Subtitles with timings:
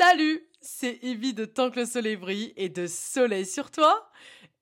[0.00, 4.08] Salut, c'est Evie de Tant que le soleil brille et de Soleil sur toi.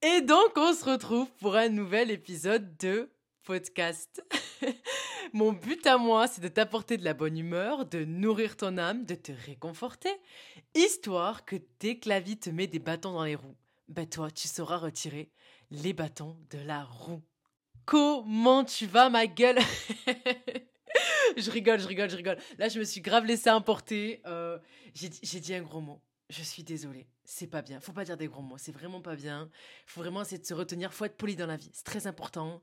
[0.01, 3.11] Et donc, on se retrouve pour un nouvel épisode de
[3.43, 4.25] podcast.
[5.35, 9.05] Mon but à moi, c'est de t'apporter de la bonne humeur, de nourrir ton âme,
[9.05, 10.09] de te réconforter,
[10.75, 13.59] histoire que dès que la vie te met des bâtons dans les roues,
[13.89, 15.31] ben toi, tu sauras retirer
[15.71, 17.23] les bâtons de la roue.
[17.85, 19.59] Comment tu vas, ma gueule?
[21.37, 22.39] Je rigole, je rigole, je rigole.
[22.59, 24.23] Là, je me suis grave laissé emporter.
[24.27, 24.59] Euh,
[24.95, 26.01] j'ai dit un gros mot.
[26.31, 27.07] Je suis désolée.
[27.25, 27.81] C'est pas bien.
[27.81, 28.59] Faut pas dire des gros mots.
[28.59, 29.51] C'est vraiment pas bien.
[29.87, 30.93] Faut vraiment essayer de se retenir.
[30.93, 31.71] Faut être poli dans la vie.
[31.73, 32.63] C'est très important.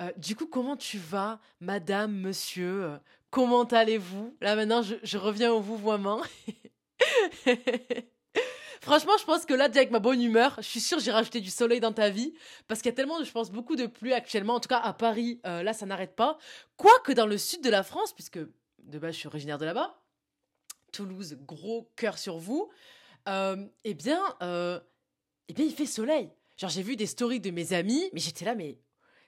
[0.00, 2.84] Euh, du coup, comment tu vas, madame, monsieur?
[2.84, 2.98] Euh,
[3.30, 4.36] Comment allez-vous?
[4.40, 6.22] Là, maintenant, je, je reviens au vouvoiement.
[8.84, 11.48] Franchement, je pense que là, avec ma bonne humeur, je suis sûre j'ai rajouté du
[11.48, 12.34] soleil dans ta vie.
[12.68, 14.56] Parce qu'il y a tellement, je pense, beaucoup de pluie actuellement.
[14.56, 16.36] En tout cas, à Paris, euh, là, ça n'arrête pas.
[16.76, 19.98] Quoique dans le sud de la France, puisque de base, je suis originaire de là-bas.
[20.92, 22.68] Toulouse, gros cœur sur vous.
[23.26, 24.78] Euh, eh bien, euh,
[25.48, 26.30] eh bien, il fait soleil.
[26.58, 28.78] Genre, j'ai vu des stories de mes amis, mais j'étais là, mais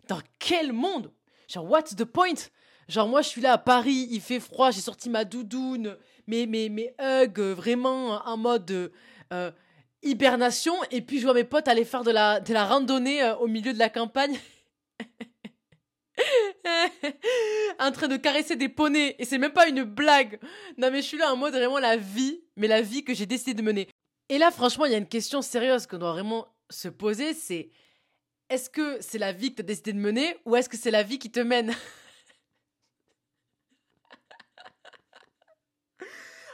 [0.07, 1.11] dans quel monde?
[1.48, 2.35] Genre, what's the point?
[2.89, 6.47] Genre, moi, je suis là à Paris, il fait froid, j'ai sorti ma doudoune, mes,
[6.47, 8.93] mes, mes hugs, vraiment en mode
[9.33, 9.51] euh,
[10.03, 13.37] hibernation, et puis je vois mes potes aller faire de la, de la randonnée euh,
[13.37, 14.39] au milieu de la campagne.
[17.79, 20.41] en train de caresser des poneys, et c'est même pas une blague.
[20.79, 23.27] Non, mais je suis là en mode vraiment la vie, mais la vie que j'ai
[23.27, 23.89] décidé de mener.
[24.29, 27.71] Et là, franchement, il y a une question sérieuse qu'on doit vraiment se poser, c'est
[28.49, 30.91] est-ce que c'est la vie que tu as décidé de mener ou est-ce que c'est
[30.91, 31.75] la vie qui te mène?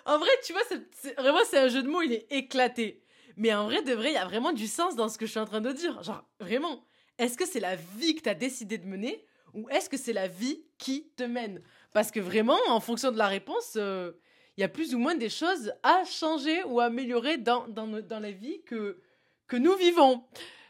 [0.05, 3.03] En vrai, tu vois, c'est, vraiment, c'est un jeu de mots, il est éclaté.
[3.36, 5.31] Mais en vrai, de vrai, il y a vraiment du sens dans ce que je
[5.31, 6.03] suis en train de dire.
[6.03, 6.84] Genre, vraiment,
[7.19, 10.12] est-ce que c'est la vie que tu as décidé de mener ou est-ce que c'est
[10.12, 11.62] la vie qui te mène?
[11.92, 14.12] Parce que vraiment, en fonction de la réponse, euh,
[14.56, 17.87] il y a plus ou moins des choses à changer ou à améliorer dans, dans,
[17.87, 19.00] dans la vie que,
[19.47, 20.25] que nous vivons.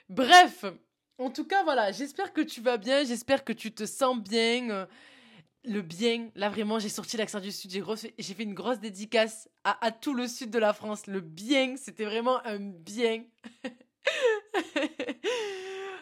[0.08, 0.64] Bref,
[1.19, 4.86] en tout cas, voilà, j'espère que tu vas bien, j'espère que tu te sens bien.
[5.64, 9.92] Le bien, là vraiment, j'ai sorti l'accent du sud, j'ai fait une grosse dédicace à,
[9.92, 11.06] tout le sud de la France.
[11.06, 13.24] Le bien, c'était vraiment un bien.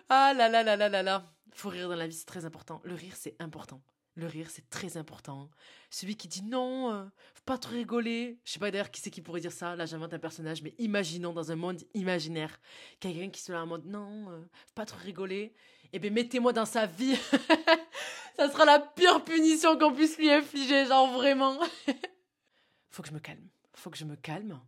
[0.08, 1.24] ah là là là là là là.
[1.52, 2.80] Faut rire dans la vie, c'est très important.
[2.84, 3.82] Le rire, c'est important.
[4.14, 5.50] Le rire, c'est très important.
[5.90, 7.04] Celui qui dit non, euh,
[7.34, 8.40] faut pas trop rigoler.
[8.44, 9.76] Je sais pas d'ailleurs qui c'est qui pourrait dire ça.
[9.76, 12.60] Là, j'invente un personnage, mais imaginons dans un monde imaginaire
[12.98, 15.54] quelqu'un qui se là en mode non, euh, faut pas trop rigoler.
[15.92, 17.16] Eh bien, mettez-moi dans sa vie.
[18.36, 21.58] ça sera la pire punition qu'on puisse lui infliger, genre vraiment.
[22.90, 23.48] Faut que je me calme.
[23.74, 24.60] Faut que je me calme.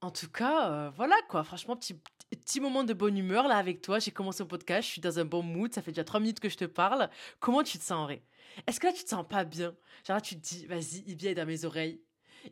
[0.00, 1.44] En tout cas, euh, voilà quoi.
[1.44, 1.94] Franchement, petit,
[2.30, 3.98] petit moment de bonne humeur là avec toi.
[3.98, 5.72] J'ai commencé au podcast, je suis dans un bon mood.
[5.72, 7.10] Ça fait déjà trois minutes que je te parle.
[7.38, 8.22] Comment tu te sens en vrai
[8.66, 9.74] Est-ce que là tu te sens pas bien?
[10.06, 12.00] Genre là tu te dis, vas-y, Ibi est dans mes oreilles.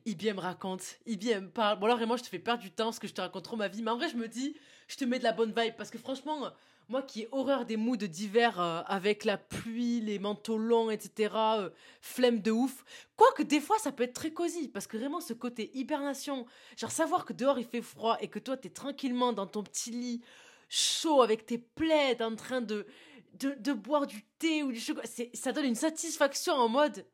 [0.07, 1.79] Ibi me raconte, Ibi me parle.
[1.79, 3.57] Bon alors vraiment, je te fais perdre du temps parce que je te raconte trop
[3.57, 3.83] ma vie.
[3.83, 4.55] Mais en vrai, je me dis,
[4.89, 6.53] je te mets de la bonne vibe parce que franchement,
[6.91, 11.35] moi qui ai horreur des moods d'hiver euh, avec la pluie, les manteaux longs, etc.,
[11.35, 11.71] euh,
[12.03, 12.85] flemme de ouf.
[13.17, 16.47] Quoique des fois ça peut être très cosy, parce que vraiment ce côté hibernation,
[16.77, 19.93] genre savoir que dehors il fait froid et que toi t'es tranquillement dans ton petit
[19.93, 20.21] lit
[20.69, 22.87] chaud avec tes plaids en train de,
[23.35, 27.07] de, boire du thé ou du chocolat, ça donne une satisfaction en mode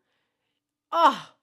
[0.91, 1.37] Ah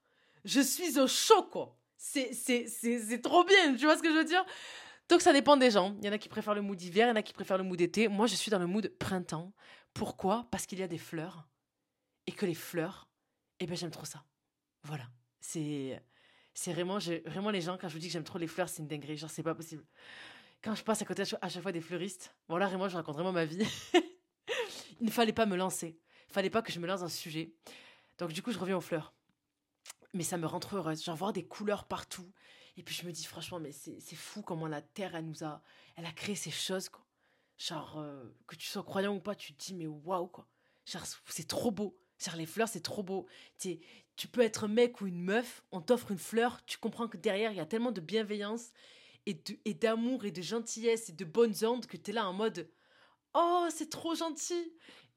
[0.44, 4.44] Je suis au chaud quoi C'est trop bien, tu vois ce que je veux dire?
[5.08, 5.96] Donc ça dépend des gens.
[5.98, 7.58] Il y en a qui préfèrent le mood d'hiver, il y en a qui préfèrent
[7.58, 8.08] le mood d'été.
[8.08, 9.52] Moi, je suis dans le mood printemps.
[9.92, 10.46] Pourquoi?
[10.50, 11.48] Parce qu'il y a des fleurs.
[12.26, 13.08] Et que les fleurs,
[13.60, 14.24] eh ben j'aime trop ça.
[14.82, 15.04] Voilà.
[15.40, 16.02] C'est
[16.54, 18.80] c'est vraiment vraiment les gens quand je vous dis que j'aime trop les fleurs, c'est
[18.80, 19.84] une dinguerie, genre c'est pas possible.
[20.62, 23.32] Quand je passe à côté à chaque fois des fleuristes, voilà, moi je raconte vraiment
[23.32, 23.58] ma vie.
[25.00, 25.98] il ne fallait pas me lancer.
[26.30, 27.52] Il fallait pas que je me lance dans ce sujet.
[28.18, 29.12] Donc du coup, je reviens aux fleurs.
[30.14, 31.02] Mais ça me rend trop heureuse.
[31.04, 32.30] Genre voir des couleurs partout.
[32.76, 35.62] Et puis je me dis franchement, mais c'est fou comment la Terre, elle nous a,
[35.96, 37.04] elle a créé ces choses, quoi.
[37.56, 40.48] Genre, euh, que tu sois croyant ou pas, tu te dis, mais waouh, quoi.
[40.86, 41.96] Genre, c'est trop beau.
[42.18, 43.26] Genre, les fleurs, c'est trop beau.
[43.58, 47.16] Tu peux être un mec ou une meuf, on t'offre une fleur, tu comprends que
[47.16, 48.72] derrière, il y a tellement de bienveillance
[49.26, 52.32] et d'amour et, et de gentillesse et de bonnes ondes que tu es là en
[52.32, 52.68] mode,
[53.34, 54.72] oh, c'est trop gentil.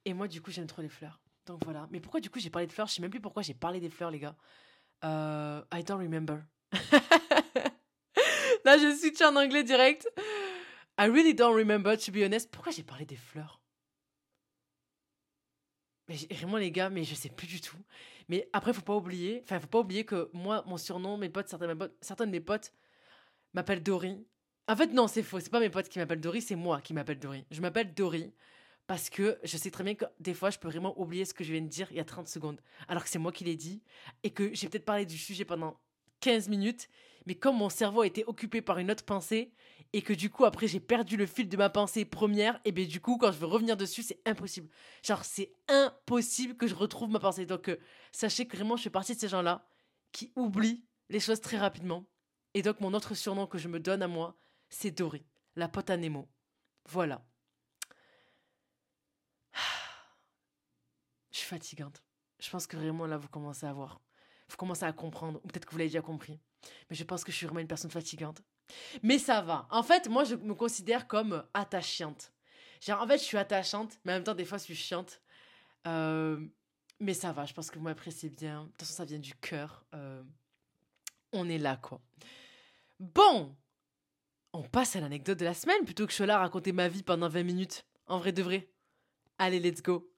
[0.05, 1.19] Et moi, du coup, j'aime trop les fleurs.
[1.45, 1.87] Donc voilà.
[1.91, 2.87] Mais pourquoi, du coup, j'ai parlé de fleurs?
[2.87, 4.35] Je sais même plus pourquoi j'ai parlé des fleurs, les gars.
[5.03, 6.43] Euh, I don't remember.
[8.67, 10.09] Là, je suis en anglais direct.
[10.99, 12.51] I really don't remember, to be honest.
[12.51, 13.61] Pourquoi j'ai parlé des fleurs?
[16.09, 17.77] Mais vraiment les gars, mais je sais plus du tout.
[18.27, 21.47] Mais après, faut pas oublier, enfin, faut pas oublier que moi, mon surnom, mes potes,
[21.47, 22.73] certains, certains de mes potes
[23.53, 24.27] m'appellent Dory.
[24.67, 25.39] En fait, non, c'est faux.
[25.39, 27.45] C'est pas mes potes qui m'appellent Dory, c'est moi qui m'appelle Dory.
[27.49, 28.33] Je m'appelle Dory
[28.85, 31.45] parce que je sais très bien que des fois, je peux vraiment oublier ce que
[31.45, 32.59] je viens de dire il y a 30 secondes.
[32.89, 33.81] Alors que c'est moi qui l'ai dit
[34.23, 35.79] et que j'ai peut-être parlé du sujet pendant
[36.19, 36.89] 15 minutes,
[37.27, 39.51] mais comme mon cerveau a été occupé par une autre pensée,
[39.91, 42.85] et que du coup, après, j'ai perdu le fil de ma pensée première, et bien
[42.85, 44.69] du coup, quand je veux revenir dessus, c'est impossible.
[45.03, 47.45] Genre, c'est impossible que je retrouve ma pensée.
[47.45, 47.77] Donc, euh,
[48.13, 49.67] sachez que vraiment, je fais partie de ces gens-là
[50.13, 52.05] qui oublient les choses très rapidement.
[52.53, 54.37] Et donc, mon autre surnom que je me donne à moi,
[54.69, 55.25] c'est Doré,
[55.57, 56.29] la pote à Nemo.
[56.85, 57.25] Voilà.
[61.31, 62.01] Je suis fatigante.
[62.39, 63.99] Je pense que vraiment, là, vous commencez à voir.
[64.47, 66.39] Vous commencez à comprendre, ou peut-être que vous l'avez déjà compris.
[66.89, 68.41] Mais je pense que je suis vraiment une personne fatigante.
[69.03, 69.67] Mais ça va.
[69.71, 72.31] En fait, moi, je me considère comme attachante.
[72.89, 75.21] En fait, je suis attachante, mais en même temps, des fois, je suis chiante.
[75.87, 76.45] Euh,
[76.99, 78.63] mais ça va, je pense que vous m'appréciez bien.
[78.63, 79.85] De toute façon, ça vient du cœur.
[79.93, 80.23] Euh,
[81.33, 82.01] on est là, quoi.
[82.99, 83.55] Bon,
[84.53, 86.87] on passe à l'anecdote de la semaine plutôt que je sois là à raconter ma
[86.87, 87.85] vie pendant 20 minutes.
[88.07, 88.69] En vrai de vrai.
[89.37, 90.11] Allez, let's go.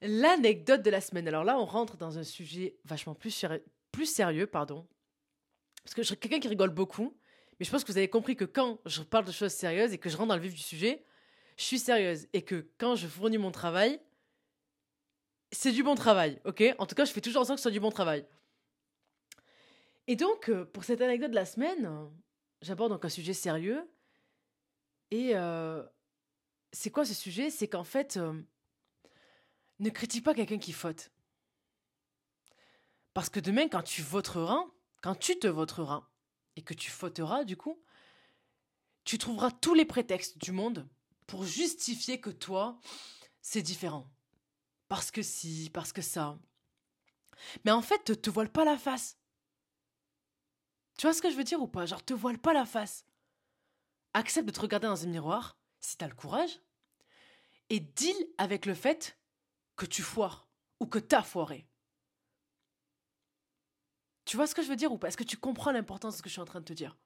[0.00, 1.28] L'anecdote de la semaine.
[1.28, 3.44] Alors là, on rentre dans un sujet vachement plus,
[3.92, 4.86] plus sérieux, pardon.
[5.84, 7.16] Parce que je suis quelqu'un qui rigole beaucoup.
[7.58, 9.98] Mais je pense que vous avez compris que quand je parle de choses sérieuses et
[9.98, 11.04] que je rentre dans le vif du sujet,
[11.56, 12.28] je suis sérieuse.
[12.32, 14.00] Et que quand je fournis mon travail,
[15.50, 16.62] c'est du bon travail, ok?
[16.78, 18.26] En tout cas, je fais toujours en sorte que ce soit du bon travail.
[20.06, 21.90] Et donc, euh, pour cette anecdote de la semaine,
[22.62, 23.88] j'aborde donc un sujet sérieux.
[25.10, 25.82] Et euh,
[26.72, 27.50] c'est quoi ce sujet?
[27.50, 28.32] C'est qu'en fait, euh,
[29.80, 31.10] ne critique pas quelqu'un qui faute.
[33.14, 34.64] Parce que demain, quand tu voteras,
[35.00, 36.08] quand tu te voteras,
[36.56, 37.80] et que tu fauteras du coup,
[39.04, 40.88] tu trouveras tous les prétextes du monde
[41.26, 42.80] pour justifier que toi,
[43.40, 44.10] c'est différent.
[44.88, 46.38] Parce que si, parce que ça.
[47.64, 49.18] Mais en fait, te, te voile pas la face.
[50.96, 51.86] Tu vois ce que je veux dire ou pas?
[51.86, 53.06] Genre, te voile pas la face.
[54.14, 56.60] Accepte de te regarder dans un miroir, si t'as le courage,
[57.70, 59.16] et deal avec le fait
[59.76, 60.48] que tu foires
[60.80, 61.67] ou que t'as foiré.
[64.28, 65.08] Tu vois ce que je veux dire ou pas?
[65.08, 66.98] Est-ce que tu comprends l'importance de ce que je suis en train de te dire?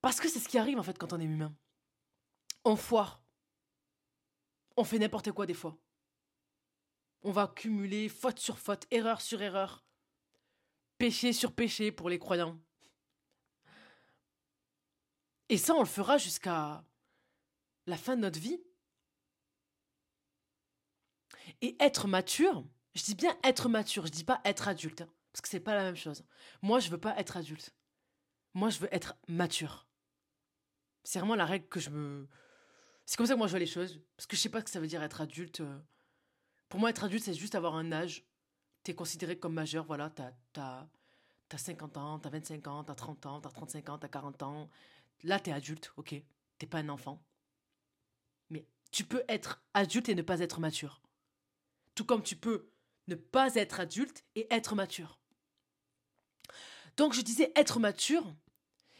[0.00, 1.52] Parce que c'est ce qui arrive en fait quand on est humain.
[2.64, 3.20] On foire.
[4.76, 5.76] On fait n'importe quoi des fois.
[7.22, 9.84] On va cumuler faute sur faute, erreur sur erreur,
[10.96, 12.56] péché sur péché pour les croyants.
[15.48, 16.84] Et ça, on le fera jusqu'à
[17.86, 18.62] la fin de notre vie.
[21.62, 22.64] Et être mature,
[22.94, 25.74] je dis bien être mature, je dis pas être adulte, hein, parce que c'est pas
[25.74, 26.24] la même chose.
[26.62, 27.74] Moi, je veux pas être adulte.
[28.54, 29.86] Moi, je veux être mature.
[31.04, 32.28] C'est vraiment la règle que je me.
[33.06, 34.64] C'est comme ça que moi je vois les choses, parce que je sais pas ce
[34.64, 35.60] que ça veut dire être adulte.
[35.60, 35.78] Euh.
[36.68, 38.24] Pour moi, être adulte, c'est juste avoir un âge.
[38.82, 40.86] T'es considéré comme majeur, voilà, t'as, t'as,
[41.48, 44.70] t'as 50 ans, t'as 25 ans, t'as 30 ans, t'as 35 ans, t'as 40 ans.
[45.22, 46.14] Là, t'es adulte, ok.
[46.58, 47.22] T'es pas un enfant.
[48.50, 51.00] Mais tu peux être adulte et ne pas être mature.
[51.94, 52.70] Tout comme tu peux
[53.10, 55.18] ne pas être adulte et être mature.
[56.96, 58.34] Donc je disais être mature,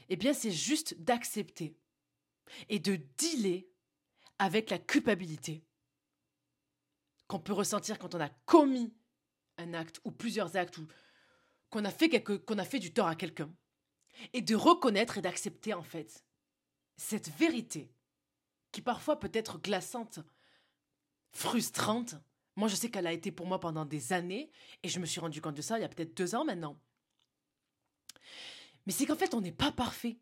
[0.09, 1.77] eh bien c'est juste d'accepter
[2.69, 3.69] et de dealer
[4.39, 5.65] avec la culpabilité
[7.29, 8.93] qu'on peut ressentir quand on a commis
[9.57, 10.87] un acte ou plusieurs actes ou
[11.71, 13.55] qu'on a fait quelque, qu'on a fait du tort à quelqu'un
[14.33, 16.25] et de reconnaître et d'accepter en fait
[16.97, 17.93] cette vérité
[18.73, 20.21] qui parfois peut être glaçante,
[21.31, 22.17] frustrante,
[22.57, 24.51] moi, je sais qu'elle a été pour moi pendant des années,
[24.83, 26.79] et je me suis rendu compte de ça il y a peut-être deux ans maintenant.
[28.87, 30.19] Mais c'est qu'en fait, on n'est pas parfait.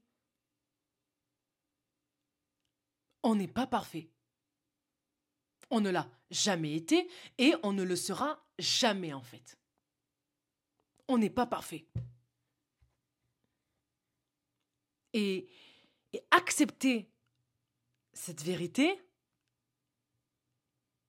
[3.23, 4.11] On n'est pas parfait.
[5.71, 9.59] On ne l'a jamais été, et on ne le sera jamais en fait.
[11.09, 11.87] On n'est pas parfait.
[15.15, 15.49] Et,
[16.13, 17.11] et accepter
[18.13, 19.01] cette vérité,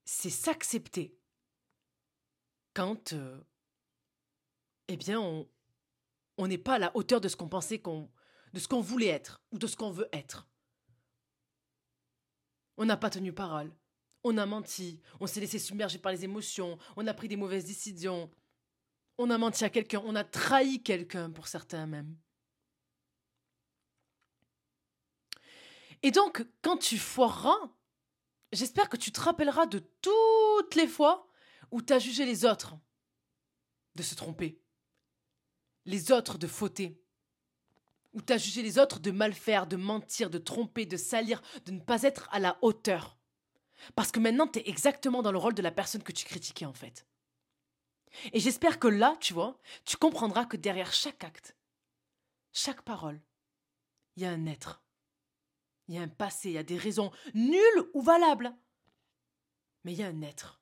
[0.05, 1.18] c'est s'accepter
[2.79, 3.37] quand, euh,
[4.87, 5.19] eh bien,
[6.37, 8.09] on n'est pas à la hauteur de ce qu'on pensait qu'on,
[8.53, 10.47] de ce qu'on voulait être ou de ce qu'on veut être.
[12.77, 13.69] On n'a pas tenu parole,
[14.23, 17.65] on a menti, on s'est laissé submerger par les émotions, on a pris des mauvaises
[17.65, 18.31] décisions,
[19.17, 22.15] on a menti à quelqu'un, on a trahi quelqu'un pour certains même.
[26.01, 27.59] Et donc, quand tu foireras,
[28.51, 31.28] J'espère que tu te rappelleras de toutes les fois
[31.71, 32.75] où tu as jugé les autres
[33.95, 34.61] de se tromper,
[35.85, 37.01] les autres de fauter,
[38.13, 41.41] où tu as jugé les autres de mal faire, de mentir, de tromper, de salir,
[41.65, 43.17] de ne pas être à la hauteur?
[43.95, 46.65] Parce que maintenant, tu es exactement dans le rôle de la personne que tu critiquais
[46.65, 47.05] en fait.
[48.33, 51.55] Et j'espère que là, tu vois, tu comprendras que derrière chaque acte,
[52.51, 53.21] chaque parole,
[54.15, 54.81] il y a un être.
[55.87, 58.55] Il y a un passé, il y a des raisons nulles ou valables.
[59.83, 60.58] Mais il y a un être.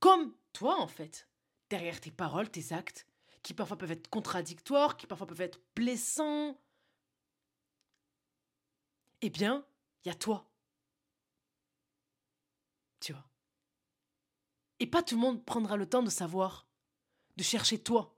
[0.00, 1.28] Comme toi, en fait.
[1.68, 3.06] Derrière tes paroles, tes actes,
[3.42, 6.60] qui parfois peuvent être contradictoires, qui parfois peuvent être blessants,
[9.20, 9.66] eh bien,
[10.04, 10.50] il y a toi.
[13.00, 13.28] Tu vois.
[14.78, 16.68] Et pas tout le monde prendra le temps de savoir,
[17.36, 18.16] de chercher toi.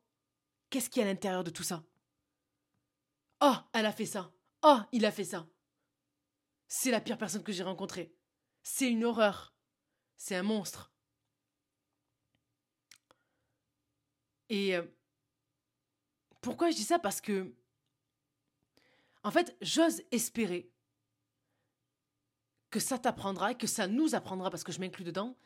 [0.70, 1.84] Qu'est-ce qu'il y a à l'intérieur de tout ça?
[3.40, 4.32] Oh, elle a fait ça.
[4.62, 5.48] Oh, il a fait ça.
[6.68, 8.16] C'est la pire personne que j'ai rencontrée.
[8.62, 9.54] C'est une horreur.
[10.16, 10.91] C'est un monstre.
[14.52, 14.82] Et euh,
[16.42, 16.98] pourquoi je dis ça?
[16.98, 17.54] Parce que,
[19.24, 20.70] en fait, j'ose espérer
[22.68, 25.38] que ça t'apprendra et que ça nous apprendra, parce que je m'inclus dedans,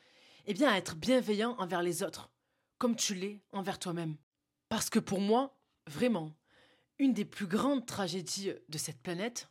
[0.46, 2.30] eh bien, à être bienveillant envers les autres,
[2.78, 4.16] comme tu l'es envers toi-même.
[4.68, 6.34] Parce que pour moi, vraiment,
[6.98, 9.48] une des plus grandes tragédies de cette planète,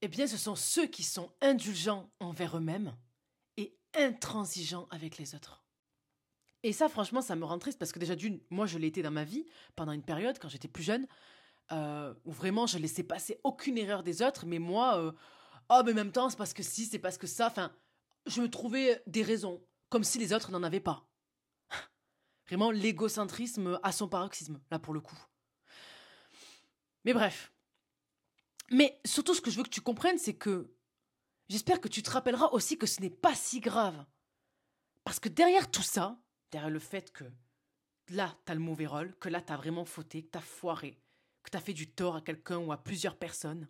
[0.00, 2.96] eh bien, ce sont ceux qui sont indulgents envers eux-mêmes
[3.58, 5.59] et intransigeants avec les autres.
[6.62, 9.10] Et ça, franchement, ça me rend triste parce que déjà, d'une, moi, je été dans
[9.10, 11.06] ma vie pendant une période quand j'étais plus jeune,
[11.72, 15.12] euh, où vraiment je laissais passer aucune erreur des autres, mais moi, euh,
[15.70, 17.46] oh, mais en même temps, c'est parce que si, c'est parce que ça.
[17.46, 17.72] Enfin,
[18.26, 21.06] je me trouvais des raisons, comme si les autres n'en avaient pas.
[22.48, 25.18] Vraiment, l'égocentrisme à son paroxysme, là pour le coup.
[27.04, 27.52] Mais bref.
[28.70, 30.74] Mais surtout, ce que je veux que tu comprennes, c'est que
[31.48, 34.04] j'espère que tu te rappelleras aussi que ce n'est pas si grave.
[35.04, 37.24] Parce que derrière tout ça, derrière le fait que
[38.08, 41.00] là, t'as le mauvais rôle, que là, t'as vraiment fauté, que t'as foiré,
[41.42, 43.68] que t'as fait du tort à quelqu'un ou à plusieurs personnes,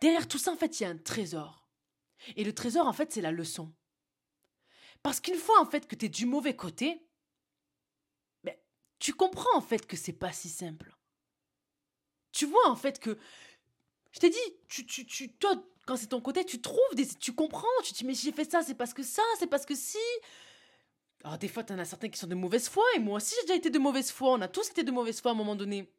[0.00, 1.66] Derrière tout ça, en fait, il y a un trésor.
[2.36, 3.72] Et le trésor, en fait, c'est la leçon.
[5.02, 7.06] Parce qu'une fois, en fait, que tu es du mauvais côté,
[8.44, 8.56] ben,
[8.98, 10.96] tu comprends, en fait, que c'est pas si simple.
[12.32, 13.18] Tu vois, en fait, que.
[14.12, 14.38] Je t'ai dit,
[14.68, 17.06] tu, tu, tu, toi, quand c'est ton côté, tu trouves des.
[17.06, 19.66] Tu comprends, tu te dis, mais j'ai fait ça, c'est parce que ça, c'est parce
[19.66, 19.98] que si.
[21.24, 23.46] Alors, des fois, t'en as certains qui sont de mauvaise foi, et moi aussi, j'ai
[23.46, 24.32] déjà été de mauvaise foi.
[24.32, 25.92] On a tous été de mauvaise foi à un moment donné.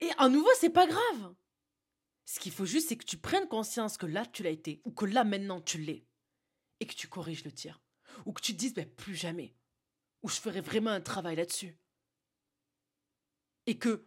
[0.00, 1.34] Et à nouveau, c'est pas grave.
[2.24, 4.90] Ce qu'il faut juste, c'est que tu prennes conscience que là, tu l'as été, ou
[4.90, 6.04] que là, maintenant, tu l'es,
[6.80, 7.80] et que tu corriges le tir.
[8.26, 9.54] Ou que tu te dises, ben, plus jamais.
[10.22, 11.76] Ou je ferai vraiment un travail là-dessus.
[13.66, 14.06] Et que.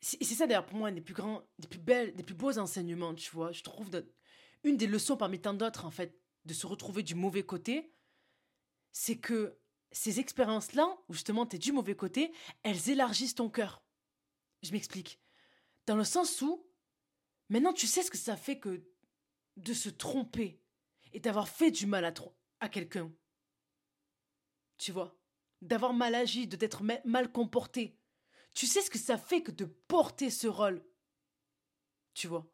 [0.00, 2.58] C'est ça d'ailleurs pour moi un des plus grands, des plus belles, des plus beaux
[2.58, 3.52] enseignements, tu vois.
[3.52, 3.88] Je trouve
[4.64, 7.92] une des leçons parmi tant d'autres, en fait, de se retrouver du mauvais côté,
[8.92, 9.58] c'est que
[9.90, 12.32] ces expériences-là, où justement tu es du mauvais côté,
[12.62, 13.82] elles élargissent ton cœur.
[14.62, 15.20] Je m'explique.
[15.86, 16.66] Dans le sens où,
[17.48, 18.82] maintenant tu sais ce que ça fait que
[19.56, 20.60] de se tromper
[21.12, 22.14] et d'avoir fait du mal à,
[22.60, 23.12] à quelqu'un.
[24.78, 25.18] Tu vois?
[25.60, 27.98] D'avoir mal agi, de t'être mal comporté.
[28.54, 30.84] Tu sais ce que ça fait que de porter ce rôle.
[32.14, 32.51] Tu vois?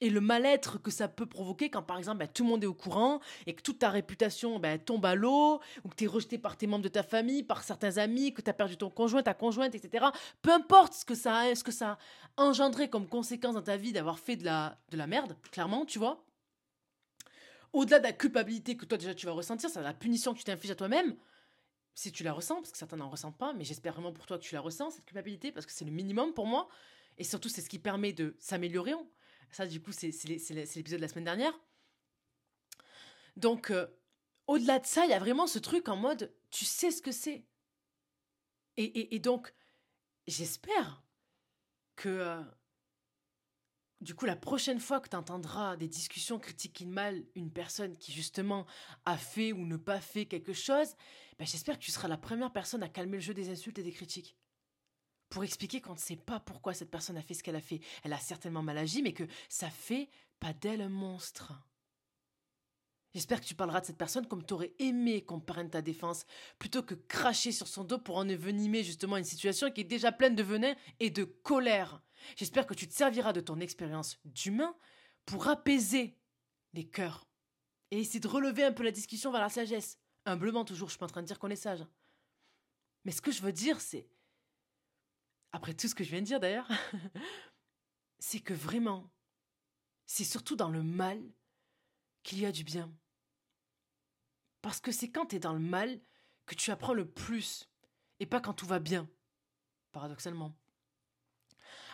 [0.00, 2.68] Et le mal-être que ça peut provoquer quand, par exemple, bah, tout le monde est
[2.68, 6.06] au courant et que toute ta réputation bah, tombe à l'eau, ou que tu es
[6.06, 8.90] rejeté par tes membres de ta famille, par certains amis, que tu as perdu ton
[8.90, 10.06] conjoint, ta conjointe, etc.
[10.42, 11.98] Peu importe ce que ça a,
[12.36, 15.98] engendré comme conséquence dans ta vie d'avoir fait de la, de la merde, clairement, tu
[15.98, 16.24] vois.
[17.72, 20.44] Au-delà de la culpabilité que toi déjà tu vas ressentir, c'est la punition que tu
[20.44, 21.16] t'infliges à toi-même,
[21.94, 24.38] si tu la ressens, parce que certains n'en ressentent pas, mais j'espère vraiment pour toi
[24.38, 26.68] que tu la ressens, cette culpabilité, parce que c'est le minimum pour moi,
[27.18, 28.94] et surtout c'est ce qui permet de s'améliorer.
[29.50, 31.58] Ça, du coup, c'est l'épisode de la semaine dernière.
[33.36, 33.86] Donc, euh,
[34.46, 37.12] au-delà de ça, il y a vraiment ce truc en mode, tu sais ce que
[37.12, 37.44] c'est.
[38.76, 39.52] Et, donc,
[40.28, 41.02] j'espère
[41.96, 42.42] que, euh,
[44.00, 48.12] du coup, la prochaine fois que tu entendras des discussions critiquant mal une personne qui,
[48.12, 48.66] justement,
[49.04, 50.94] a fait ou ne pas fait quelque chose,
[51.38, 53.82] ben, j'espère que tu seras la première personne à calmer le jeu des insultes et
[53.82, 54.36] des critiques
[55.28, 57.80] pour expliquer qu'on ne sait pas pourquoi cette personne a fait ce qu'elle a fait.
[58.02, 60.08] Elle a certainement mal agi, mais que ça fait
[60.40, 61.52] pas d'elle un monstre.
[63.14, 66.26] J'espère que tu parleras de cette personne comme tu aurais aimé qu'on prenne ta défense,
[66.58, 70.12] plutôt que cracher sur son dos pour en envenimer justement une situation qui est déjà
[70.12, 72.02] pleine de venin et de colère.
[72.36, 74.76] J'espère que tu te serviras de ton expérience d'humain
[75.24, 76.16] pour apaiser
[76.74, 77.26] les cœurs
[77.90, 79.98] et essayer de relever un peu la discussion vers la sagesse.
[80.26, 81.84] Humblement toujours, je suis pas en train de dire qu'on est sage.
[83.04, 84.06] Mais ce que je veux dire, c'est
[85.52, 86.70] après tout ce que je viens de dire d'ailleurs,
[88.18, 89.10] c'est que vraiment,
[90.06, 91.22] c'est surtout dans le mal
[92.22, 92.92] qu'il y a du bien.
[94.60, 96.00] Parce que c'est quand tu es dans le mal
[96.46, 97.68] que tu apprends le plus,
[98.20, 99.08] et pas quand tout va bien,
[99.92, 100.56] paradoxalement.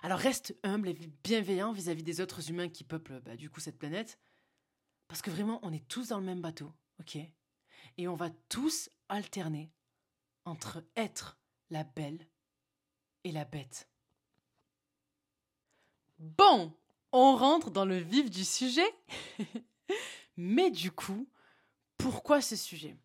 [0.03, 3.79] Alors reste humble et bienveillant vis-à-vis des autres humains qui peuplent bah, du coup cette
[3.79, 4.19] planète,
[5.09, 7.17] parce que vraiment on est tous dans le même bateau, ok?
[7.97, 9.73] Et on va tous alterner
[10.45, 11.39] entre être
[11.71, 12.27] la belle
[13.25, 13.89] et la bête.
[16.19, 16.73] Bon,
[17.13, 18.89] on rentre dans le vif du sujet.
[20.37, 21.29] Mais du coup,
[21.97, 22.97] pourquoi ce sujet?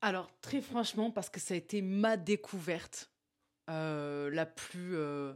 [0.00, 3.10] Alors, très franchement, parce que ça a été ma découverte
[3.70, 4.96] euh, la plus.
[4.96, 5.34] euh,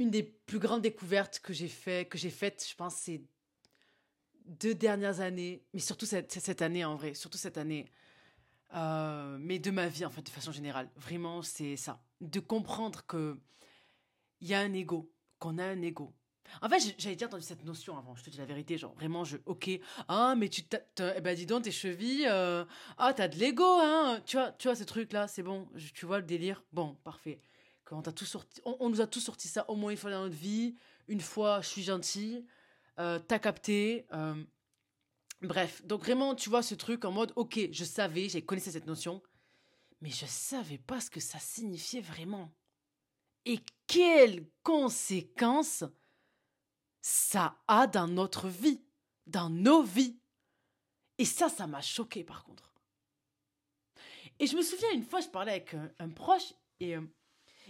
[0.00, 3.22] une des plus grandes découvertes que j'ai fait, que j'ai faites, je pense, ces
[4.46, 7.86] deux dernières années, mais surtout cette, cette année en vrai, surtout cette année,
[8.74, 10.90] euh, mais de ma vie en fait, de façon générale.
[10.96, 12.00] Vraiment, c'est ça.
[12.20, 13.38] De comprendre que
[14.40, 16.14] il y a un ego, qu'on a un ego.
[16.62, 19.24] En fait, j'avais déjà entendu cette notion avant, je te dis la vérité, genre vraiment,
[19.24, 19.70] je, ok,
[20.08, 22.64] ah, mais tu, t'as- eh ben dis donc, tes chevilles, euh,
[22.98, 26.18] ah, t'as de l'ego, hein, tu vois, tu vois, ce truc-là, c'est bon, tu vois
[26.18, 27.40] le délire, bon, parfait.
[27.84, 30.10] Quand on, tout sorti, on, on nous a tous sorti ça au moins une fois
[30.10, 30.74] dans notre vie,
[31.06, 32.44] une fois, je suis gentil,
[32.98, 34.06] euh, t'as capté,
[35.42, 38.86] bref, donc vraiment, tu vois, ce truc en mode, ok, je savais, j'ai connaissé cette
[38.86, 39.22] notion,
[40.00, 42.52] mais je savais pas ce que ça signifiait vraiment.
[43.44, 45.84] Et quelles conséquences
[47.00, 48.82] ça a dans notre vie,
[49.26, 50.18] dans nos vies.
[51.18, 52.74] Et ça, ça m'a choqué par contre.
[54.38, 57.02] Et je me souviens une fois, je parlais avec un, proche et euh,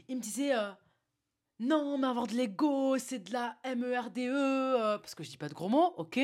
[0.09, 0.71] il me disait euh,
[1.59, 5.49] Non, mais avoir de l'ego, c'est de la MERDE, euh, parce que je dis pas
[5.49, 6.19] de gros mots, ok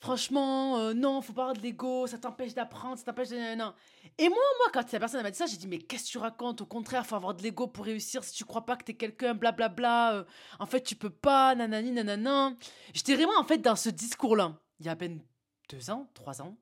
[0.00, 3.56] Franchement, euh, non, faut pas avoir de l'ego, ça t'empêche d'apprendre, ça t'empêche de.
[3.56, 3.74] Non.
[4.16, 6.18] Et moi, moi, quand la personne m'a dit ça, j'ai dit Mais qu'est-ce que tu
[6.18, 6.60] racontes?
[6.60, 8.22] Au contraire, faut avoir de l'ego pour réussir.
[8.22, 10.24] Si tu crois pas que t'es quelqu'un, blablabla, euh,
[10.60, 12.54] en fait, tu peux pas, nanani, nanana.
[12.94, 15.20] J'étais vraiment, en fait, dans ce discours-là, il y a à peine
[15.68, 16.56] deux ans, trois ans.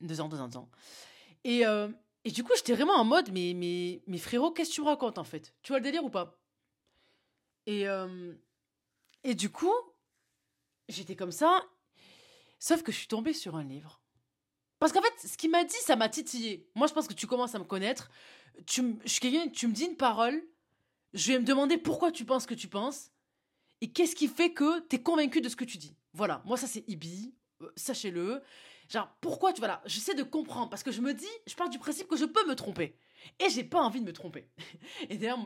[0.00, 0.70] Deux ans, deux ans, deux ans.
[1.44, 1.88] Et, euh,
[2.24, 4.86] et du coup, j'étais vraiment en mode, mais, mais, mais frérot, qu'est-ce que tu me
[4.86, 5.54] racontes en fait?
[5.62, 6.38] Tu vois le délire ou pas?
[7.66, 8.32] Et, euh,
[9.24, 9.74] et du coup,
[10.88, 11.64] j'étais comme ça,
[12.62, 14.00] sauf que je suis tombée sur un livre.
[14.78, 16.70] Parce qu'en fait, ce qu'il m'a dit, ça m'a titillé.
[16.76, 18.08] Moi, je pense que tu commences à me connaître.
[18.66, 20.40] Tu, je tu me dis une parole,
[21.12, 23.10] je vais me demander pourquoi tu penses ce que tu penses
[23.80, 25.96] et qu'est-ce qui fait que tu es convaincu de ce que tu dis.
[26.12, 28.40] Voilà, moi, ça c'est Ibi, euh, sachez-le.
[28.88, 29.60] Genre, pourquoi tu.
[29.60, 32.26] Voilà, j'essaie de comprendre parce que je me dis, je pars du principe que je
[32.26, 32.96] peux me tromper.
[33.40, 34.48] Et j'ai pas envie de me tromper.
[35.08, 35.38] Et d'ailleurs,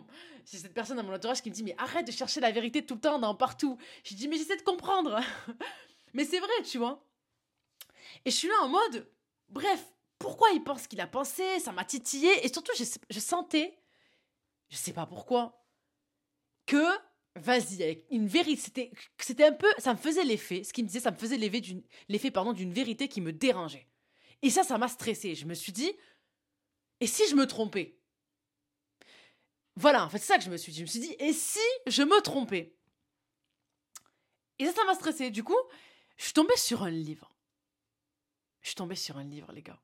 [0.45, 2.85] j'ai cette personne dans mon entourage qui me dit, mais arrête de chercher la vérité
[2.85, 3.79] tout le temps, dans partout.
[4.05, 5.21] Je dis, mais j'essaie de comprendre.
[6.15, 7.05] mais c'est vrai, tu vois.
[8.25, 9.11] Et je suis là en mode,
[9.49, 9.85] bref,
[10.19, 12.45] pourquoi il pense qu'il a pensé Ça m'a titillé.
[12.45, 13.79] Et surtout, je, je sentais,
[14.69, 15.65] je sais pas pourquoi,
[16.67, 16.85] que,
[17.37, 21.01] vas-y, une vérité, c'était, c'était un peu, ça me faisait l'effet, ce qu'il me disait,
[21.01, 23.87] ça me faisait l'effet d'une, l'effet, pardon, d'une vérité qui me dérangeait.
[24.43, 25.35] Et ça, ça m'a stressé.
[25.35, 25.93] Je me suis dit,
[27.01, 27.99] et si je me trompais?
[29.77, 30.79] Voilà, en fait, c'est ça que je me suis dit.
[30.79, 32.75] Je me suis dit, et si je me trompais?
[34.59, 35.31] Et ça, ça m'a stressé.
[35.31, 35.57] Du coup,
[36.17, 37.35] je suis tombée sur un livre.
[38.63, 39.81] Je suis tombée sur un livre, les gars.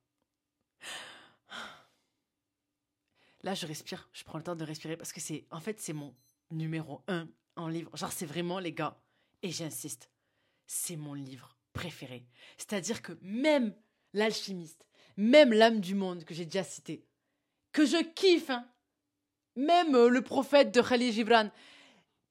[3.43, 4.09] Là, je respire.
[4.13, 6.15] Je prends le temps de respirer parce que c'est, en fait, c'est mon
[6.51, 7.97] numéro un en livre.
[7.97, 9.01] Genre, c'est vraiment, les gars,
[9.43, 10.11] et j'insiste,
[10.67, 12.27] c'est mon livre préféré.
[12.57, 13.75] C'est-à-dire que même
[14.13, 17.05] l'alchimiste, même l'âme du monde que j'ai déjà cité,
[17.73, 18.69] que je kiffe, hein,
[19.57, 21.51] même euh, le prophète de Khalil Gibran,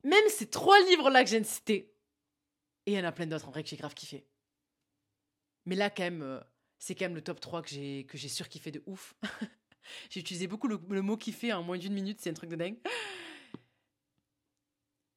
[0.03, 1.90] même ces trois livres-là que j'ai cités,
[2.85, 4.27] et il y en a plein d'autres en vrai que j'ai grave kiffé.
[5.65, 6.39] Mais là, quand même, euh,
[6.79, 9.15] c'est quand même le top 3 que j'ai, que j'ai surkiffé de ouf.
[10.09, 12.77] j'ai utilisé beaucoup le, mot kiffer en moins d'une minute, c'est un truc de dingue.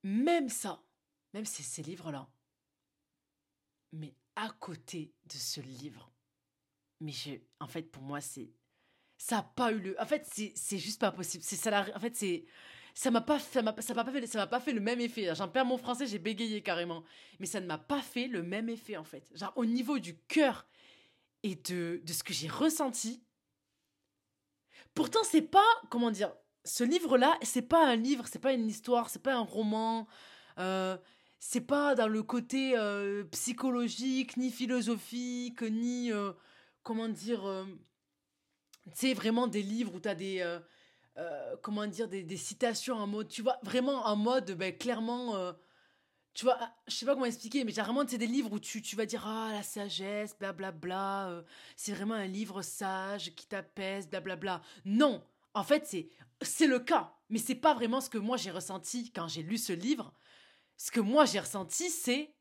[0.02, 0.82] Même ça,
[1.32, 2.28] même ces, ces livres-là,
[3.92, 6.12] mais à côté de ce livre,
[7.00, 8.50] mais je, en fait, pour moi, c'est.
[9.18, 10.00] Ça n'a pas eu le.
[10.00, 11.44] En fait, c'est c'est juste pas possible.
[11.44, 11.70] C'est ça.
[11.70, 12.44] la- En fait, c'est.
[12.96, 15.34] Ça m'a pas, ça m'a pas fait, ça m'a pas fait le même effet.
[15.34, 17.02] J'en perds mon français, j'ai bégayé carrément.
[17.40, 19.30] Mais ça ne m'a pas fait le même effet en fait.
[19.34, 20.66] Genre au niveau du cœur
[21.42, 23.22] et de, de ce que j'ai ressenti.
[24.94, 26.32] Pourtant, c'est pas comment dire.
[26.64, 30.06] Ce livre-là, c'est pas un livre, c'est pas une histoire, c'est pas un roman.
[30.58, 30.96] euh,
[31.40, 36.32] c'est pas dans le côté euh, psychologique, ni philosophique, ni euh,
[36.82, 37.44] comment dire.
[37.44, 37.64] euh,
[38.86, 40.40] tu sais, vraiment des livres où tu as des.
[41.18, 43.28] Euh, comment dire, des, citations en mode.
[43.28, 45.36] Tu vois, vraiment en mode, ben, clairement.
[45.36, 45.52] euh,
[46.34, 48.58] tu vois, ah, je sais pas comment expliquer, mais j'ai vraiment, c'est des livres où
[48.58, 51.42] tu, tu vas dire, ah, la sagesse, blablabla, euh,
[51.76, 54.60] c'est vraiment un livre sage qui t'apaise, blablabla.
[54.84, 55.24] Non,
[55.54, 56.08] en fait, c'est,
[56.42, 59.58] c'est le cas, mais c'est pas vraiment ce que moi j'ai ressenti quand j'ai lu
[59.58, 60.12] ce livre.
[60.76, 62.34] Ce que moi j'ai ressenti, c'est.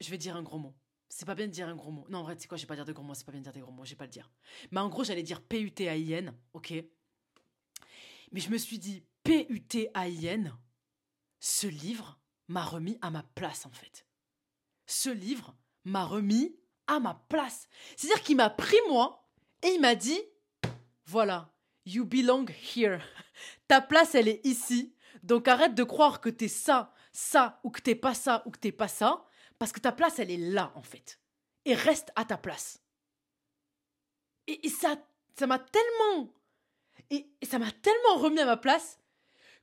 [0.00, 0.74] Je vais dire un gros mot.
[1.08, 2.06] C'est pas bien de dire un gros mot.
[2.08, 3.32] Non, en vrai, tu sais quoi, je vais pas dire de gros mots, c'est pas
[3.32, 4.30] bien de dire des gros mots, je vais pas le dire.
[4.70, 6.72] Mais en gros, j'allais dire P-U-T-A-I-N, ok?
[8.32, 10.54] Mais je me suis dit, P-U-T-A-I-N,
[11.40, 12.18] ce livre
[12.48, 14.06] m'a remis à ma place, en fait.
[14.86, 17.68] Ce livre m'a remis à ma place.
[17.96, 19.28] C'est-à-dire qu'il m'a pris moi
[19.62, 20.20] et il m'a dit,
[21.06, 21.54] voilà,
[21.86, 23.00] you belong here.
[23.66, 24.94] Ta place, elle est ici.
[25.22, 28.58] Donc arrête de croire que t'es ça, ça, ou que t'es pas ça, ou que
[28.58, 29.26] t'es pas ça,
[29.58, 31.18] parce que ta place, elle est là, en fait.
[31.64, 32.80] Et reste à ta place.
[34.46, 34.96] Et, ça
[35.38, 36.32] ça m'a tellement.
[37.10, 38.98] Et, ça m'a tellement remis à ma place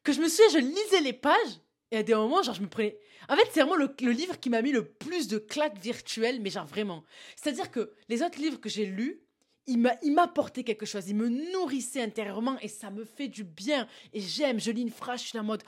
[0.03, 1.59] que je me souviens, je lisais les pages
[1.91, 2.97] et à des moments, genre, je me prenais.
[3.27, 6.49] En fait, c'est vraiment le, livre qui m'a mis le plus de claques virtuelles, mais
[6.49, 7.03] genre vraiment.
[7.35, 9.21] C'est-à-dire que les autres livres que j'ai lus,
[9.67, 13.43] il m'a, il m'apportait quelque chose, il me nourrissait intérieurement et ça me fait du
[13.43, 13.87] bien.
[14.13, 15.63] Et j'aime, je lis une phrase, je suis en mode,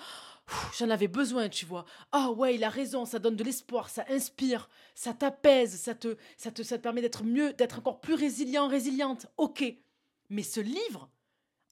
[0.78, 1.86] j'en avais besoin, tu vois.
[2.12, 6.76] Ah ouais, il a raison, ça donne de l'espoir, ça inspire, ça t'apaise, ça te,
[6.78, 9.28] permet d'être mieux, d'être encore plus résilient, résiliente.
[9.38, 9.64] Ok.
[10.30, 11.10] Mais ce livre,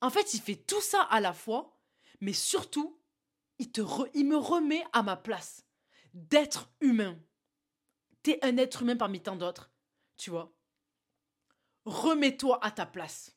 [0.01, 1.77] en fait, il fait tout ça à la fois,
[2.21, 2.97] mais surtout,
[3.59, 3.71] il,
[4.13, 5.65] il me remet à ma place
[6.13, 7.17] d'être humain.
[8.23, 9.69] T'es un être humain parmi tant d'autres,
[10.17, 10.51] tu vois.
[11.85, 13.35] Remets-toi à ta place.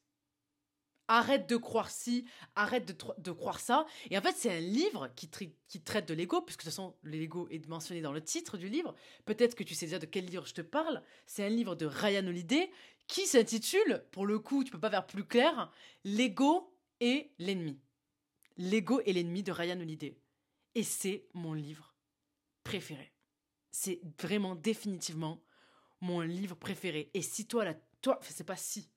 [1.09, 2.85] Arrête de croire ci, arrête
[3.18, 3.87] de, croire ça.
[4.11, 7.49] Et en fait, c'est un livre qui, traite de l'ego, puisque de toute façon, l'ego
[7.51, 8.94] est mentionné dans le titre du livre.
[9.25, 11.03] Peut-être que tu sais déjà de quel livre je te parle.
[11.27, 12.71] C'est un livre de Ryan Holiday
[13.07, 15.73] qui s'intitule, pour le coup, tu peux pas faire plus clair,
[16.05, 17.81] L'ego et l'ennemi.
[18.59, 20.16] L'ego et l'ennemi de Ryan Holiday.
[20.75, 21.94] Et c'est mon livre
[22.64, 23.12] préféré.
[23.71, 25.42] C'est vraiment définitivement
[26.01, 27.11] mon livre préféré.
[27.14, 28.90] Et si toi, là, toi, c'est pas si.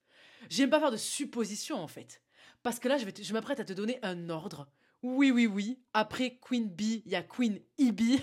[0.49, 2.21] J'aime pas faire de suppositions en fait.
[2.63, 4.67] Parce que là, je, vais je m'apprête à te donner un ordre.
[5.01, 5.79] Oui, oui, oui.
[5.93, 8.01] Après Queen Bee, il y a Queen E.B.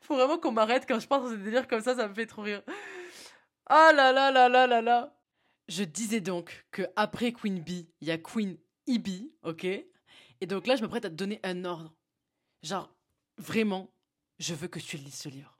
[0.00, 2.26] Faut vraiment qu'on m'arrête quand je pense dans ces délires comme ça, ça me fait
[2.26, 2.62] trop rire.
[3.66, 5.16] Ah là là là là là là.
[5.68, 8.56] Je disais donc que après Queen Bee, il y a Queen
[8.88, 9.08] E.B.,
[9.42, 9.64] ok?
[9.64, 11.94] Et donc là, je m'apprête à te donner un ordre.
[12.62, 12.94] Genre,
[13.38, 13.92] vraiment,
[14.38, 15.56] je veux que tu lises ce livre.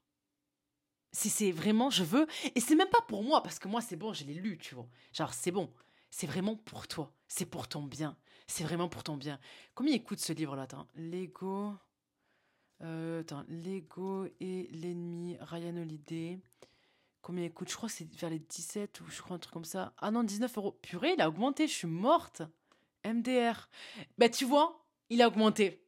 [1.11, 2.27] Si c'est vraiment, je veux.
[2.55, 4.75] Et c'est même pas pour moi, parce que moi, c'est bon, je l'ai lu, tu
[4.75, 4.87] vois.
[5.13, 5.73] Genre, c'est bon.
[6.11, 7.13] C'est vraiment pour toi.
[7.27, 8.17] C'est pour ton bien.
[8.47, 9.39] C'est vraiment pour ton bien.
[9.75, 10.87] Combien il coûte ce livre-là Attends?
[10.95, 11.73] L'ego.
[12.81, 13.45] Euh, attends.
[13.47, 15.37] L'ego et l'ennemi.
[15.41, 16.39] Ryan Holiday.
[17.21, 17.69] Combien il coûte?
[17.69, 19.93] Je crois que c'est vers les 17 ou je crois un truc comme ça.
[19.97, 20.79] Ah non, 19 euros.
[20.81, 21.67] Purée, il a augmenté.
[21.67, 22.41] Je suis morte.
[23.05, 23.69] MDR.
[24.17, 25.83] Bah, tu vois, il a augmenté.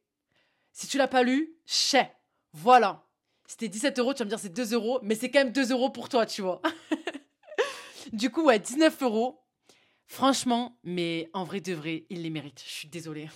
[0.72, 2.12] Si tu l'as pas lu, chais.
[2.52, 3.06] Voilà.
[3.46, 5.72] C'était 17 euros, tu vas me dire c'est 2 euros, mais c'est quand même 2
[5.72, 6.62] euros pour toi, tu vois.
[8.12, 9.42] du coup, ouais, 19 euros.
[10.06, 12.62] Franchement, mais en vrai de vrai, il les mérite.
[12.64, 13.28] Je suis désolée.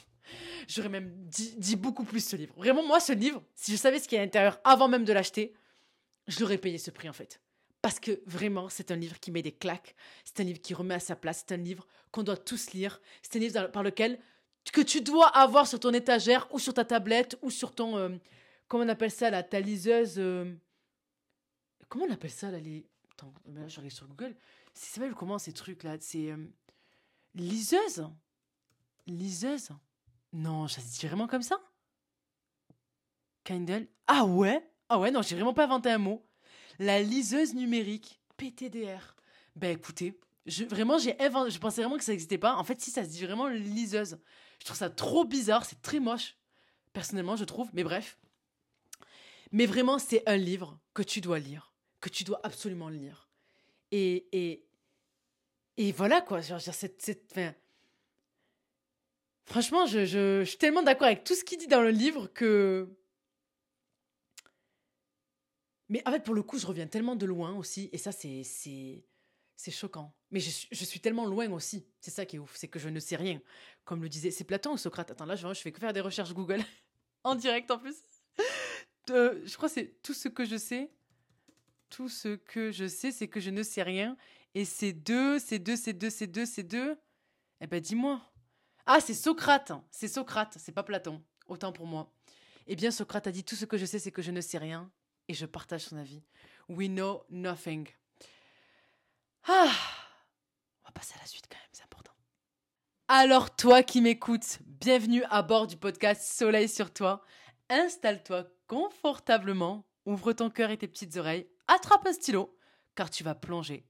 [0.67, 2.55] J'aurais même dit, beaucoup plus ce livre.
[2.57, 5.05] Vraiment, moi, ce livre, si je savais ce qu'il y a à l'intérieur avant même
[5.05, 5.55] de l'acheter,
[6.27, 7.41] je l'aurais payé ce prix en fait.
[7.83, 9.95] Parce que vraiment, c'est un livre qui met des claques.
[10.25, 11.45] C'est un livre qui remet à sa place.
[11.47, 13.01] C'est un livre qu'on doit tous lire.
[13.23, 14.19] C'est un livre par lequel
[14.73, 18.09] que tu dois avoir sur ton étagère ou sur ta tablette ou sur ton euh,
[18.75, 20.53] comment on appelle ça là ta liseuse euh,
[21.89, 24.35] comment on appelle ça là les attends là je regarde sur Google.
[24.73, 26.45] C'est ça s'appelle comment ces trucs là c'est euh,
[27.37, 28.05] liseuse?
[29.07, 29.69] Liseuse?
[30.33, 31.61] Non ça se dit vraiment comme ça?
[33.45, 33.87] Kindle?
[34.09, 34.69] Ah ouais?
[34.89, 36.27] Ah ouais non j'ai vraiment pas inventé un mot.
[36.81, 39.15] La liseuse numérique PTDR
[39.55, 40.19] ben écoutez
[40.69, 42.57] vraiment j'ai inventé je pensais vraiment que ça n'existait pas.
[42.57, 44.19] En fait si ça se dit vraiment liseuse.
[44.59, 46.37] Je trouve ça trop bizarre, c'est très moche,
[46.93, 48.19] personnellement, je trouve, mais bref.
[49.55, 53.31] Mais vraiment, c'est un livre que tu dois lire, que tu dois absolument lire.
[53.93, 54.67] Et, et,
[55.77, 56.41] et voilà, quoi.
[59.45, 62.89] Franchement, je, je, suis tellement d'accord avec tout ce qu'il dit dans le livre que.
[65.89, 68.43] Mais en fait, pour le coup, je reviens tellement de loin aussi, et ça, c'est.
[68.43, 69.05] c'est...
[69.57, 70.13] C'est choquant.
[70.33, 71.87] Mais je je suis tellement loin aussi.
[72.01, 72.57] C'est ça qui est ouf.
[72.57, 73.41] C'est que je ne sais rien.
[73.85, 74.33] Comme le disait.
[74.33, 75.13] C'est Platon ou Socrate?
[75.13, 76.61] Attends, là, je, je fais que faire des recherches Google.
[77.23, 77.95] en direct en plus.
[79.09, 80.91] Je crois que c'est tout ce que je sais.
[81.91, 84.17] Tout ce que je sais, c'est que je ne sais rien.
[84.55, 86.97] Et c'est deux, c'est deux, c'est deux, c'est deux, c'est deux.
[87.61, 88.21] Eh ben, dis-moi.
[88.87, 89.73] Ah, c'est Socrate.
[89.91, 90.57] C'est Socrate.
[90.59, 91.23] C'est pas Platon.
[91.49, 92.13] Autant pour moi.
[92.67, 94.59] Eh bien, Socrate a dit tout ce que je sais, c'est que je ne sais
[94.59, 94.91] rien.
[95.29, 96.23] Et je partage son avis.
[96.69, 97.89] We know nothing.
[99.47, 99.71] Ah
[100.83, 102.13] On va passer à la suite quand même, c'est important.
[103.09, 107.23] Alors toi qui m'écoutes, bienvenue à bord du podcast Soleil sur toi.
[107.69, 112.57] Installe-toi confortablement, ouvre ton cœur et tes petites oreilles, attrape un stylo,
[112.95, 113.87] car tu vas plonger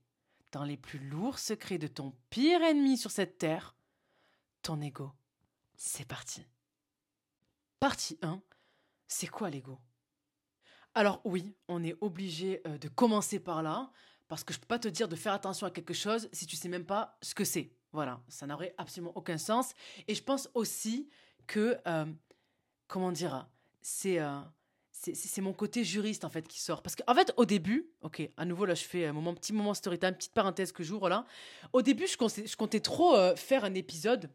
[0.51, 3.75] dans les plus lourds secrets de ton pire ennemi sur cette terre,
[4.61, 5.11] ton ego.
[5.75, 6.45] C'est parti.
[7.79, 8.41] Partie 1.
[9.07, 9.79] C'est quoi l'ego?
[10.93, 13.91] Alors oui, on est obligé euh, de commencer par là,
[14.27, 16.55] parce que je peux pas te dire de faire attention à quelque chose si tu
[16.55, 17.73] sais même pas ce que c'est.
[17.91, 19.73] Voilà, ça n'aurait absolument aucun sens.
[20.07, 21.09] Et je pense aussi
[21.47, 22.05] que, euh,
[22.87, 23.47] comment dire,
[23.81, 24.39] c'est euh,
[24.97, 26.81] c'est mon côté juriste en fait qui sort.
[26.81, 29.73] Parce qu'en fait, au début, ok, à nouveau là, je fais un moment, petit moment
[29.73, 31.25] story time, petite parenthèse que j'ouvre là.
[31.73, 34.29] Au début, je comptais, je comptais trop euh, faire un épisode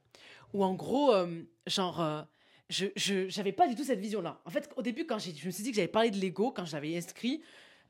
[0.53, 2.23] où en gros, euh, genre, euh,
[2.69, 2.89] je
[3.29, 4.41] j'avais pas du tout cette vision-là.
[4.45, 6.65] En fait, au début, quand je me suis dit que j'avais parlé de l'ego, quand
[6.65, 7.43] je l'avais inscrit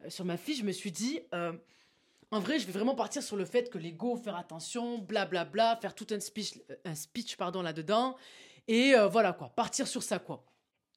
[0.08, 1.20] sur ma fiche, je me suis dit,
[2.30, 5.74] en vrai, je vais vraiment partir sur le fait que l'ego, faire attention, blablabla, bla,
[5.74, 6.54] bla, faire tout un speech,
[6.86, 8.16] un speech pardon, là-dedans.
[8.68, 10.49] Et voilà quoi, partir sur ça quoi.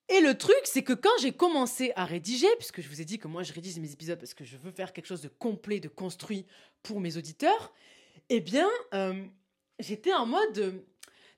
[0.09, 3.19] Et le truc, c'est que quand j'ai commencé à rédiger, puisque je vous ai dit
[3.19, 5.79] que moi je rédige mes épisodes parce que je veux faire quelque chose de complet,
[5.79, 6.45] de construit
[6.83, 7.73] pour mes auditeurs,
[8.29, 8.69] eh bien,
[9.79, 10.83] j'étais en mode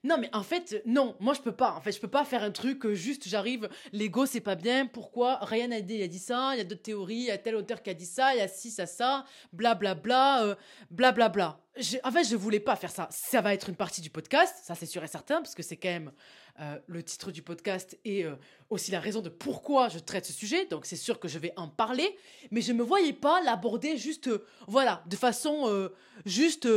[0.06, 1.72] non, mais en fait, non, moi je peux pas.
[1.72, 4.86] En fait, je peux pas faire un truc euh, juste j'arrive, l'ego c'est pas bien,
[4.86, 7.30] pourquoi Rien n'a dit, il a dit ça, il y a d'autres théories, il y
[7.32, 10.56] a tel auteur qui a dit ça, il y a ci, ça, ça, blablabla,
[10.90, 11.28] blablabla.
[11.28, 12.00] Bla, bla.
[12.04, 13.08] En fait, je voulais pas faire ça.
[13.10, 15.76] Ça va être une partie du podcast, ça c'est sûr et certain, parce que c'est
[15.76, 16.12] quand même
[16.60, 18.36] euh, le titre du podcast et euh,
[18.70, 20.66] aussi la raison de pourquoi je traite ce sujet.
[20.66, 22.16] Donc c'est sûr que je vais en parler,
[22.52, 24.30] mais je me voyais pas l'aborder juste,
[24.68, 25.90] voilà, de façon
[26.24, 26.68] juste,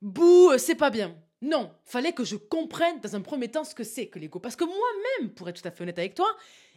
[0.00, 1.14] bouh, c'est pas bien.
[1.44, 4.40] Non, fallait que je comprenne dans un premier temps ce que c'est que l'ego.
[4.40, 6.26] Parce que moi-même, pour être tout à fait honnête avec toi,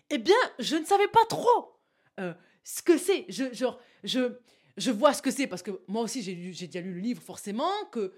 [0.10, 1.80] eh bien, je ne savais pas trop
[2.20, 2.34] euh,
[2.66, 3.26] ce que c'est.
[3.30, 4.38] Je, genre, je,
[4.76, 7.72] je vois ce que c'est parce que moi aussi, j'ai, déjà lu le livre, forcément,
[7.94, 8.14] que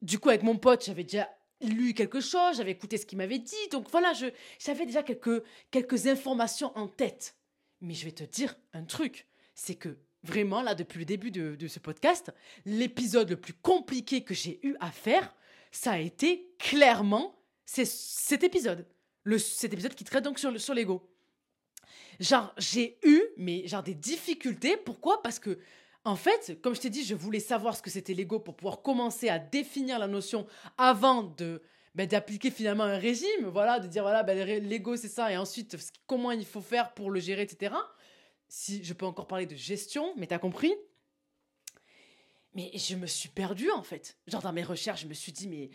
[0.00, 1.28] du coup, avec mon pote, j'avais déjà
[1.60, 3.68] lu quelque chose, j'avais écouté ce qu'il m'avait dit.
[3.72, 4.26] Donc voilà, je,
[4.60, 7.36] j'avais déjà quelques, quelques informations en tête.
[7.80, 11.68] Mais je vais te dire un truc, c'est que vraiment, là, depuis le début de,
[11.68, 12.32] ce podcast,
[12.64, 15.34] l'épisode le plus compliqué que j'ai eu à faire,
[15.70, 17.34] ça a été clairement
[17.64, 18.86] cet épisode.
[19.24, 21.08] Le, cet épisode qui traite donc sur, l'ego.
[22.20, 24.76] Genre, j'ai eu, mais genre des difficultés.
[24.76, 25.22] Pourquoi?
[25.22, 25.58] Parce que,
[26.04, 28.82] en fait, comme je t'ai dit, je voulais savoir ce que c'était l'ego pour pouvoir
[28.82, 30.46] commencer à définir la notion
[30.78, 31.62] avant de
[31.94, 35.76] ben, d'appliquer finalement un régime, voilà, de dire voilà, ben, l'ego c'est ça, et ensuite
[36.06, 37.72] comment il faut faire pour le gérer, etc
[38.48, 40.74] si je peux encore parler de gestion, mais t'as compris?
[42.54, 44.16] Mais je me suis perdue en fait.
[44.26, 45.70] Genre dans mes recherches, je me suis dit, mais.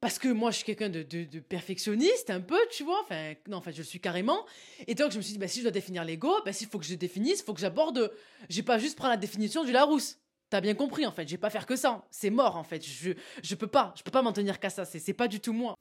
[0.00, 3.00] Parce que moi, je suis quelqu'un de, perfectionniste, un peu, tu vois.
[3.02, 4.44] Enfin, non, en fait, je le suis carrément.
[4.86, 6.78] Et donc, je me suis dit, bah, si je dois définir l'ego, bah, s'il faut
[6.78, 8.12] que je définisse, il faut que j'aborde.
[8.50, 10.18] J'ai pas juste prendre la définition du Larousse.
[10.50, 11.26] T'as bien compris, en fait.
[11.26, 12.06] Je vais pas faire que ça.
[12.10, 12.84] C'est mort, en fait.
[12.84, 13.94] Je, je peux pas.
[13.96, 14.84] Je peux pas m'en tenir qu'à ça.
[14.84, 15.74] C'est pas du tout moi.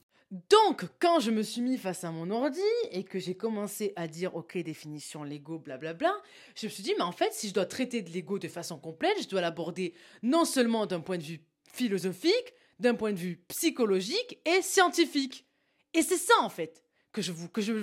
[0.49, 4.07] Donc, quand je me suis mis face à mon ordi et que j'ai commencé à
[4.07, 6.11] dire, ok, définition Lego, blablabla,
[6.55, 8.79] je me suis dit, mais en fait, si je dois traiter de Lego de façon
[8.79, 9.93] complète, je dois l'aborder
[10.23, 11.41] non seulement d'un point de vue
[11.71, 15.45] philosophique, d'un point de vue psychologique et scientifique.
[15.93, 17.73] Et c'est ça, en fait, que je, que, je,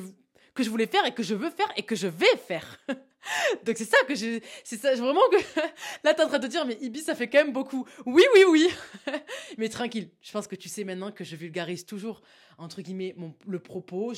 [0.53, 2.81] que je voulais faire et que je veux faire et que je vais faire.
[3.65, 5.61] Donc c'est ça que j'ai, c'est ça vraiment que
[6.05, 7.87] là t'es en train de te dire mais Ibi ça fait quand même beaucoup.
[8.07, 8.69] Oui oui oui.
[9.59, 12.23] mais tranquille, je pense que tu sais maintenant que je vulgarise toujours
[12.59, 14.13] entre guillemets mon, le propos.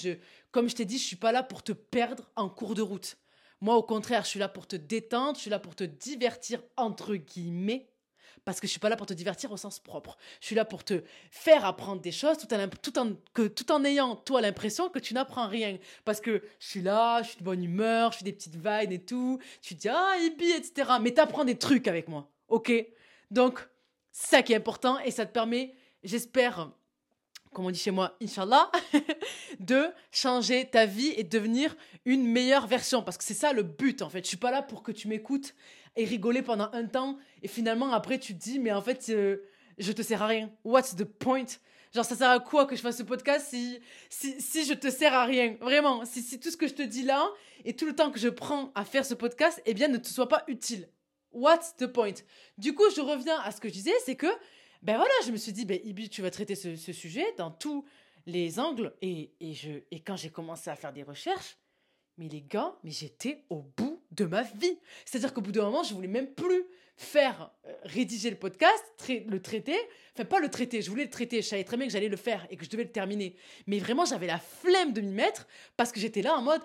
[0.50, 3.16] Comme je t'ai dit, je suis pas là pour te perdre en cours de route.
[3.60, 6.62] Moi au contraire, je suis là pour te détendre, je suis là pour te divertir
[6.76, 7.91] entre guillemets
[8.44, 10.16] parce que je suis pas là pour te divertir au sens propre.
[10.40, 13.70] Je suis là pour te faire apprendre des choses tout en, tout en, que, tout
[13.72, 15.78] en ayant, toi, l'impression que tu n'apprends rien.
[16.04, 18.92] Parce que je suis là, je suis de bonne humeur, je fais des petites vines
[18.92, 19.38] et tout.
[19.60, 20.92] Tu dis, ah, hippie, etc.
[21.00, 22.28] Mais tu apprends des trucs avec moi.
[22.48, 22.72] OK?
[23.30, 23.66] Donc,
[24.10, 26.70] ça qui est important et ça te permet, j'espère,
[27.52, 28.70] comme on dit chez moi, Inch'Allah,
[29.60, 33.02] de changer ta vie et de devenir une meilleure version.
[33.02, 34.24] Parce que c'est ça le but, en fait.
[34.24, 35.54] Je suis pas là pour que tu m'écoutes
[35.96, 39.38] et rigoler pendant un temps et finalement après tu te dis mais en fait euh,
[39.78, 40.50] je te sers à rien.
[40.64, 41.46] What's the point?
[41.94, 43.78] Genre ça sert à quoi que je fasse ce podcast si
[44.08, 45.56] si, si je te sers à rien?
[45.60, 47.28] Vraiment, si, si tout ce que je te dis là
[47.64, 50.08] et tout le temps que je prends à faire ce podcast eh bien ne te
[50.08, 50.88] soit pas utile.
[51.32, 52.14] What's the point?
[52.58, 54.26] Du coup, je reviens à ce que je disais, c'est que
[54.82, 57.84] ben voilà, je me suis dit ben Ibi, tu vas traiter ce, sujet dans tous
[58.26, 61.56] les angles et, et je et quand j'ai commencé à faire des recherches,
[62.18, 64.78] mais les gars, mais j'étais au bout de ma vie.
[65.04, 66.64] C'est-à-dire qu'au bout d'un moment, je voulais même plus
[66.96, 69.76] faire euh, rédiger le podcast, le traiter.
[70.14, 71.42] Enfin, pas le traiter, je voulais le traiter.
[71.42, 73.34] Je savais très bien que j'allais le faire et que je devais le terminer.
[73.66, 75.46] Mais vraiment, j'avais la flemme de m'y mettre
[75.76, 76.62] parce que j'étais là en mode,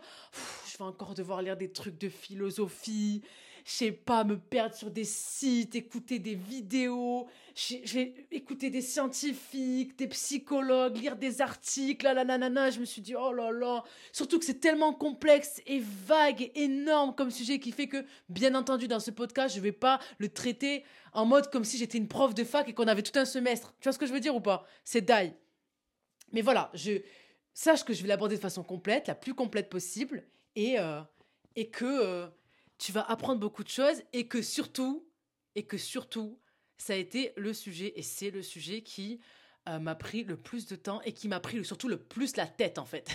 [0.71, 3.23] je vais encore devoir lire des trucs de philosophie
[3.67, 9.97] je sais pas, me perdre sur des sites, écouter des vidéos, j'ai écouté des scientifiques,
[9.99, 13.84] des psychologues, lire des articles, là, là, là, je me suis dit, oh là là,
[14.13, 18.56] surtout que c'est tellement complexe et vague et énorme comme sujet qui fait que, bien
[18.56, 22.08] entendu, dans ce podcast, je vais pas le traiter en mode comme si j'étais une
[22.08, 23.73] prof de fac et qu'on avait tout un semestre.
[23.82, 24.65] Tu vois ce que je veux dire ou pas?
[24.86, 25.34] C'est die.
[26.32, 27.01] Mais voilà, je
[27.53, 30.25] sache que je vais l'aborder de façon complète, la plus complète possible,
[30.56, 31.01] et, euh,
[31.58, 32.27] et que euh,
[32.77, 35.07] tu vas apprendre beaucoup de choses et que surtout,
[35.55, 36.39] et que surtout,
[36.77, 39.19] ça a été le sujet et c'est le sujet qui
[39.67, 42.47] euh, m'a pris le plus de temps et qui m'a pris surtout le plus la
[42.47, 43.09] tête en fait.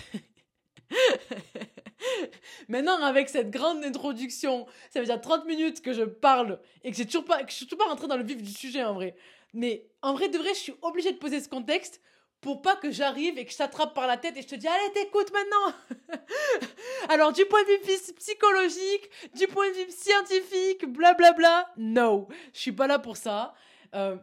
[2.67, 7.03] Maintenant, avec cette grande introduction, ça veut dire 30 minutes que je parle et que,
[7.03, 9.15] toujours pas, que je suis toujours pas rentrée dans le vif du sujet en vrai.
[9.53, 12.01] Mais en vrai de vrai, je suis obligée de poser ce contexte
[12.43, 14.67] pour pas que j'arrive et que je t'attrape par la tête et je te dis
[14.67, 16.19] allez t'écoutes maintenant.
[17.09, 22.27] Alors du point de vue psychologique, du point de vue scientifique, blablabla, bla bla, no,
[22.53, 23.53] je suis pas là pour ça.
[23.95, 24.17] Euh,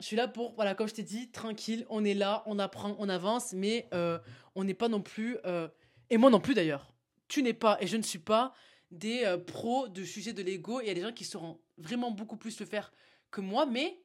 [0.00, 2.96] je suis là pour, voilà, comme je t'ai dit, tranquille, on est là, on apprend,
[2.98, 4.18] on avance, mais euh,
[4.54, 5.68] on n'est pas non plus, euh,
[6.08, 6.94] et moi non plus d'ailleurs,
[7.28, 8.54] tu n'es pas et je ne suis pas
[8.90, 12.38] des pros de sujet de l'ego, il y a des gens qui sauront vraiment beaucoup
[12.38, 12.90] plus le faire
[13.30, 14.00] que moi, mais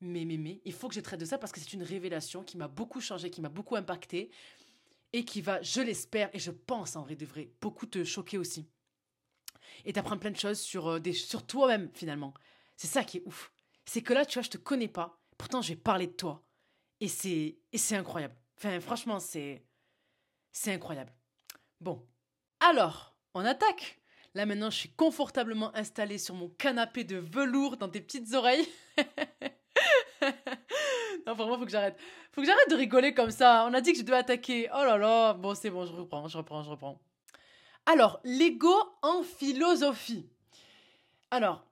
[0.00, 2.44] mais, mais, mais, il faut que je traite de ça parce que c'est une révélation
[2.44, 4.30] qui m'a beaucoup changé, qui m'a beaucoup impacté
[5.12, 8.38] et qui va, je l'espère, et je pense en vrai de vrai, beaucoup te choquer
[8.38, 8.66] aussi.
[9.84, 12.34] Et t'apprendre plein de choses sur, euh, des, sur toi-même finalement.
[12.76, 13.52] C'est ça qui est ouf.
[13.84, 16.44] C'est que là, tu vois, je te connais pas, pourtant je vais parler de toi.
[17.00, 18.36] Et c'est, et c'est incroyable.
[18.56, 19.64] Enfin, franchement, c'est,
[20.52, 21.12] c'est incroyable.
[21.80, 22.06] Bon.
[22.60, 24.00] Alors, on attaque.
[24.34, 28.68] Là maintenant, je suis confortablement installée sur mon canapé de velours dans tes petites oreilles.
[31.28, 31.98] non, vraiment, faut que j'arrête.
[32.32, 33.66] Faut que j'arrête de rigoler comme ça.
[33.68, 34.70] On a dit que je devais attaquer.
[34.74, 35.34] Oh là là.
[35.34, 36.98] Bon, c'est bon, je reprends, je reprends, je reprends.
[37.84, 40.26] Alors, l'ego en philosophie.
[41.30, 41.66] Alors,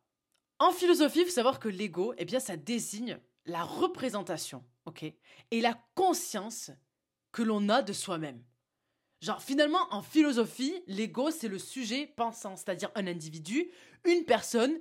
[0.58, 5.04] en philosophie, il faut savoir que l'ego, eh bien, ça désigne la représentation, ok?
[5.50, 6.70] Et la conscience
[7.32, 8.42] que l'on a de soi-même.
[9.22, 13.70] Genre, finalement, en philosophie, l'ego, c'est le sujet pensant, c'est-à-dire un individu,
[14.04, 14.78] une personne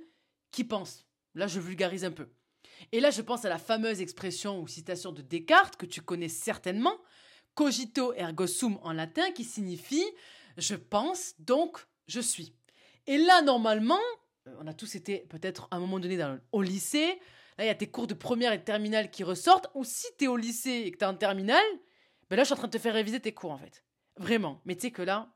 [0.50, 1.06] qui pense.
[1.34, 2.28] Là, je vulgarise un peu.
[2.92, 6.28] Et là, je pense à la fameuse expression ou citation de Descartes, que tu connais
[6.28, 6.96] certainement,
[7.54, 10.04] cogito ergo sum en latin, qui signifie
[10.56, 12.54] je pense, donc je suis.
[13.06, 14.00] Et là, normalement,
[14.46, 16.18] euh, on a tous été peut-être à un moment donné
[16.52, 17.18] au lycée,
[17.58, 20.06] là, il y a tes cours de première et de terminale qui ressortent, ou si
[20.18, 21.64] tu es au lycée et que tu es en terminale,
[22.28, 23.84] ben là, je suis en train de te faire réviser tes cours, en fait.
[24.16, 24.60] Vraiment.
[24.64, 25.32] Mais tu sais que là,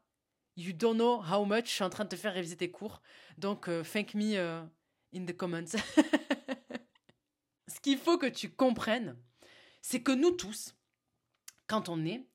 [0.57, 3.01] you don't know how much je suis en train de te faire réviser tes cours.
[3.39, 4.63] Donc, euh, thank me euh,
[5.15, 5.77] in the comments.
[7.81, 9.17] ce qu'il faut que tu comprennes,
[9.81, 10.75] c'est que nous tous,
[11.67, 12.27] quand on est,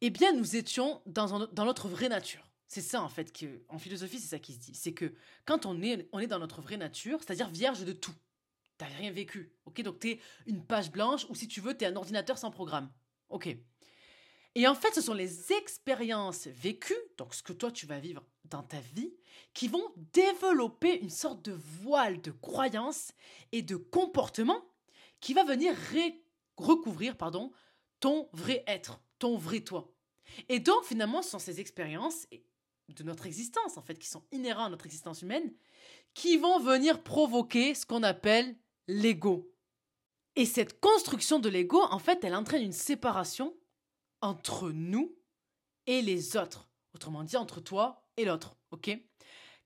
[0.00, 2.44] eh bien, nous étions dans, notre vraie nature.
[2.66, 4.74] C'est ça, en fait, que, en philosophie, c'est ça qui se dit.
[4.74, 8.14] C'est que quand on est, on est dans notre vraie nature, c'est-à-dire vierge de tout.
[8.78, 9.52] T'as rien vécu.
[9.64, 12.90] Ok, donc t'es une page blanche ou si tu veux, t'es un ordinateur sans programme.
[13.28, 13.56] Ok?
[14.56, 18.24] Et en fait, ce sont les expériences vécues, donc ce que toi tu vas vivre
[18.46, 19.14] dans ta vie,
[19.54, 23.12] qui vont développer une sorte de voile de croyances
[23.52, 24.64] et de comportements
[25.20, 25.74] qui va venir
[26.56, 27.52] recouvrir pardon,
[28.00, 29.92] ton vrai être, ton vrai toi.
[30.48, 32.26] Et donc finalement, ce sont ces expériences
[32.88, 35.52] de notre existence, en fait, qui sont inhérentes à notre existence humaine,
[36.14, 38.56] qui vont venir provoquer ce qu'on appelle
[38.88, 39.52] l'ego.
[40.36, 43.56] Et cette construction de l'ego, en fait, elle entraîne une séparation
[44.20, 45.16] entre nous
[45.86, 46.68] et les autres.
[46.94, 48.90] Autrement dit, entre toi et l'autre, ok?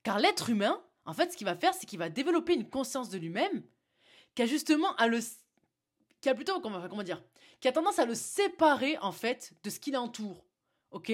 [0.03, 3.09] Car l'être humain, en fait, ce qu'il va faire, c'est qu'il va développer une conscience
[3.09, 3.63] de lui-même
[4.35, 5.19] qui a justement à le
[6.25, 7.21] qui a plutôt, comment, dire,
[7.59, 10.43] qui a tendance à le séparer en fait de ce qui l'entoure.
[10.89, 11.13] Ok?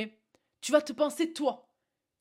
[0.62, 1.70] Tu vas te penser toi,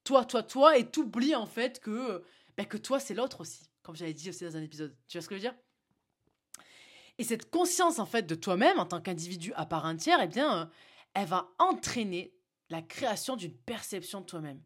[0.03, 2.25] toi, toi, toi, et t'oublies en fait que,
[2.57, 4.97] ben, que toi c'est l'autre aussi, comme j'avais dit aussi dans un épisode.
[5.07, 5.55] Tu vois ce que je veux dire?
[7.19, 10.69] Et cette conscience en fait de toi-même en tant qu'individu à part entière, eh bien,
[11.15, 12.35] elle va entraîner
[12.71, 14.61] la création d'une perception de toi-même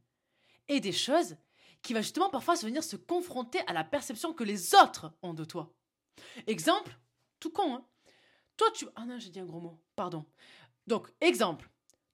[0.68, 1.36] et des choses
[1.82, 5.34] qui va justement parfois se venir se confronter à la perception que les autres ont
[5.34, 5.74] de toi.
[6.46, 6.98] Exemple,
[7.38, 7.86] tout con, hein
[8.56, 8.86] toi, tu...
[8.94, 9.80] Ah non, j'ai dit un gros mot.
[9.96, 10.24] Pardon.
[10.86, 11.68] Donc, exemple.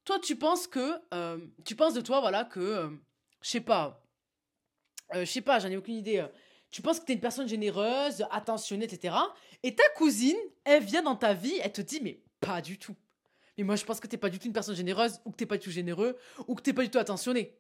[0.04, 1.00] Toi, tu penses que...
[1.12, 2.60] Euh, tu penses de toi, voilà, que...
[2.60, 2.90] Euh,
[3.42, 4.02] je sais pas.
[5.14, 6.24] Euh, je sais pas, j'en ai aucune idée.
[6.70, 9.14] Tu penses que tu es une personne généreuse, attentionnée, etc.
[9.62, 12.96] Et ta cousine, elle vient dans ta vie, elle te dit, mais pas du tout.
[13.58, 15.46] Mais moi, je pense que t'es pas du tout une personne généreuse, ou que t'es
[15.46, 17.58] pas du tout généreux, ou que t'es pas du tout attentionné.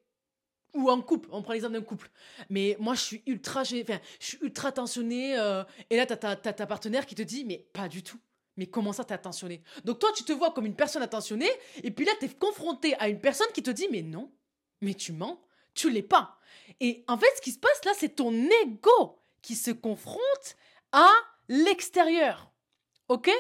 [0.74, 2.10] Ou en couple, on prend l'exemple d'un couple.
[2.48, 5.32] Mais moi, je suis ultra, enfin, je suis ultra attentionné,
[5.90, 8.18] et là, t'as ta, ta partenaire qui te dit, mais pas du tout.
[8.60, 9.62] Mais comment ça t'es attentionné?
[9.84, 11.50] Donc toi, tu te vois comme une personne attentionnée,
[11.82, 14.30] et puis là, tu es confronté à une personne qui te dit mais non,
[14.82, 15.40] mais tu mens,
[15.72, 16.38] tu l'es pas.
[16.78, 20.56] Et en fait, ce qui se passe là, c'est ton ego qui se confronte
[20.92, 21.08] à
[21.48, 22.52] l'extérieur.
[23.08, 23.30] Ok?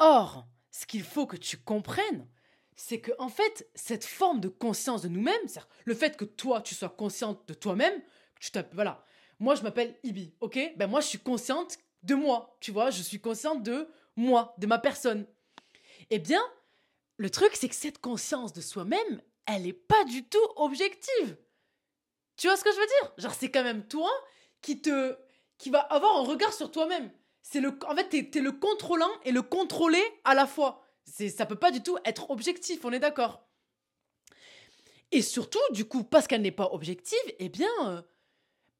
[0.00, 2.28] Or, ce qu'il faut que tu comprennes,
[2.74, 6.60] c'est que en fait, cette forme de conscience de nous-mêmes, c'est le fait que toi,
[6.60, 8.02] tu sois consciente de toi-même,
[8.38, 9.02] tu voilà.
[9.38, 10.58] Moi, je m'appelle Ibi, ok?
[10.76, 14.66] Ben moi, je suis consciente de moi, tu vois, je suis consciente de moi, de
[14.66, 15.26] ma personne.
[16.10, 16.42] Eh bien,
[17.16, 21.36] le truc, c'est que cette conscience de soi-même, elle n'est pas du tout objective.
[22.36, 23.12] Tu vois ce que je veux dire?
[23.18, 24.10] Genre, c'est quand même toi
[24.60, 25.16] qui te,
[25.58, 27.10] qui va avoir un regard sur toi-même.
[27.42, 30.82] C'est le, en fait, t'es, es le contrôlant et le contrôlé à la fois.
[31.04, 33.46] C'est, ça peut pas du tout être objectif, on est d'accord.
[35.12, 38.02] Et surtout, du coup, parce qu'elle n'est pas objective, eh bien, euh,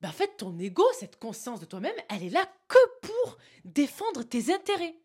[0.01, 4.25] bah, en fait, ton ego, cette conscience de toi-même, elle est là que pour défendre
[4.25, 4.97] tes intérêts.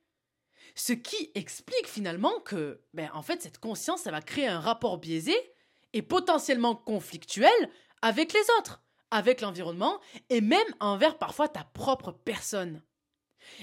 [0.76, 4.98] Ce qui explique finalement que, ben, en fait, cette conscience, ça va créer un rapport
[4.98, 5.36] biaisé
[5.94, 7.52] et potentiellement conflictuel
[8.02, 10.00] avec les autres, avec l'environnement
[10.30, 12.82] et même envers parfois ta propre personne.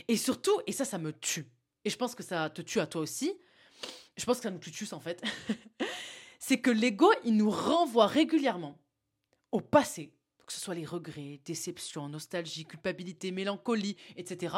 [0.09, 1.47] Et surtout, et ça, ça me tue,
[1.85, 3.33] et je pense que ça te tue à toi aussi,
[4.17, 5.23] je pense que ça nous tue en fait,
[6.39, 8.79] c'est que l'ego, il nous renvoie régulièrement
[9.53, 10.13] au passé,
[10.47, 14.57] que ce soit les regrets, déceptions, nostalgie, culpabilité, mélancolie, etc.,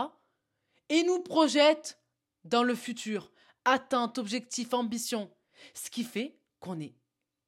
[0.89, 2.01] et nous projette
[2.45, 3.33] dans le futur,
[3.65, 5.31] attente, objectif, ambition,
[5.75, 6.95] ce qui fait qu'on est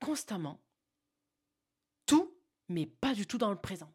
[0.01, 0.62] constamment
[2.07, 2.34] tout,
[2.68, 3.93] mais pas du tout dans le présent.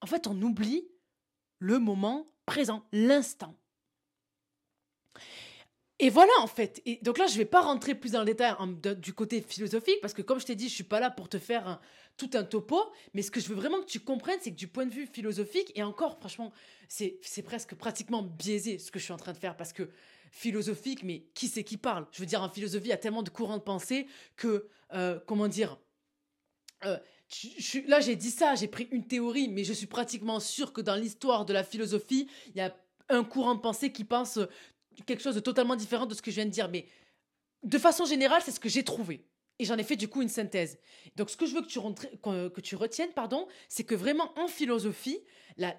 [0.00, 0.88] En fait, on oublie
[1.58, 3.58] le moment présent, l'instant.
[6.00, 6.80] Et voilà en fait.
[6.86, 8.54] Et donc là, je vais pas rentrer plus dans le détail
[8.98, 11.38] du côté philosophique parce que comme je t'ai dit, je suis pas là pour te
[11.38, 11.80] faire
[12.16, 12.80] tout un topo.
[13.14, 15.06] Mais ce que je veux vraiment que tu comprennes, c'est que du point de vue
[15.06, 16.52] philosophique, et encore, franchement,
[16.88, 19.88] c'est presque pratiquement biaisé ce que je suis en train de faire parce que
[20.30, 22.06] philosophique, mais qui c'est qui parle?
[22.12, 25.18] Je veux dire, en philosophie, il y a tellement de courants de pensée que, euh,
[25.26, 25.78] comment dire,
[26.84, 26.98] euh,
[27.86, 30.94] là j'ai dit ça, j'ai pris une théorie, mais je suis pratiquement sûr que dans
[30.94, 32.76] l'histoire de la philosophie, il y a
[33.08, 34.38] un courant de pensée qui pense
[35.06, 36.68] quelque chose de totalement différent de ce que je viens de dire.
[36.68, 36.86] Mais
[37.62, 39.24] de façon générale, c'est ce que j'ai trouvé.
[39.58, 40.78] Et j'en ai fait du coup une synthèse.
[41.16, 44.46] Donc ce que je veux que tu, que tu retiennes, pardon, c'est que vraiment en
[44.46, 45.18] philosophie,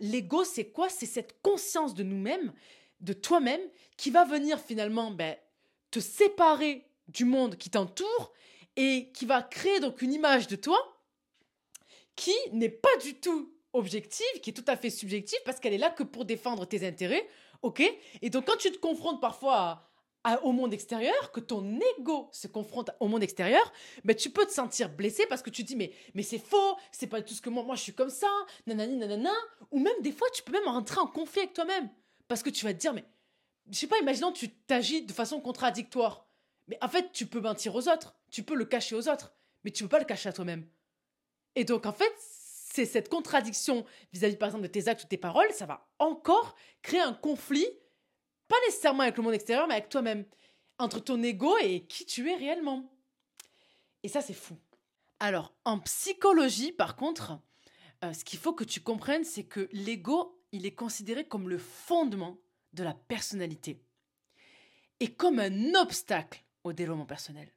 [0.02, 0.90] l'ego, c'est quoi?
[0.90, 2.54] C'est cette conscience de nous-mêmes,
[3.00, 3.62] de toi-même,
[3.96, 5.36] qui va venir finalement ben,
[5.92, 8.34] te séparer du monde qui t'entoure
[8.76, 10.78] et qui va créer donc une image de toi
[12.16, 15.78] qui n'est pas du tout objective, qui est tout à fait subjective parce qu'elle est
[15.78, 17.26] là que pour défendre tes intérêts
[17.62, 17.84] Ok?
[18.22, 19.90] Et donc, quand tu te confrontes parfois
[20.44, 23.72] au monde extérieur, que ton ego se confronte au monde extérieur,
[24.04, 26.78] ben, tu peux te sentir blessé parce que tu te dis, mais, mais c'est faux,
[26.92, 28.28] c'est pas tout ce que moi, moi je suis comme ça,
[28.68, 29.34] nanani, nanana.
[29.72, 31.90] Ou même des fois, tu peux même rentrer en conflit avec toi-même
[32.28, 33.06] parce que tu vas te dire, mais
[33.72, 36.28] je sais pas, imaginons tu t'agis de façon contradictoire.
[36.68, 39.34] Mais en fait, tu peux mentir aux autres, tu peux le cacher aux autres,
[39.64, 40.68] mais tu peux pas le cacher à toi-même.
[41.56, 42.14] Et donc, en fait,
[42.74, 46.56] c'est cette contradiction vis-à-vis, par exemple, de tes actes ou tes paroles, ça va encore
[46.82, 47.68] créer un conflit,
[48.48, 50.26] pas nécessairement avec le monde extérieur, mais avec toi-même,
[50.78, 52.92] entre ton ego et qui tu es réellement.
[54.04, 54.56] Et ça, c'est fou.
[55.20, 57.40] Alors, en psychologie, par contre,
[58.04, 61.58] euh, ce qu'il faut que tu comprennes, c'est que l'ego, il est considéré comme le
[61.58, 62.38] fondement
[62.74, 63.82] de la personnalité
[65.00, 67.52] et comme un obstacle au développement personnel.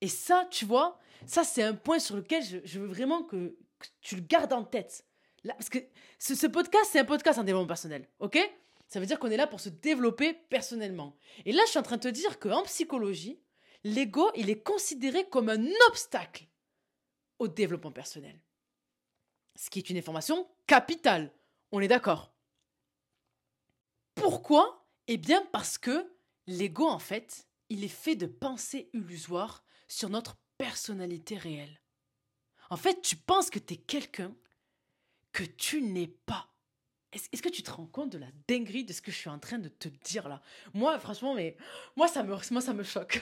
[0.00, 3.56] Et ça, tu vois, ça c'est un point sur lequel je veux vraiment que,
[4.00, 5.06] tu le gardes en tête.
[5.44, 5.78] Parce que
[6.18, 8.38] ce, podcast, c'est un podcast en développement personnel, ok?
[8.86, 11.16] Ça veut dire qu'on est là pour se développer personnellement.
[11.44, 13.40] Et là, je suis en train de te dire qu'en psychologie,
[13.84, 16.46] l'ego, il est considéré comme un obstacle
[17.38, 18.38] au développement personnel.
[19.56, 21.32] Ce qui est une information capitale.
[21.72, 22.32] On est d'accord?
[24.14, 24.86] Pourquoi?
[25.08, 26.12] Eh bien parce que
[26.46, 31.81] l'ego, en fait, il est fait de pensées illusoires sur notre personnalité réelle.
[32.72, 34.34] En fait, tu penses que tu es quelqu'un
[35.30, 36.48] que tu n'es pas.
[37.12, 39.38] Est-ce que tu te rends compte de la dinguerie de ce que je suis en
[39.38, 40.40] train de te dire là?
[40.72, 41.58] Moi, franchement, mais
[41.96, 43.20] moi ça me, moi, ça me choque.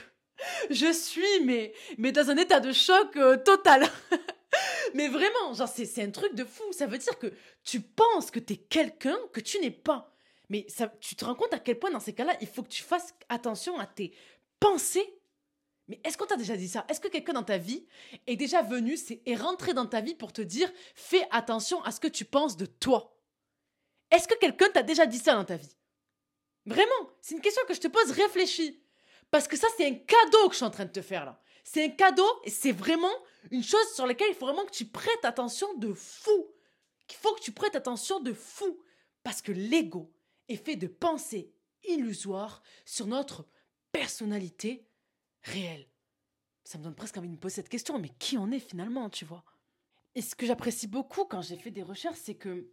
[0.69, 3.89] Je suis mais, mais dans un état de choc euh, total.
[4.93, 6.63] mais vraiment, genre c'est un truc de fou.
[6.71, 7.33] Ça veut dire que
[7.65, 10.15] tu penses que tu es quelqu'un que tu n'es pas.
[10.47, 12.69] Mais ça, tu te rends compte à quel point dans ces cas-là, il faut que
[12.69, 14.13] tu fasses attention à tes
[14.61, 15.20] pensées
[15.91, 16.85] mais est-ce qu'on t'a déjà dit ça?
[16.87, 17.85] Est-ce que quelqu'un dans ta vie
[18.25, 21.99] est déjà venu est rentré dans ta vie pour te dire fais attention à ce
[21.99, 23.19] que tu penses de toi?
[24.09, 25.75] Est-ce que quelqu'un t'a déjà dit ça dans ta vie?
[26.65, 28.81] Vraiment, c'est une question que je te pose, réfléchis.
[29.31, 31.41] Parce que ça, c'est un cadeau que je suis en train de te faire là.
[31.65, 33.11] C'est un cadeau et c'est vraiment
[33.49, 36.53] une chose sur laquelle il faut vraiment que tu prêtes attention de fou.
[37.05, 38.81] Qu'il faut que tu prêtes attention de fou.
[39.23, 40.13] Parce que l'ego
[40.47, 43.45] est fait de pensées illusoires sur notre
[43.91, 44.87] personnalité
[45.43, 45.87] réel.
[46.63, 49.09] Ça me donne presque envie de me poser cette question, mais qui en est finalement,
[49.09, 49.43] tu vois?
[50.15, 52.69] Et ce que j'apprécie beaucoup quand j'ai fait des recherches, c'est que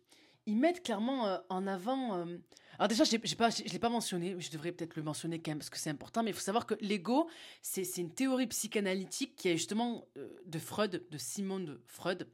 [0.47, 2.17] ils mettent clairement euh, en avant.
[2.17, 2.39] Euh,
[2.79, 5.69] alors déjà, je ne l'ai pas mentionné, je devrais peut-être le mentionner quand même parce
[5.69, 7.29] que c'est important, mais il faut savoir que l'ego,
[7.61, 12.29] c'est une théorie psychanalytique qui est justement euh, de Freud, de Simon de Freud,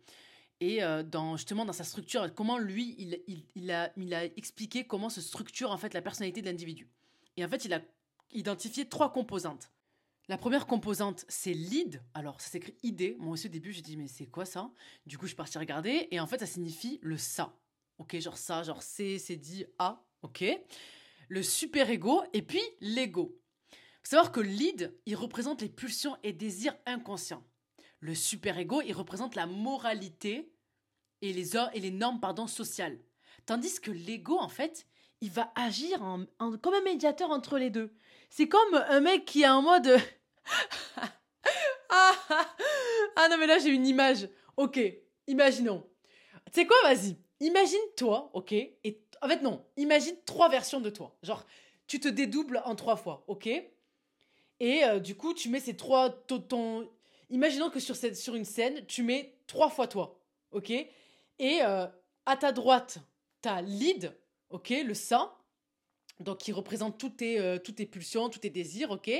[0.60, 0.80] et
[1.34, 3.20] justement dans sa structure, comment lui, il,
[3.54, 6.88] il, a, il a expliqué comment se structure en fait la personnalité de l'individu.
[7.36, 7.82] Et en fait, il a
[8.32, 9.70] identifié trois composantes.
[10.28, 12.02] La première composante, c'est lead.
[12.14, 13.16] Alors, ça s'écrit ID.
[13.18, 14.70] Moi aussi, au début, j'ai dit, mais c'est quoi ça?
[15.04, 16.08] Du coup, je suis partie regarder.
[16.10, 17.54] Et en fait, ça signifie le ça.
[17.98, 20.02] Ok, genre ça, genre C, c'est dit A.
[20.22, 20.44] Ok.
[21.28, 23.38] Le super-ego et puis l'ego.
[24.02, 27.44] Faut savoir que lead, il représente les pulsions et désirs inconscients.
[28.00, 30.52] Le super-ego, il représente la moralité
[31.22, 32.98] et les, et les normes pardon, sociales.
[33.46, 34.86] Tandis que l'ego, en fait,
[35.20, 35.98] il va agir
[36.38, 37.94] comme un médiateur entre les deux.
[38.36, 39.96] C'est comme un mec qui est en mode.
[41.88, 42.14] ah,
[43.14, 44.28] ah non, mais là j'ai une image.
[44.56, 44.80] Ok,
[45.28, 45.86] imaginons.
[46.46, 47.16] Tu sais quoi, vas-y.
[47.38, 49.64] Imagine toi, ok et En fait, non.
[49.76, 51.16] Imagine trois versions de toi.
[51.22, 51.46] Genre,
[51.86, 53.46] tu te dédoubles en trois fois, ok?
[53.46, 56.10] Et euh, du coup, tu mets ces trois.
[56.10, 56.90] Ton,
[57.30, 60.20] Imaginons que sur, cette, sur une scène, tu mets trois fois toi,
[60.50, 60.70] ok?
[60.70, 60.88] Et
[61.62, 61.86] euh,
[62.26, 62.98] à ta droite,
[63.42, 64.12] t'as lead,
[64.50, 65.32] ok Le sang,
[66.20, 69.10] donc qui représente toutes tes, euh, toutes tes pulsions, tous tes désirs, ok?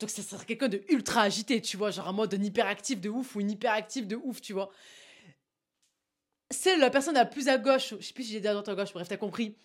[0.00, 3.08] Donc ça serait quelqu'un de ultra agité, tu vois, genre en mode un hyperactif de
[3.08, 4.70] ouf ou une hyperactive de ouf, tu vois.
[6.50, 8.68] C'est la personne la plus à gauche, je sais plus si j'ai dit à droite
[8.68, 9.56] à gauche, bref, t'as compris.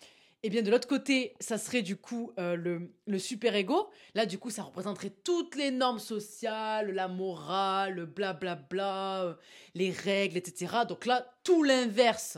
[0.42, 3.88] Et bien de l'autre côté, ça serait du coup euh, le, le super-ego.
[4.14, 9.34] Là, du coup, ça représenterait toutes les normes sociales, la morale, blablabla, bla, bla, euh,
[9.74, 10.80] les règles, etc.
[10.86, 12.36] Donc là, tout l'inverse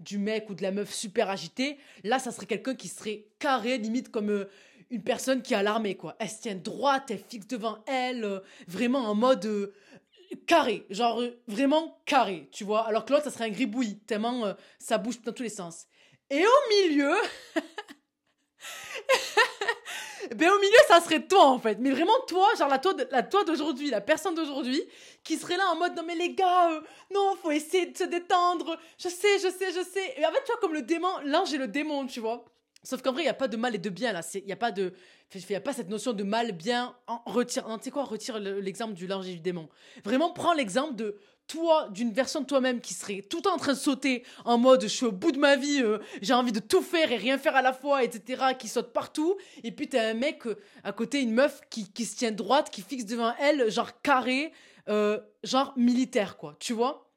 [0.00, 1.78] du mec ou de la meuf super agitée.
[2.02, 4.50] Là, ça serait quelqu'un qui serait carré, limite comme euh,
[4.90, 6.16] une personne qui est alarmée, quoi.
[6.18, 9.72] Elle se tient droite, elle fixe devant elle, vraiment en mode
[10.46, 12.86] carré, genre vraiment carré, tu vois.
[12.86, 15.86] Alors que l'autre, ça serait un gribouillis, tellement ça bouge dans tous les sens.
[16.30, 17.14] Et au milieu,
[20.34, 21.78] ben au milieu, ça serait toi en fait.
[21.80, 24.82] Mais vraiment toi, genre la toi, la toi d'aujourd'hui, la personne d'aujourd'hui,
[25.22, 26.80] qui serait là en mode non mais les gars, euh,
[27.12, 28.78] non, faut essayer de se détendre.
[28.98, 30.14] Je sais, je sais, je sais.
[30.16, 32.44] Et en fait, tu vois, comme le démon, l'ange et le démon, tu vois.
[32.84, 34.20] Sauf qu'en vrai, il n'y a pas de mal et de bien là.
[34.34, 34.92] Il n'y a pas de.
[35.50, 36.94] N'y a pas cette notion de mal, bien.
[37.06, 37.64] En, retire.
[37.78, 39.68] Tu sais quoi, retire l'exemple du l'ange et du démon.
[40.04, 43.78] Vraiment, prends l'exemple de toi, d'une version de toi-même qui serait tout en train de
[43.78, 46.80] sauter en mode je suis au bout de ma vie, euh, j'ai envie de tout
[46.80, 49.36] faire et rien faire à la fois, etc., qui saute partout.
[49.62, 52.70] Et puis t'as un mec euh, à côté, une meuf qui, qui, se tient droite,
[52.70, 54.52] qui fixe devant elle, genre carré,
[54.88, 57.10] euh, genre militaire, quoi, tu vois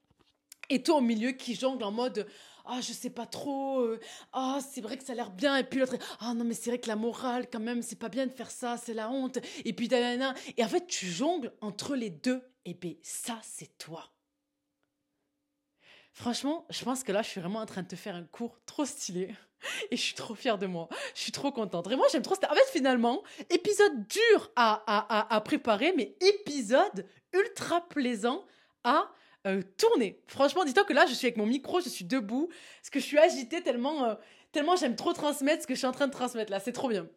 [0.69, 2.27] Et toi au milieu qui jongle en mode
[2.67, 3.85] ah je sais pas trop
[4.33, 6.69] ah c'est vrai que ça a l'air bien et puis l'autre ah non mais c'est
[6.69, 9.39] vrai que la morale quand même c'est pas bien de faire ça c'est la honte
[9.65, 9.89] et puis
[10.57, 14.11] et en fait tu jongles entre les deux et bien ça c'est toi
[16.17, 18.59] Franchement, je pense que là, je suis vraiment en train de te faire un cours
[18.65, 19.35] trop stylé.
[19.91, 20.89] Et je suis trop fière de moi.
[21.13, 21.85] Je suis trop contente.
[21.85, 22.33] Vraiment, j'aime trop.
[22.33, 24.83] En fait, finalement, épisode dur à,
[25.35, 28.43] à, préparer, mais épisode ultra plaisant
[28.83, 29.11] à
[29.47, 30.21] euh, tourner.
[30.27, 32.49] Franchement, dis-toi que là, je suis avec mon micro, je suis debout,
[32.81, 34.15] parce que je suis agitée tellement, euh,
[34.51, 36.59] tellement j'aime trop transmettre ce que je suis en train de transmettre là.
[36.59, 37.07] C'est trop bien.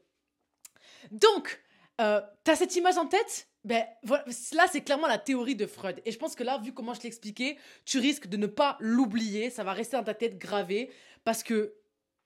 [1.10, 1.60] Donc,
[2.00, 3.48] euh, t'as cette image en tête?
[3.64, 6.00] Ben, voilà, là, c'est clairement la théorie de Freud.
[6.04, 8.76] Et je pense que là, vu comment je l'ai expliqué, tu risques de ne pas
[8.80, 9.50] l'oublier.
[9.50, 10.90] Ça va rester dans ta tête gravé.
[11.24, 11.74] Parce que,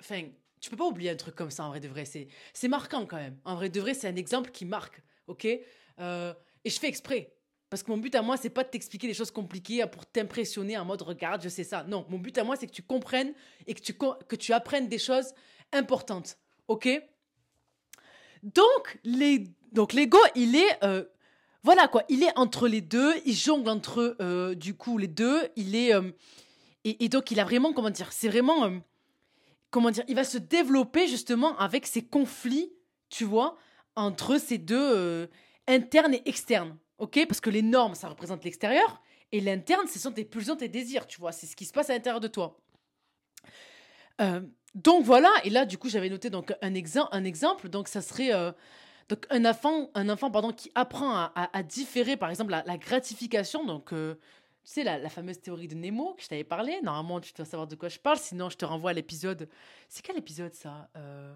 [0.01, 0.23] enfin,
[0.61, 2.05] tu peux pas oublier un truc comme ça, en vrai de vrai.
[2.05, 3.39] C'est marquant quand même.
[3.45, 5.03] En vrai de vrai, c'est un exemple qui marque.
[5.27, 5.45] OK?
[5.45, 7.35] Et je fais exprès.
[7.71, 10.79] Parce que mon but à moi, c'est pas de t'expliquer des choses compliquées pour t'impressionner
[10.79, 11.85] en mode regarde, je sais ça.
[11.85, 13.33] Non, mon but à moi, c'est que tu comprennes
[13.67, 15.33] et que tu, que tu apprennes des choses
[15.73, 16.39] importantes.
[16.69, 16.89] OK?
[18.43, 21.05] Donc, les, donc l'ego, il est euh,
[21.63, 25.49] voilà quoi, il est entre les deux, il jongle entre euh, du coup les deux,
[25.57, 26.11] il est euh,
[26.85, 28.71] et, donc il a vraiment comment dire, c'est vraiment
[29.71, 32.71] comment dire, il va se développer justement avec ces conflits,
[33.09, 33.57] tu vois,
[33.97, 35.29] entre ces deux
[35.67, 39.03] internes et externes, ok Parce que les normes ça représente l'extérieur
[39.33, 41.91] et l'interne ce sont tes pulsions, tes désirs, tu vois, c'est ce qui se passe
[41.91, 42.59] à l'intérieur de toi.
[44.75, 48.03] donc voilà, et là du coup j'avais noté donc un, exemple, un exemple, donc ça
[48.03, 48.33] serait
[49.09, 53.93] donc un enfant, un enfant pardon, qui apprend à, différer, par exemple, la, gratification, donc
[53.93, 54.15] euh,
[54.65, 57.67] tu sais, la, fameuse théorie de Nemo que je t'avais parlé, normalement tu dois savoir
[57.67, 59.49] de quoi je parle, sinon je te renvoie à l'épisode.
[59.89, 61.35] C'est quel épisode ça euh...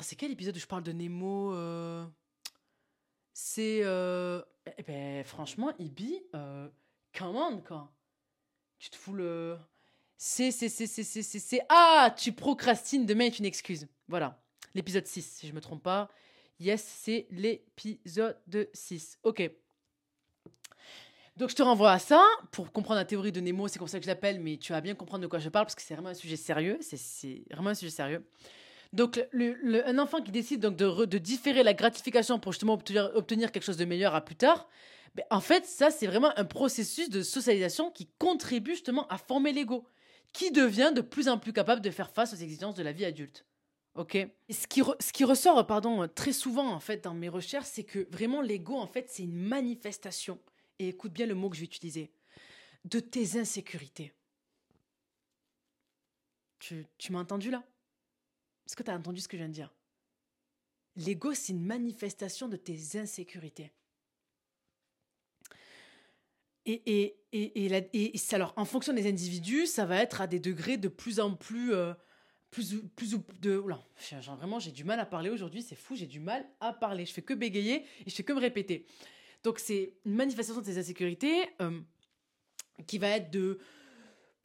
[0.00, 2.06] c'est quel épisode où je parle de Nemo euh...
[3.34, 3.82] C'est.
[4.76, 6.68] Eh ben, franchement, Ibi, euh...
[7.16, 7.92] come quoi.
[8.78, 9.58] Tu te fous le.
[10.16, 11.60] C'est, c'est, c'est, c'est, c'est, c'est.
[11.68, 13.86] Ah, tu procrastines, demain est une excuse.
[14.08, 14.42] Voilà.
[14.74, 16.08] L'épisode 6, si je me trompe pas.
[16.60, 19.18] Yes, c'est l'épisode 6.
[19.22, 19.48] Ok.
[21.36, 23.98] Donc je te renvoie à ça pour comprendre la théorie de Nemo, c'est comme ça
[24.00, 25.94] que je l'appelle, mais tu vas bien comprendre de quoi je parle parce que c'est
[25.94, 26.78] vraiment un sujet sérieux.
[26.80, 28.26] C'est vraiment un sujet sérieux.
[28.92, 33.52] Donc un enfant qui décide donc de, de, différer la gratification pour justement obtenir, obtenir,
[33.52, 34.66] quelque chose de meilleur à plus tard,
[35.14, 39.52] ben, en fait ça c'est vraiment un processus de socialisation qui contribue justement à former
[39.52, 39.86] l'ego,
[40.32, 43.04] qui devient de plus en plus capable de faire face aux exigences de la vie
[43.04, 43.44] adulte.
[43.94, 44.16] Ok?
[44.48, 48.08] ce qui, ce qui ressort, pardon, très souvent en fait dans mes recherches, c'est que
[48.10, 50.38] vraiment l'ego en fait c'est une manifestation.
[50.78, 52.10] Et écoute bien le mot que je vais utiliser,
[52.84, 54.14] de tes insécurités.
[56.58, 57.64] Tu, tu m'as entendu là?
[58.68, 59.74] Est-ce que tu as entendu ce que je viens de dire
[60.96, 63.72] L'ego c'est une manifestation de tes insécurités.
[66.66, 70.76] Et, et, et, et, alors, en fonction des individus, ça va être à des degrés
[70.76, 71.94] de plus en plus euh,
[72.50, 73.82] plus ou, plus de oula,
[74.36, 77.12] vraiment j'ai du mal à parler aujourd'hui, c'est fou, j'ai du mal à parler, je
[77.12, 78.86] fais que bégayer et je fais que me répéter.
[79.44, 81.80] Donc c'est une manifestation de ces insécurités euh,
[82.86, 83.58] qui va être de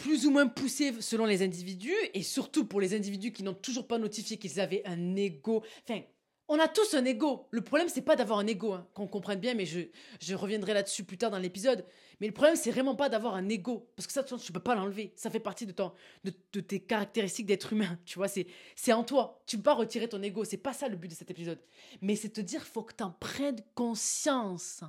[0.03, 3.87] plus ou moins poussée selon les individus et surtout pour les individus qui n'ont toujours
[3.87, 5.63] pas notifié qu'ils avaient un ego.
[5.87, 6.01] Enfin,
[6.49, 7.47] on a tous un ego.
[7.51, 9.79] Le problème, c'est pas d'avoir un ego, hein, qu'on comprenne bien, mais je,
[10.19, 11.85] je reviendrai là-dessus plus tard dans l'épisode.
[12.19, 13.89] Mais le problème, c'est vraiment pas d'avoir un ego.
[13.95, 15.13] Parce que ça, tu peux pas l'enlever.
[15.15, 15.93] Ça fait partie de, ton,
[16.25, 17.97] de, tes caractéristiques d'être humain.
[18.03, 18.45] Tu vois, c'est,
[18.91, 19.41] en toi.
[19.47, 20.43] Tu peux pas retirer ton ego.
[20.43, 21.59] C'est pas ça le but de cet épisode.
[22.01, 24.83] Mais c'est te dire, faut que tu en prennes conscience.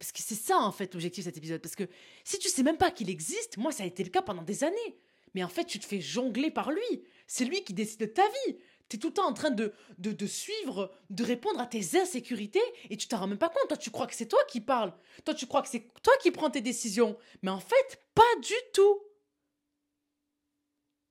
[0.00, 1.60] Parce que c'est ça, en fait, l'objectif de cet épisode.
[1.60, 1.84] Parce que
[2.24, 4.64] si tu sais même pas qu'il existe, moi, ça a été le cas pendant des
[4.64, 4.98] années.
[5.34, 7.04] Mais en fait, tu te fais jongler par lui.
[7.26, 8.56] C'est lui qui décide de ta vie.
[8.88, 12.62] Tu es tout le temps en train de, de, suivre, de répondre à tes insécurités
[12.88, 13.68] et tu t'en rends même pas compte.
[13.68, 14.94] Toi, tu crois que c'est toi qui parles.
[15.26, 17.18] Toi, tu crois que c'est toi qui prends tes décisions.
[17.42, 19.02] Mais en fait, pas du tout.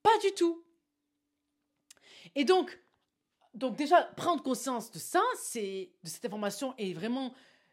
[0.02, 0.64] Pas du tout.
[2.34, 2.76] Et donc,
[3.54, 7.32] donc déjà, prendre conscience de ça, c'est de cette information et vraiment,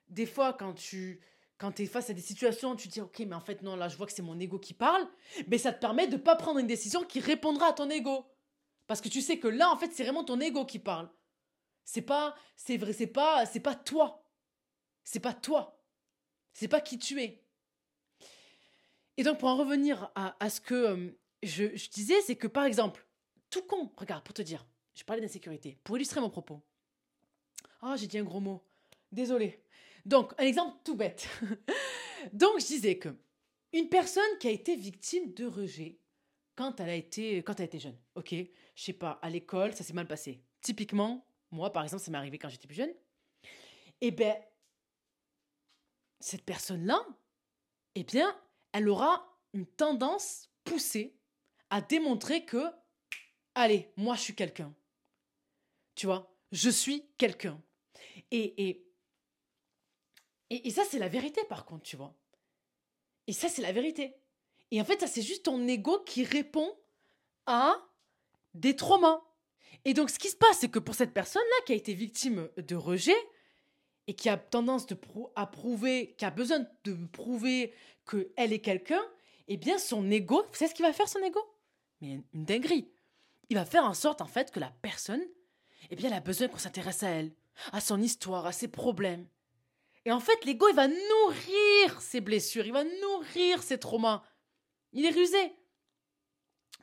[0.09, 1.21] des fois, quand tu
[1.57, 3.87] quand es face à des situations, tu te dis, ok, mais en fait, non, là,
[3.87, 5.07] je vois que c'est mon ego qui parle,
[5.47, 8.25] mais ça te permet de pas prendre une décision qui répondra à ton ego.
[8.85, 11.09] Parce que tu sais que là, en fait, c'est vraiment ton ego qui parle.
[11.83, 14.23] C'est pas, c'est vrai, c'est pas, c'est pas toi.
[15.03, 15.81] C'est pas toi.
[16.53, 17.43] C'est pas qui tu es.
[19.17, 23.05] Et donc, pour en revenir à, ce que euh, je, disais, c'est que par exemple,
[23.49, 26.61] tout con, regarde, pour te dire, je parlais d'insécurité, pour illustrer mon propos.
[27.81, 28.63] Ah, j'ai dit un gros mot.
[29.11, 29.63] Désolé.
[30.07, 31.27] Donc, un exemple tout bête.
[32.33, 33.09] donc, je disais que
[33.73, 35.99] une personne qui a été victime de rejet
[36.55, 38.33] quand elle a été, quand elle était jeune, ok?
[38.33, 40.41] Je sais pas, à l'école, ça s'est mal passé.
[40.61, 42.93] Typiquement, moi, par exemple, ça m'est arrivé quand j'étais plus jeune.
[43.99, 44.33] Eh bien,
[46.21, 47.05] cette personne-là,
[47.95, 48.33] eh bien,
[48.71, 51.19] elle aura une tendance poussée
[51.69, 52.63] à démontrer que,
[53.55, 54.73] allez, moi, je suis quelqu'un.
[55.95, 57.61] Tu vois, je suis quelqu'un.
[58.31, 58.86] Et, et,
[60.49, 62.13] et, ça, c'est la vérité, par contre, tu vois.
[63.27, 64.15] Et ça, c'est la vérité.
[64.71, 66.73] Et en fait, ça, c'est juste ton ego qui répond
[67.45, 67.75] à
[68.53, 69.21] des traumas.
[69.85, 72.49] Et donc, ce qui se passe, c'est que pour cette personne-là qui a été victime
[72.57, 73.17] de rejet
[74.07, 74.87] et qui a tendance
[75.35, 77.73] à prouver, qui a besoin de prouver
[78.09, 79.03] qu'elle est quelqu'un,
[79.49, 81.39] eh bien, son ego, vous savez ce qu'il va faire, son ego?
[82.01, 82.89] Mais une dinguerie.
[83.49, 85.23] Il va faire en sorte, en fait, que la personne,
[85.89, 87.31] eh bien, elle a besoin qu'on s'intéresse à elle,
[87.71, 89.25] à son histoire, à ses problèmes.
[90.07, 94.23] Et en fait, l'ego, il va nourrir ses blessures, il va nourrir ses traumas.
[94.93, 95.53] Il est rusé.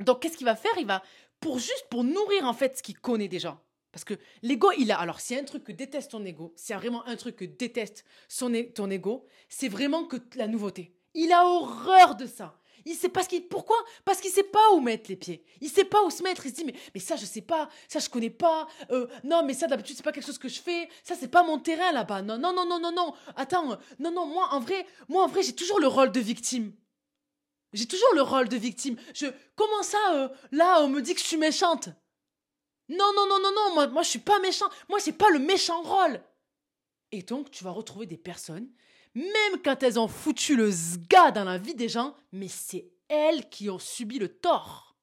[0.01, 0.77] Donc, qu'est-ce qu'il va faire?
[0.77, 1.03] Il va
[1.41, 3.65] pour juste pour nourrir en fait ce qu'il connaît déjà.
[3.93, 4.13] Parce que
[4.43, 4.99] l'ego, il a.
[4.99, 8.05] Alors, s'il y un truc que déteste ton ego, a vraiment un truc que déteste
[8.29, 10.95] son, ton ego, c'est vraiment que la nouveauté.
[11.15, 12.61] Il a horreur de ça.
[12.87, 13.49] Il sait pas qu'il.
[13.49, 13.77] Pourquoi?
[14.05, 15.45] Parce qu'il sait pas où mettre les pieds.
[15.61, 16.45] Il sait pas où se mettre.
[16.45, 18.69] Il se dit mais, mais ça je sais pas, ça je connais pas.
[18.91, 20.89] Euh, non mais ça d'habitude c'est pas quelque chose que je fais.
[21.03, 22.23] Ça c'est pas mon terrain là-bas.
[22.23, 23.15] Non non non non non non.
[23.37, 26.73] Attends non non moi en vrai moi en vrai j'ai toujours le rôle de victime.
[27.73, 28.97] J'ai toujours le rôle de victime.
[29.15, 29.27] Je
[29.57, 31.89] comment ça euh, là on me dit que je suis méchante?
[32.89, 34.69] Non non non non non moi moi je suis pas méchant.
[34.89, 36.23] Moi c'est pas le méchant rôle.
[37.13, 38.69] Et donc tu vas retrouver des personnes
[39.15, 43.49] même quand elles ont foutu le zga dans la vie des gens, mais c'est elles
[43.49, 44.97] qui ont subi le tort.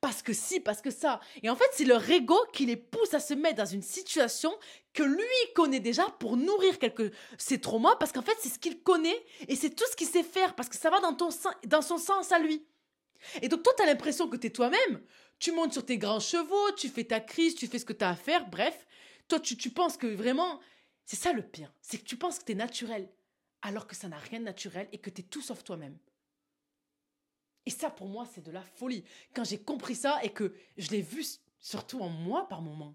[0.00, 1.20] Parce que si, parce que ça.
[1.42, 4.52] Et en fait, c'est leur ego qui les pousse à se mettre dans une situation
[4.92, 8.82] que lui connaît déjà pour nourrir quelques ses traumas, parce qu'en fait, c'est ce qu'il
[8.82, 11.30] connaît et c'est tout ce qu'il sait faire, parce que ça va dans, ton,
[11.66, 12.64] dans son sens à lui.
[13.40, 15.02] Et donc, toi, tu as l'impression que tu es toi-même.
[15.38, 18.04] Tu montes sur tes grands chevaux, tu fais ta crise, tu fais ce que tu
[18.04, 18.86] as à faire, bref.
[19.28, 20.60] Toi, tu penses que vraiment.
[21.04, 21.72] C'est ça le pire.
[21.80, 23.08] C'est que tu penses que tu es naturel,
[23.60, 25.98] alors que ça n'a rien de naturel et que tu es tout sauf toi-même.
[27.66, 29.04] Et ça, pour moi, c'est de la folie.
[29.34, 31.24] Quand j'ai compris ça et que je l'ai vu
[31.60, 32.94] surtout en moi par moments.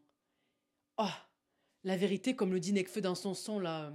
[0.97, 1.05] Oh,
[1.83, 3.93] la vérité, comme le dit Nekfeu dans son son, là,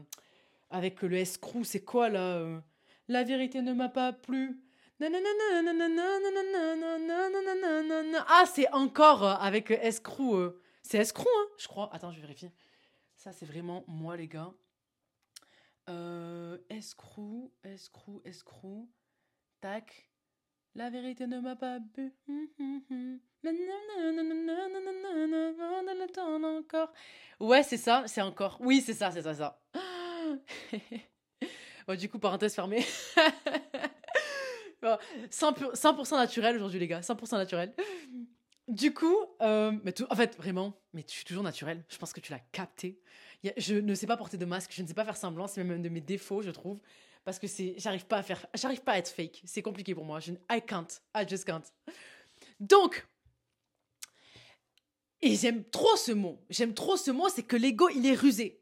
[0.71, 2.63] avec le escrou, c'est quoi, là
[3.09, 4.63] La vérité ne m'a pas plu.
[8.29, 10.39] Ah, c'est encore avec escrou.
[10.83, 11.93] C'est escrou, hein, je crois.
[11.93, 12.51] Attends, je vais vérifier.
[13.23, 14.53] Ça, c'est vraiment moi, les gars.
[15.89, 18.91] Euh, escrou, escrou, escrou.
[19.61, 20.11] Tac.
[20.75, 22.13] La vérité ne m'a pas bu.
[26.59, 26.93] encore.
[27.39, 28.59] Ouais, c'est ça, c'est encore.
[28.61, 29.63] Oui, c'est ça, c'est ça, ça.
[31.87, 32.85] bon, du coup, parenthèse fermée.
[34.83, 37.03] 100%, naturel aujourd'hui, les gars.
[37.03, 37.73] 100% naturel.
[38.67, 41.85] Du coup, euh, mais tout, en fait, vraiment, mais tu suis toujours naturel.
[41.89, 42.99] Je pense que tu l'as capté.
[43.57, 45.47] je ne sais pas porter de masque, je ne sais pas faire semblant.
[45.47, 46.81] C'est même un de mes défauts, je trouve.
[47.25, 49.43] Parce que c'est j'arrive pas à faire j'arrive pas à être fake.
[49.45, 50.21] C'est compliqué pour moi.
[50.21, 50.89] Je I can't.
[51.17, 51.63] I just can't.
[52.59, 53.07] Donc,
[55.23, 58.59] et j'aime trop ce mot, j'aime trop ce mot, c'est que l'ego, il est rusé.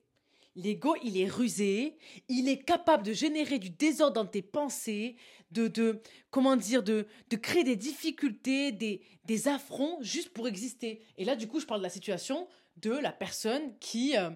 [0.57, 1.97] L'ego, il est rusé,
[2.29, 5.17] il est capable de générer du désordre dans tes pensées,
[5.51, 11.03] de, de comment dire, de, de créer des difficultés, des, des affronts juste pour exister.
[11.17, 14.31] Et là, du coup, je parle de la situation de la personne qui, euh,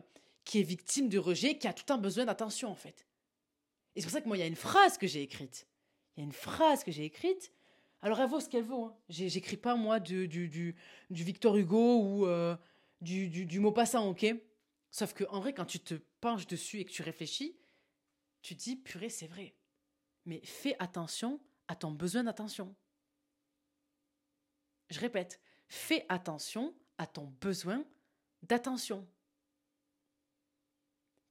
[0.44, 3.06] qui est victime de rejet, qui a tout un besoin d'attention, en fait.
[3.96, 5.66] Et c'est pour ça que moi, il y a une phrase que j'ai écrite.
[6.16, 7.52] Il y a une phrase que j'ai écrite.
[8.02, 8.84] Alors, elle vaut ce qu'elle vaut.
[8.84, 8.96] Hein.
[9.08, 10.74] J'écris pas, moi, du, du, du,
[11.10, 12.56] Victor Hugo ou euh,
[13.00, 14.26] du, du, du Maupassant, ok?
[14.90, 17.56] Sauf que en vrai, quand tu te penches dessus et que tu réfléchis,
[18.42, 19.54] tu te dis, purée, c'est vrai.
[20.26, 22.74] Mais fais attention à ton besoin d'attention.
[24.90, 27.84] Je répète, fais attention à ton besoin
[28.42, 29.08] d'attention.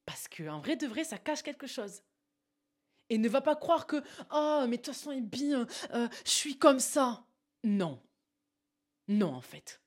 [0.05, 2.01] Parce que en vrai de vrai, ça cache quelque chose.
[3.09, 6.31] Et ne va pas croire que ah mais de toute façon est bien, euh, je
[6.31, 7.25] suis comme ça.
[7.63, 8.01] Non,
[9.07, 9.82] non en fait.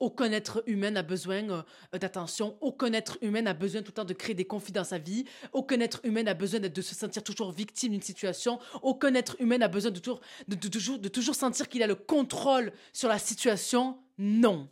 [0.00, 2.58] Aucun être humain n'a besoin euh, d'attention.
[2.60, 5.24] Aucun être humain n'a besoin tout le temps de créer des conflits dans sa vie.
[5.52, 8.58] Aucun être humain n'a besoin de se sentir toujours victime d'une situation.
[8.82, 13.98] Aucun être humain n'a besoin de, toujours, sentir qu'il a le contrôle sur la situation.
[14.18, 14.68] Non.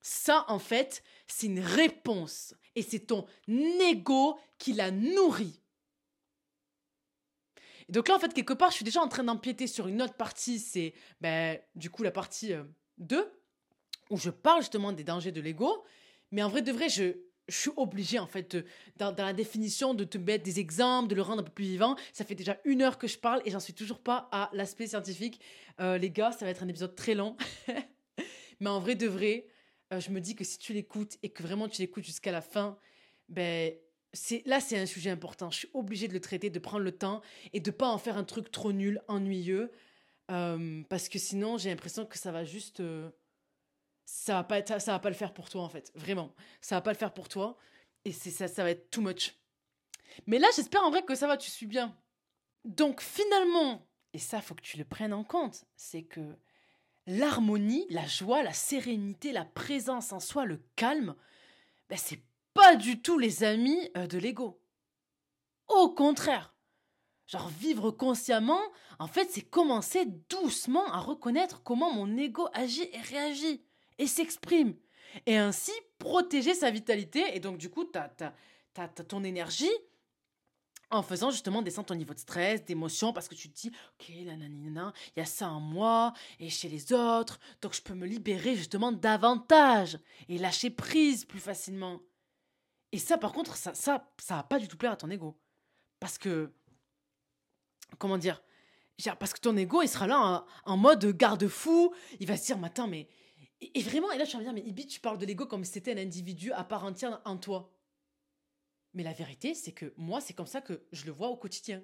[0.00, 2.54] Ça, en fait, c'est une réponse.
[2.74, 5.60] Et c'est ton ego qui la nourrit.
[7.88, 10.14] donc là, en fait, quelque part, je suis déjà en train d'empiéter sur une autre
[10.14, 10.58] partie.
[10.58, 12.52] C'est, ben, du coup, la partie
[12.98, 13.24] 2 euh,
[14.10, 15.84] où je parle justement des dangers de l'ego.
[16.30, 17.12] Mais en vrai de vrai, je,
[17.48, 18.56] suis obligée, en fait,
[18.96, 21.96] dans, la définition, de te mettre des exemples, de le rendre un peu plus vivant.
[22.12, 24.88] Ça fait déjà une heure que je parle et j'en suis toujours pas à l'aspect
[24.88, 25.40] scientifique.
[25.80, 27.36] Euh, les gars, ça va être un épisode très long.
[28.60, 29.46] Mais en vrai de vrai,
[29.92, 32.40] euh, je me dis que si tu l'écoutes et que vraiment tu l'écoutes jusqu'à la
[32.40, 32.76] fin,
[33.28, 33.72] ben,
[34.44, 35.50] là, c'est un sujet important.
[35.50, 38.16] Je suis obligée de le traiter, de prendre le temps et de pas en faire
[38.16, 39.70] un truc trop nul, ennuyeux.
[40.32, 42.82] Euh, parce que sinon, j'ai l'impression que ça va juste
[44.06, 45.92] ça va pas ça va pas le faire pour toi en fait.
[45.94, 46.32] Vraiment.
[46.60, 47.58] Ça va pas le faire pour toi.
[48.04, 49.34] Et c'est ça ça va être too much.
[50.26, 51.94] Mais là j'espère en vrai que ça va tu suis bien.
[52.64, 56.36] Donc finalement et ça faut que tu le prennes en compte c'est que
[57.06, 61.14] l'harmonie la joie la sérénité la présence en soi le calme
[61.88, 62.22] ben c'est
[62.54, 64.62] pas du tout les amis euh, de l'ego.
[65.68, 66.54] Au contraire.
[67.26, 68.60] Genre vivre consciemment,
[69.00, 73.65] en fait, c'est commencer doucement à reconnaître comment mon ego agit et réagit
[73.98, 74.74] et s'exprime.
[75.24, 79.72] Et ainsi protéger sa vitalité et donc du coup ta, ta, ton énergie
[80.90, 84.08] en faisant justement descendre ton niveau de stress, d'émotion, parce que tu te dis, ok,
[84.24, 88.06] nanana, il y a ça en moi et chez les autres, donc je peux me
[88.06, 92.00] libérer justement davantage et lâcher prise plus facilement.
[92.92, 95.36] Et ça, par contre, ça, ça, ça va pas du tout plaire à ton ego.
[95.98, 96.52] Parce que,
[97.98, 98.42] comment dire,
[99.18, 102.58] parce que ton ego, il sera là en, en mode garde-fou, il va se dire,
[102.58, 103.08] mais attends, mais
[103.60, 105.26] et, vraiment, et là, je suis en train de dire, mais Ibi, tu parles de
[105.26, 107.72] l'ego comme si c'était un individu à part entière en toi.
[108.92, 111.82] Mais la vérité, c'est que moi, c'est comme ça que je le vois au quotidien.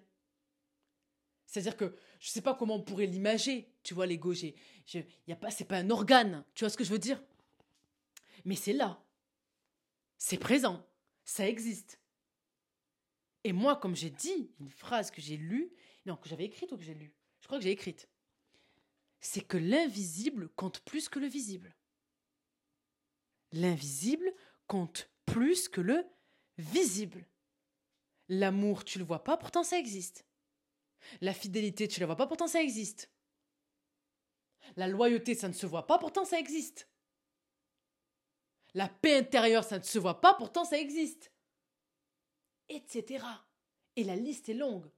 [1.46, 4.34] C'est-à-dire que je ne sais pas comment on pourrait l'imager, tu vois, l'ego.
[4.34, 4.48] Ce
[5.28, 7.22] n'est pas, c'est pas un organe, tu vois ce que je veux dire?
[8.44, 9.02] Mais c'est là.
[10.18, 10.86] C'est présent.
[11.24, 12.00] Ça existe.
[13.44, 15.72] Et moi, comme j'ai dit, une phrase que j'ai lue,
[16.06, 17.14] non, que j'avais écrite ou que j'ai lue?
[17.40, 18.08] Je crois que j'ai écrite
[19.22, 21.74] c'est que l'invisible compte plus que le visible.
[23.52, 24.34] L'invisible
[24.66, 26.04] compte plus que le
[26.58, 27.26] visible.
[28.28, 30.26] L'amour, tu le vois pas, pourtant ça existe.
[31.20, 33.10] La fidélité, tu la vois pas, pourtant ça existe.
[34.76, 36.88] La loyauté, ça ne se voit pas, pourtant ça existe.
[38.74, 41.32] La paix intérieure, ça ne se voit pas, pourtant ça existe.
[42.68, 43.24] Etc.
[43.96, 44.90] Et la liste est longue.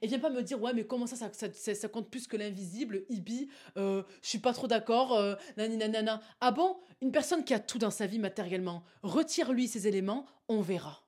[0.00, 3.04] Et viens pas me dire, ouais, mais comment ça, ça, ça, compte plus que l'invisible,
[3.08, 6.20] Ibi, euh, je suis pas trop d'accord, euh, nanana.
[6.40, 6.78] Ah bon?
[7.00, 11.04] Une personne qui a tout dans sa vie matériellement, retire-lui ces éléments, on verra.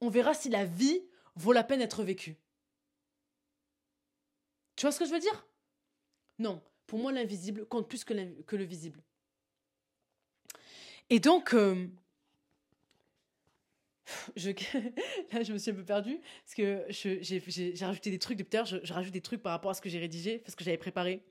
[0.00, 1.02] On verra si la vie
[1.36, 2.36] vaut la peine d'être vécue.
[4.76, 5.46] Tu vois ce que je veux dire?
[6.38, 9.02] Non, pour moi, l'invisible compte plus que, que, le visible.
[11.10, 11.86] Et donc, euh,
[14.36, 14.50] je,
[15.32, 18.76] là, je me suis un peu perdue parce que j'ai rajouté des trucs tout je,
[18.82, 21.24] je, rajoute des trucs par rapport à ce que j'ai rédigé, parce que j'avais préparé.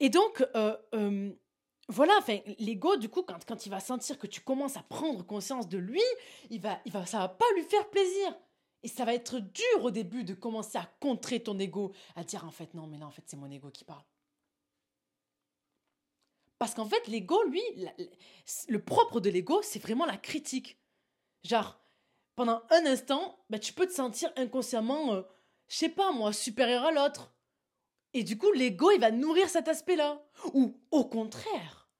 [0.00, 1.32] Et donc, euh, euh,
[1.88, 5.24] voilà, enfin, l'ego, du coup, quand, quand il va sentir que tu commences à prendre
[5.24, 6.02] conscience de lui,
[6.50, 8.36] il va, il va, ça va pas lui faire plaisir.
[8.82, 12.44] Et ça va être dur au début de commencer à contrer ton ego, à dire
[12.44, 14.04] en fait, non, mais là, en fait, c'est mon ego qui parle.
[16.58, 17.62] Parce qu'en fait, l'ego, lui,
[18.68, 20.78] le propre de l'ego, c'est vraiment la critique.
[21.44, 21.78] Genre,
[22.34, 25.22] pendant un instant, bah, tu peux te sentir inconsciemment, euh,
[25.68, 27.34] je sais pas moi, supérieur à l'autre.
[28.14, 30.22] Et du coup, l'ego, il va nourrir cet aspect-là.
[30.54, 31.90] Ou au contraire,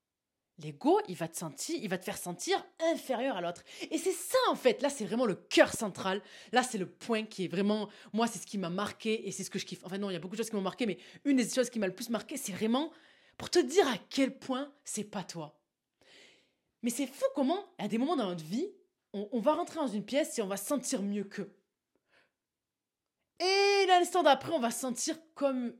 [0.58, 3.62] l'ego, il va te sentir, il va te faire sentir inférieur à l'autre.
[3.90, 4.80] Et c'est ça en fait.
[4.80, 6.22] Là, c'est vraiment le cœur central.
[6.52, 9.44] Là, c'est le point qui est vraiment, moi, c'est ce qui m'a marqué et c'est
[9.44, 9.84] ce que je kiffe.
[9.84, 11.70] Enfin non, il y a beaucoup de choses qui m'ont marqué, mais une des choses
[11.70, 12.90] qui m'a le plus marqué, c'est vraiment
[13.36, 15.60] pour te dire à quel point c'est pas toi.
[16.82, 18.70] Mais c'est fou comment, à des moments dans notre vie,
[19.12, 21.56] on, va rentrer dans une pièce et on va se sentir mieux qu'eux.
[23.40, 25.74] Et l'instant d'après, on va se sentir comme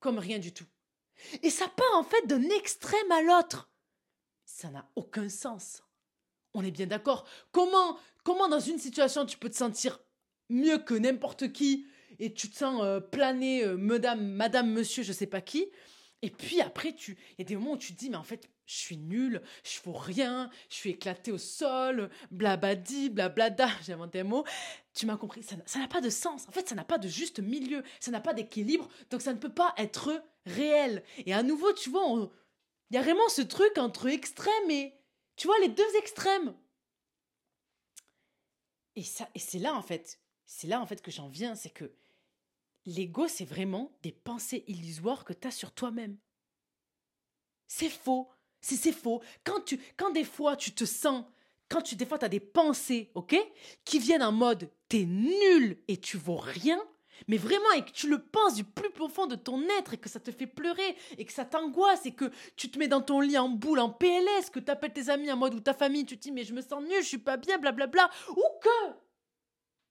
[0.00, 0.66] comme rien du tout.
[1.42, 3.70] Et ça part en fait d'un extrême à l'autre.
[4.44, 5.82] Ça n'a aucun sens.
[6.54, 7.26] On est bien d'accord.
[7.52, 10.00] Comment, comment dans une situation tu peux te sentir
[10.48, 11.86] mieux que n'importe qui
[12.18, 15.70] et tu te sens euh, planer, euh, madame, madame, monsieur, je sais pas qui.
[16.22, 18.24] Et puis après, tu, il y a des moments où tu te dis, mais en
[18.24, 23.92] fait, je suis nul, je fous rien, je suis éclaté au sol, blabadi, blablada, j'ai
[23.92, 24.44] inventé un mot.
[24.94, 26.46] Tu m'as compris, ça n'a pas de sens.
[26.48, 29.38] En fait, ça n'a pas de juste milieu, ça n'a pas d'équilibre, donc ça ne
[29.38, 31.04] peut pas être réel.
[31.24, 32.04] Et à nouveau, tu vois,
[32.90, 34.94] il y a vraiment ce truc entre extrêmes et,
[35.36, 36.54] tu vois, les deux extrêmes.
[38.96, 41.70] Et, ça, et c'est là, en fait, c'est là, en fait, que j'en viens, c'est
[41.70, 41.92] que
[42.88, 46.16] l'ego, c'est vraiment des pensées illusoires que tu as sur toi-même.
[47.66, 48.28] C'est faux.
[48.60, 49.22] C'est faux.
[49.44, 51.24] Quand, tu, quand des fois tu te sens,
[51.68, 53.36] quand tu, des fois tu as des pensées, ok,
[53.84, 56.82] qui viennent en mode t'es nul et tu vaux rien,
[57.28, 60.08] mais vraiment et que tu le penses du plus profond de ton être et que
[60.08, 63.20] ça te fait pleurer et que ça t'angoisse et que tu te mets dans ton
[63.20, 66.06] lit en boule, en PLS, que tu appelles tes amis en mode ou ta famille,
[66.06, 68.94] tu te dis mais je me sens nul, je suis pas bien, blablabla, ou que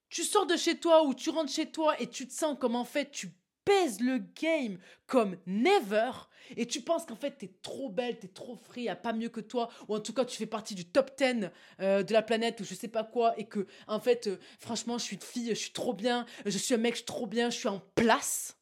[0.10, 2.76] tu sors de chez toi ou tu rentres chez toi et tu te sens comme
[2.76, 3.32] en fait tu
[3.68, 6.12] pèses le game comme never
[6.56, 9.28] et tu penses qu'en fait t'es trop belle, t'es trop free, y a pas mieux
[9.28, 11.50] que toi ou en tout cas tu fais partie du top 10
[11.82, 14.98] euh, de la planète ou je sais pas quoi et que en fait euh, franchement
[14.98, 17.28] je suis une fille, je suis trop bien, je suis un mec, je suis trop
[17.28, 18.58] bien, je suis en place.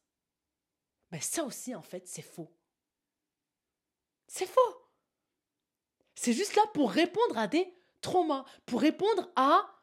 [1.12, 2.52] Ben ça aussi en fait c'est faux.
[4.26, 4.90] C'est faux.
[6.16, 9.75] C'est juste là pour répondre à des traumas, pour répondre à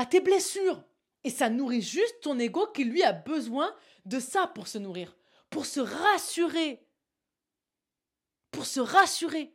[0.00, 0.82] à tes blessures.
[1.24, 3.76] Et ça nourrit juste ton ego qui lui a besoin
[4.06, 5.14] de ça pour se nourrir,
[5.50, 6.82] pour se rassurer.
[8.50, 9.54] Pour se rassurer.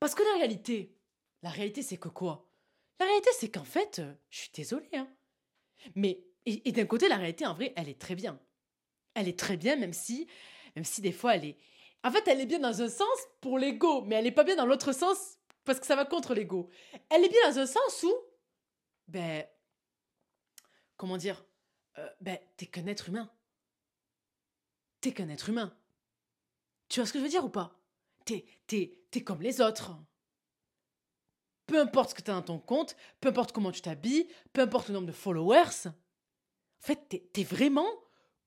[0.00, 0.96] Parce que la réalité,
[1.42, 2.48] la réalité c'est que quoi?
[2.98, 5.08] La réalité c'est qu'en fait, euh, je suis désolée, hein.
[5.94, 8.40] Mais, et, d'un côté, la réalité en vrai, elle est très bien.
[9.12, 10.26] Elle est très bien, même si,
[10.74, 11.58] même si des fois elle est.
[12.02, 14.56] En fait, elle est bien dans un sens pour l'ego, mais elle n'est pas bien
[14.56, 16.70] dans l'autre sens parce que ça va contre l'ego.
[17.10, 18.14] Elle est bien dans un sens où
[19.08, 19.46] ben,
[20.96, 21.44] comment dire,
[21.98, 23.30] euh, ben, t'es qu'un être humain.
[25.00, 25.76] T'es qu'un être humain.
[26.88, 27.80] Tu vois ce que je veux dire ou pas?
[28.24, 29.92] T'es, t'es, t'es comme les autres.
[31.66, 34.88] Peu importe ce que t'as dans ton compte, peu importe comment tu t'habilles, peu importe
[34.88, 37.88] le nombre de followers, en fait, t'es, t'es vraiment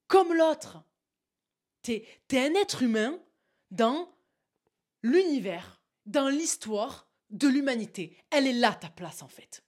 [0.08, 0.84] comme l'autre.
[1.82, 3.20] T'es, t'es un être humain
[3.72, 4.14] dans
[5.02, 8.16] l'univers, dans l'histoire de l'humanité.
[8.30, 9.64] Elle est là ta place en fait.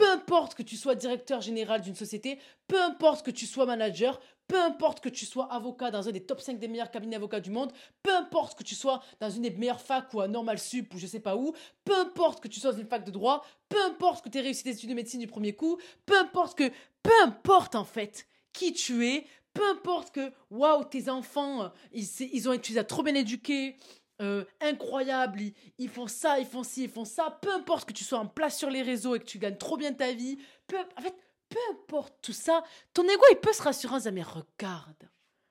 [0.00, 4.18] Peu importe que tu sois directeur général d'une société, peu importe que tu sois manager,
[4.48, 7.40] peu importe que tu sois avocat dans un des top 5 des meilleurs cabinets d'avocats
[7.40, 7.70] du monde,
[8.02, 10.98] peu importe que tu sois dans une des meilleures facs ou à Normal Sup ou
[10.98, 11.52] je sais pas où,
[11.84, 14.40] peu importe que tu sois dans une fac de droit, peu importe que tu aies
[14.40, 16.70] réussi tes études de médecine du premier coup, peu importe que,
[17.02, 22.06] peu importe en fait qui tu es, peu importe que, waouh, tes enfants, euh, ils,
[22.32, 23.76] ils ont été trop bien éduqués,
[24.20, 25.40] euh, incroyable,
[25.78, 28.26] ils, font ça, ils font ci, ils font ça, peu importe que tu sois en
[28.26, 31.14] place sur les réseaux et que tu gagnes trop bien ta vie, peu, en fait,
[31.48, 32.62] peu importe tout ça,
[32.94, 35.10] ton ego il peut se rassurer en disant mais regarde,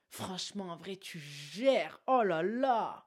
[0.09, 3.05] franchement en vrai tu gères, oh là là,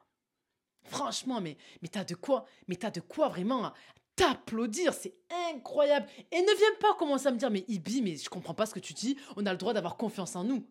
[0.84, 3.72] franchement mais mais t'as de quoi, mais t'as de quoi vraiment
[4.14, 5.14] t'applaudir, c'est
[5.50, 6.06] incroyable.
[6.30, 8.74] Et ne viens pas commencer à me dire mais Ibi mais je comprends pas ce
[8.74, 10.68] que tu dis, on a le droit d'avoir confiance en nous,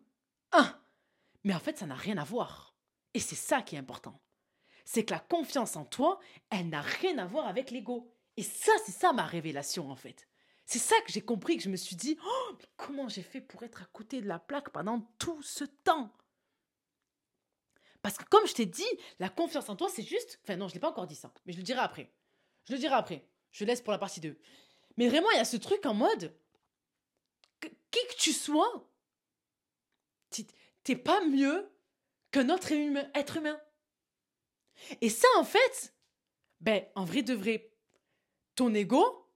[0.52, 0.78] ah,
[1.44, 2.76] mais en fait ça n'a rien à voir.
[3.14, 4.21] Et c'est ça qui est important
[4.84, 6.18] c'est que la confiance en toi,
[6.50, 8.10] elle n'a rien à voir avec l'ego.
[8.36, 10.28] Et ça, c'est ça ma révélation en fait.
[10.64, 13.40] C'est ça que j'ai compris, que je me suis dit, oh, mais comment j'ai fait
[13.40, 16.10] pour être à côté de la plaque pendant tout ce temps?
[18.00, 18.84] Parce que comme je t'ai dit,
[19.18, 20.40] la confiance en toi, c'est juste...
[20.42, 22.12] Enfin non, je ne l'ai pas encore dit ça, mais je le dirai après.
[22.64, 23.28] Je le dirai après.
[23.50, 24.38] Je laisse pour la partie 2.
[24.96, 26.34] Mais vraiment, il y a ce truc en mode,
[27.60, 28.88] qui que tu sois,
[30.82, 31.70] t'es pas mieux
[32.30, 32.72] qu'un autre
[33.14, 33.60] être humain.
[35.00, 35.94] Et ça, en fait,
[36.60, 37.70] ben, en vrai de vrai,
[38.54, 39.28] ton ego,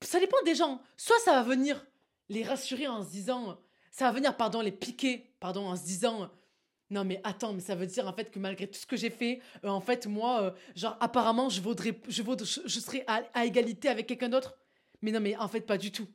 [0.00, 0.80] ça dépend des gens.
[0.96, 1.86] Soit ça va venir
[2.28, 3.58] les rassurer en se disant,
[3.90, 6.30] ça va venir, pardon, les piquer, pardon, en se disant,
[6.90, 9.10] non mais attends, mais ça veut dire en fait que malgré tout ce que j'ai
[9.10, 13.46] fait, euh, en fait moi, euh, genre apparemment je vaudrais, je, vaudrais, je, serais à,
[13.46, 14.58] égalité avec quelqu'un d'autre.
[15.00, 16.06] Mais non mais en fait pas du tout.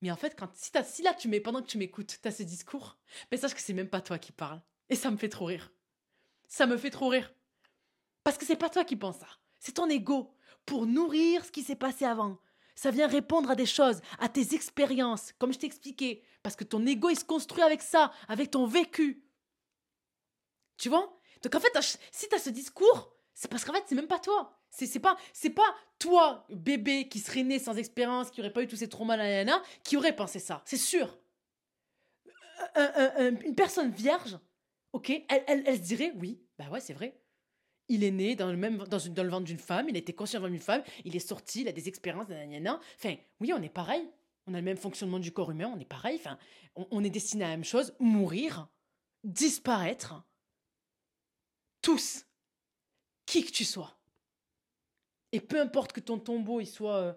[0.00, 2.30] Mais en fait, quand, si, si là, tu mets, pendant que tu m'écoutes, tu as
[2.30, 2.98] ce discours,
[3.30, 4.60] mais sache que c'est même pas toi qui parles.
[4.90, 5.72] Et ça me fait trop rire.
[6.46, 7.32] Ça me fait trop rire.
[8.28, 9.26] Parce que c'est pas toi qui penses ça.
[9.58, 10.34] C'est ton ego.
[10.66, 12.36] Pour nourrir ce qui s'est passé avant.
[12.74, 16.22] Ça vient répondre à des choses, à tes expériences, comme je t'ai expliqué.
[16.42, 19.24] Parce que ton ego, il se construit avec ça, avec ton vécu.
[20.76, 21.18] Tu vois?
[21.42, 21.72] Donc en fait,
[22.12, 24.60] si tu as ce discours, c'est parce qu'en fait, c'est même pas toi.
[24.68, 25.16] C'est pas,
[25.56, 29.16] pas toi, bébé, qui serait né sans expérience, qui aurait pas eu tous ces traumas,
[29.16, 30.60] là, qui aurait pensé ça.
[30.66, 31.18] C'est sûr.
[32.76, 34.38] une personne vierge,
[34.92, 37.18] ok, elle, elle, se dirait, oui, bah ouais, c'est vrai.
[37.88, 40.40] Il est né dans le dans, dans le ventre d'une femme, il a été conscient
[40.40, 42.26] d'une femme, il est sorti, il a des expériences,
[42.96, 44.08] Enfin, oui, on est pareil.
[44.46, 46.16] On a le même fonctionnement du corps humain, on est pareil.
[46.18, 46.38] Enfin,
[46.74, 48.68] on est destiné à la même chose, mourir,
[49.24, 50.22] disparaître.
[51.82, 52.24] Tous.
[53.26, 53.98] Qui que tu sois.
[55.32, 57.12] Et peu importe que ton tombeau il soit euh,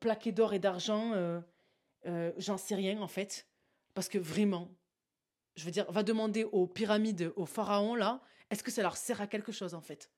[0.00, 1.40] plaqué d'or et d'argent, euh,
[2.06, 3.46] euh, j'en sais rien en fait.
[3.94, 4.68] Parce que vraiment,
[5.54, 9.20] je veux dire, va demander aux pyramides, aux pharaons là, est-ce que ça leur sert
[9.20, 10.10] à quelque chose en fait?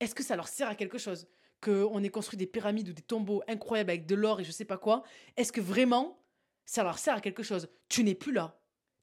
[0.00, 1.28] Est-ce que ça leur sert à quelque chose
[1.60, 4.64] Qu'on ait construit des pyramides ou des tombeaux incroyables avec de l'or et je sais
[4.64, 5.02] pas quoi?
[5.36, 6.22] Est-ce que vraiment
[6.64, 7.68] ça leur sert à quelque chose?
[7.88, 8.60] Tu n'es plus là.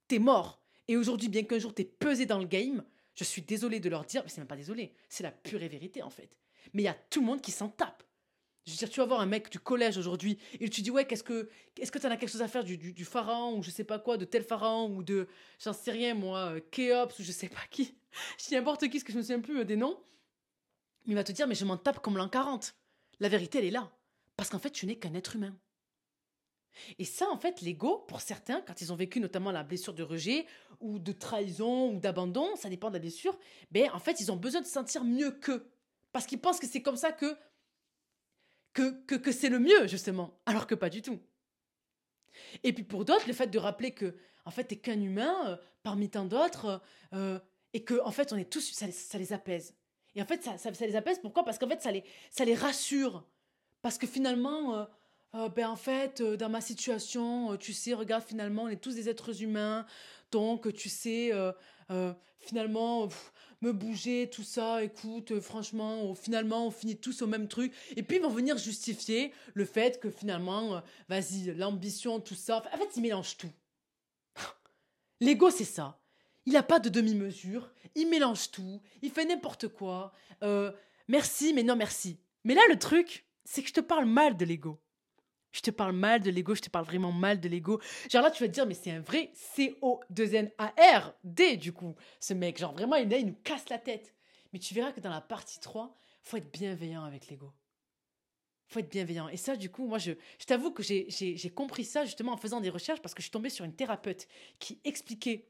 [0.07, 0.61] T'es mort.
[0.87, 2.83] Et aujourd'hui, bien qu'un jour t'es pesé dans le game,
[3.15, 6.03] je suis désolé de leur dire, mais c'est même pas désolé, c'est la pure vérité
[6.03, 6.37] en fait
[6.73, 8.03] mais il y a tout le monde qui s'en tape.
[8.65, 11.05] Je veux dire, tu vas voir un mec du collège aujourd'hui et tu dis ouais,
[11.05, 11.49] qu'est-ce que
[11.79, 13.99] est-ce que tu as quelque chose à faire du, du, pharaon ou je sais pas
[13.99, 15.27] quoi, de tel pharaon ou de
[15.59, 17.95] j'en sais rien moi, euh, Kéops ou je sais pas qui.
[18.37, 19.99] Je dis n'importe qui, parce que je me souviens plus euh, des noms.
[21.05, 22.75] Il va te dire mais je m'en tape comme l'an 40.
[23.19, 23.91] La vérité elle est là
[24.37, 25.55] parce qu'en fait tu n'es qu'un être humain.
[26.97, 30.03] Et ça, en fait, l'ego, pour certains, quand ils ont vécu notamment la blessure de
[30.03, 30.45] rejet
[30.79, 33.37] ou de trahison ou d'abandon, ça dépend de la blessure,
[33.71, 35.69] ben en fait, ils ont besoin de se sentir mieux qu'eux.
[36.11, 37.35] Parce qu'ils pensent que c'est comme ça que,
[38.73, 40.39] que, que, c'est le mieux, justement.
[40.45, 41.19] Alors que pas du tout.
[42.63, 44.15] Et puis pour d'autres, le fait de rappeler que,
[44.45, 46.81] en fait, t'es qu'un humain euh, parmi tant d'autres,
[47.13, 47.39] euh,
[47.73, 49.75] et que, en fait, on est tous, ça, ça les apaise.
[50.15, 51.43] Et en fait, ça, ça, les apaise, pourquoi?
[51.43, 53.25] Parce qu'en fait, ça les, ça les rassure.
[53.81, 54.87] Parce que finalement,
[55.35, 59.09] euh, ben en fait, dans ma situation, tu sais, regarde, finalement, on est tous des
[59.09, 59.85] êtres humains.
[60.31, 61.31] Donc, tu sais,
[62.39, 63.09] finalement,
[63.63, 67.73] me bouger, tout ça, écoute, euh, franchement, finalement, on finit tous au même truc.
[67.95, 72.61] Et puis, ils vont venir justifier le fait que finalement, euh, vas-y, l'ambition, tout ça.
[72.73, 73.51] En fait, ils mélangent tout.
[75.21, 76.01] L'ego, c'est ça.
[76.45, 77.71] Il n'a pas de demi-mesure.
[77.95, 78.81] Il mélange tout.
[79.01, 80.11] Il fait n'importe quoi.
[80.43, 80.73] Euh,
[81.07, 82.19] merci, mais non merci.
[82.43, 84.82] Mais là, le truc, c'est que je te parle mal de l'ego
[85.53, 87.79] je te parle mal de l'ego, je te parle vraiment mal de l'ego.
[88.09, 89.97] Genre là, tu vas te dire, mais c'est un vrai C-O-2-N-A-R-D,
[91.57, 92.57] du coup, ce mec.
[92.57, 94.13] Genre vraiment, il, il nous casse la tête.
[94.51, 97.53] Mais tu verras que dans la partie 3, faut être bienveillant avec l'ego.
[98.67, 99.29] faut être bienveillant.
[99.29, 102.59] Et ça, du coup, moi, je, je t'avoue que j'ai compris ça justement en faisant
[102.59, 104.27] des recherches parce que je suis tombée sur une thérapeute
[104.59, 105.47] qui expliquait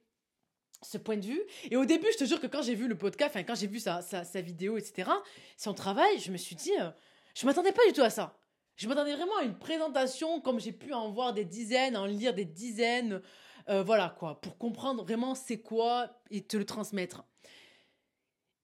[0.82, 1.42] ce point de vue.
[1.72, 3.68] Et au début, je te jure que quand j'ai vu le podcast, enfin, quand j'ai
[3.68, 5.10] vu sa, sa, vidéo, etc.,
[5.58, 6.90] son travail, je me suis dit, euh,
[7.36, 8.38] je m'attendais pas du tout à ça.
[8.76, 12.34] Je m'attendais vraiment à une présentation comme j'ai pu en voir des dizaines, en lire
[12.34, 13.22] des dizaines,
[13.70, 17.24] euh, voilà quoi, pour comprendre vraiment c'est quoi et te le transmettre.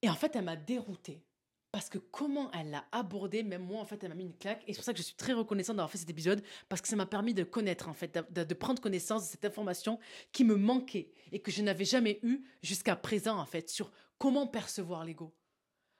[0.01, 1.23] Et en fait, elle m'a déroutée.
[1.71, 4.63] Parce que comment elle l'a abordé, même moi, en fait, elle m'a mis une claque.
[4.65, 6.87] Et c'est pour ça que je suis très reconnaissante d'avoir fait cet épisode, parce que
[6.87, 9.99] ça m'a permis de connaître, en fait, de, de, prendre connaissance de cette information
[10.31, 14.47] qui me manquait et que je n'avais jamais eu jusqu'à présent, en fait, sur comment
[14.47, 15.35] percevoir l'ego.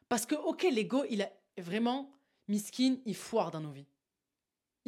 [0.08, 2.12] Parce que, ok, l'ego, il a vraiment,
[2.48, 3.86] miskin, il foire dans nos vies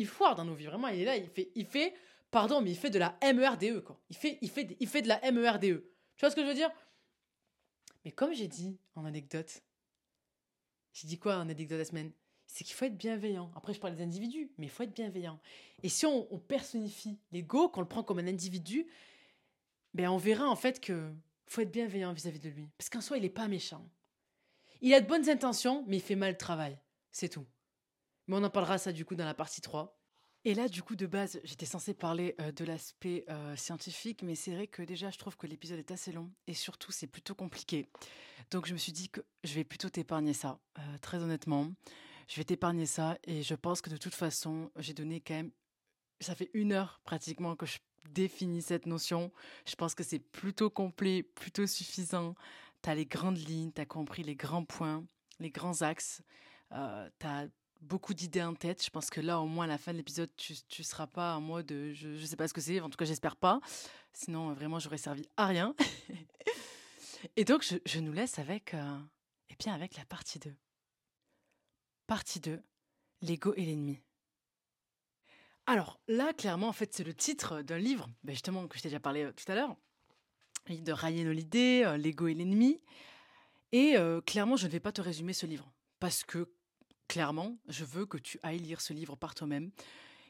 [0.02, 0.66] il foire dans nos vies.
[0.66, 1.94] Vraiment, il est là, il fait, il fait,
[2.30, 4.00] pardon, mais il fait de la MERDE, quoi.
[4.10, 5.62] Il fait, il fait, il fait de la MERDE.
[5.62, 6.72] Tu vois ce que je veux dire?
[8.04, 9.62] Mais comme j'ai dit en anecdote,
[10.94, 12.12] j'ai dit quoi en anecdote la semaine?
[12.48, 13.50] C'est qu'il faut être bienveillant.
[13.56, 15.40] Après, je parle des individus, mais il faut être bienveillant.
[15.84, 18.88] Et si on, personnifie l'ego, qu'on le prend comme un individu,
[19.94, 21.12] ben on verra en fait que
[21.46, 22.70] faut être bienveillant vis-à-vis -vis de lui.
[22.78, 23.88] Parce qu'en soi, il n'est pas méchant.
[24.82, 26.78] Il a de bonnes intentions, mais il fait mal le travail.
[27.12, 27.46] C'est tout.
[28.28, 29.98] Mais on en parlera ça du coup dans la partie 3.
[30.44, 34.34] Et là, du coup, de base, j'étais censée parler euh, de l'aspect euh, scientifique, mais
[34.34, 37.36] c'est vrai que déjà, je trouve que l'épisode est assez long et surtout, c'est plutôt
[37.36, 37.88] compliqué.
[38.50, 41.72] Donc, je me suis dit que je vais plutôt t'épargner ça, euh, très honnêtement.
[42.28, 45.52] Je vais t'épargner ça et je pense que de toute façon, j'ai donné quand même.
[46.22, 47.78] Ça fait une heure pratiquement que je
[48.10, 49.32] définis cette notion.
[49.68, 52.34] Je pense que c'est plutôt complet, plutôt suffisant.
[52.82, 55.06] Tu as les grandes lignes, tu as compris les grands points,
[55.40, 56.24] les grands axes.
[56.72, 57.48] tu as
[57.82, 58.84] beaucoup d'idées en tête.
[58.84, 61.36] Je pense que là, au moins, à la fin de l'épisode, tu ne seras pas
[61.36, 62.80] en mode je ne sais pas ce que c'est.
[62.80, 63.60] En tout cas, j'espère pas.
[64.14, 65.76] Sinon, vraiment, j'aurais servi à rien.
[67.36, 68.98] et donc, je, nous laisse avec, euh,
[69.50, 70.54] eh bien, avec la partie 2.
[72.08, 72.62] Partie 2,
[73.22, 74.00] l'ego et l'ennemi.
[75.66, 78.90] Alors là, clairement, en fait, c'est le titre d'un livre, ben, justement, que je t'ai
[78.90, 79.76] déjà parlé euh, tout à l'heure,
[80.70, 82.82] de Ryan Holiday, euh, L'ego et l'ennemi.
[83.72, 86.50] Et euh, clairement, je ne vais pas te résumer ce livre, parce que
[87.12, 89.72] clairement, je veux que tu ailles lire ce livre par toi-même.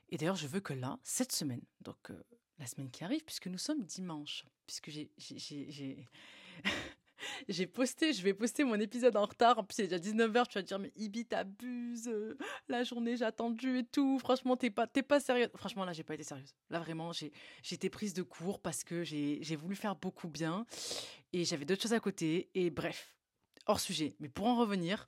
[0.09, 2.11] Et d'ailleurs, je veux que là, cette semaine, donc
[2.57, 4.89] la semaine qui arrive, puisque nous sommes dimanche, puisque
[7.47, 9.59] j'ai posté, je vais poster mon épisode en retard.
[9.59, 10.47] En plus, c'est déjà 19h.
[10.47, 12.07] Tu vas dire, mais Ibi, t'abuses.
[12.07, 12.35] Euh,
[12.67, 14.17] la journée, j'ai attendu et tout.
[14.17, 15.49] Franchement, t'es pas, pas sérieuse.
[15.55, 16.55] Franchement, là, j'ai pas été sérieuse.
[16.71, 17.31] Là, vraiment, j'ai,
[17.69, 20.65] été prise de court parce que j'ai voulu faire beaucoup bien
[21.31, 22.49] et j'avais d'autres choses à côté.
[22.55, 23.15] Et bref,
[23.67, 24.15] hors sujet.
[24.19, 25.07] Mais pour en revenir,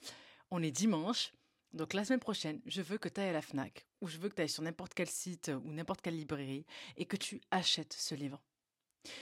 [0.51, 1.34] on est dimanche.
[1.74, 4.30] Donc la semaine prochaine, je veux que tu ailles à la FNAC ou je veux
[4.30, 6.65] que tu ailles sur n'importe quel site ou n'importe quelle librairie
[6.97, 8.41] et que tu achètes ce livre.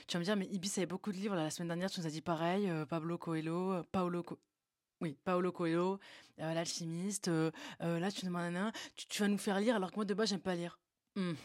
[0.08, 1.36] Tu vas me dire, mais Ibis avait beaucoup de livres.
[1.36, 2.70] la semaine dernière, tu nous as dit pareil.
[2.70, 4.24] Euh, Pablo Coelho, euh, Paolo
[5.00, 6.00] Oui, Paolo Coelho,
[6.40, 7.28] euh, l'alchimiste.
[7.80, 10.42] là, tu demandes tu, tu, vas nous faire lire alors que moi, de base, j'aime
[10.42, 10.80] pas lire.
[11.16, 11.36] Hum,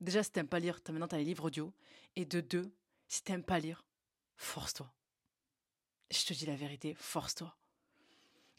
[0.00, 1.72] Déjà, si t'aimes pas lire, maintenant, t'as les livres audio.
[2.16, 2.70] Et de deux,
[3.08, 3.84] si t'aimes pas lire,
[4.36, 4.92] force-toi.
[6.10, 7.56] Je te dis la vérité, force-toi.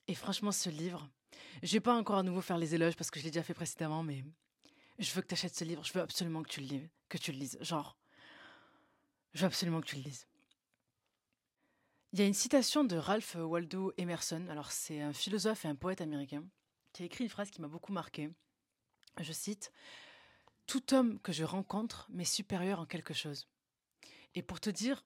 [0.07, 1.07] Et franchement, ce livre,
[1.63, 3.53] je vais pas encore à nouveau faire les éloges parce que je l'ai déjà fait
[3.53, 4.23] précédemment, mais
[4.99, 5.83] je veux que tu achètes ce livre.
[5.83, 6.89] Je veux absolument que tu le lises.
[7.09, 7.57] Que tu le lises.
[7.61, 7.97] Genre,
[9.33, 10.27] je veux absolument que tu le lises.
[12.13, 14.47] Il y a une citation de Ralph Waldo Emerson.
[14.49, 16.43] Alors, c'est un philosophe et un poète américain
[16.93, 18.31] qui a écrit une phrase qui m'a beaucoup marqué.
[19.19, 19.71] Je cite
[20.65, 23.47] Tout homme que je rencontre m'est supérieur en quelque chose.
[24.35, 25.05] Et pour te dire,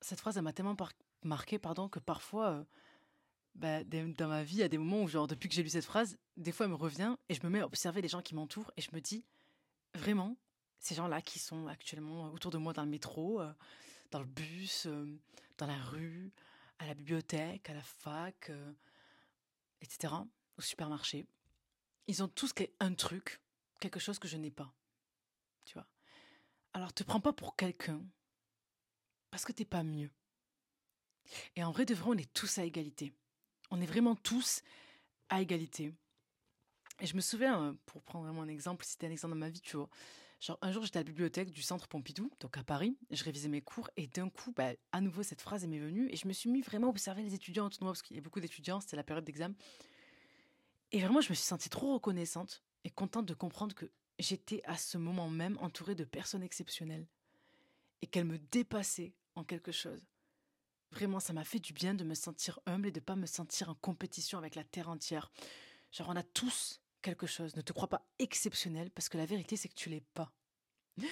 [0.00, 0.76] cette phrase, m'a tellement
[1.22, 2.64] marqué pardon, que parfois, euh,
[3.58, 5.68] bah, dans ma vie, il y a des moments où, genre, depuis que j'ai lu
[5.68, 8.22] cette phrase, des fois, elle me revient et je me mets à observer les gens
[8.22, 9.24] qui m'entourent et je me dis,
[9.94, 10.36] vraiment,
[10.78, 13.52] ces gens-là qui sont actuellement autour de moi dans le métro, euh,
[14.12, 15.18] dans le bus, euh,
[15.58, 16.32] dans la rue,
[16.78, 18.72] à la bibliothèque, à la fac, euh,
[19.80, 20.14] etc.,
[20.56, 21.26] au supermarché.
[22.06, 23.40] Ils ont tous un truc,
[23.80, 24.72] quelque chose que je n'ai pas.
[25.64, 25.86] Tu vois?
[26.74, 28.02] Alors, te prends pas pour quelqu'un
[29.30, 30.10] parce que t'es pas mieux.
[31.56, 33.12] Et en vrai de vrai, on est tous à égalité.
[33.70, 34.62] On est vraiment tous
[35.28, 35.92] à égalité.
[37.00, 39.60] Et je me souviens, pour prendre vraiment un exemple, c'était un exemple de ma vie,
[39.60, 39.88] tu vois,
[40.40, 43.48] Genre, un jour, j'étais à la bibliothèque du centre Pompidou, donc à Paris, je révisais
[43.48, 46.32] mes cours, et d'un coup, bah, à nouveau, cette phrase m'est venue, et je me
[46.32, 48.38] suis mis vraiment à observer les étudiants autour de moi, parce qu'il y a beaucoup
[48.38, 49.54] d'étudiants, c'était la période d'examen.
[50.92, 53.90] Et vraiment, je me suis sentie trop reconnaissante et contente de comprendre que
[54.20, 57.08] j'étais à ce moment même entourée de personnes exceptionnelles,
[58.00, 60.06] et qu'elles me dépassaient en quelque chose.
[60.90, 63.26] Vraiment, ça m'a fait du bien de me sentir humble et de ne pas me
[63.26, 65.30] sentir en compétition avec la terre entière.
[65.92, 67.54] Genre, on a tous quelque chose.
[67.56, 70.32] Ne te crois pas exceptionnel parce que la vérité, c'est que tu l'es pas.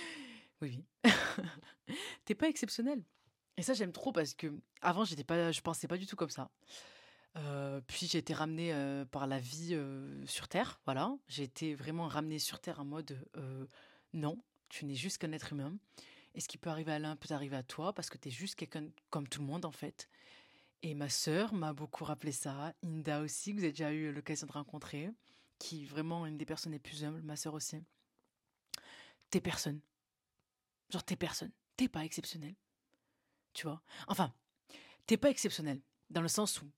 [0.62, 1.12] Oui, oui.
[2.24, 3.04] T'es pas exceptionnel.
[3.58, 6.30] Et ça, j'aime trop parce que avant, j'étais pas, je pensais pas du tout comme
[6.30, 6.50] ça.
[7.36, 11.16] Euh, puis j'ai été ramenée euh, par la vie euh, sur Terre, voilà.
[11.28, 13.18] J'ai été vraiment ramenée sur Terre en mode
[14.12, 15.76] non, tu n'es juste qu'un être humain.
[16.36, 18.30] Et ce qui peut arriver à l'un peut arriver à toi parce que tu es
[18.30, 20.08] juste quelqu'un comme tout le monde en fait.
[20.82, 24.46] Et ma sœur m'a beaucoup rappelé ça, Inda aussi, que vous avez déjà eu l'occasion
[24.46, 25.10] de rencontrer
[25.58, 27.82] qui est vraiment une des personnes les plus humbles, ma sœur aussi.
[29.30, 29.80] T'es personne.
[30.90, 31.50] Genre, t'es personne.
[31.76, 32.54] T'es pas exceptionnel.
[33.54, 33.82] Tu vois?
[34.06, 34.34] Enfin,
[35.06, 35.80] t'es pas exceptionnel,
[36.10, 36.70] dans le sens où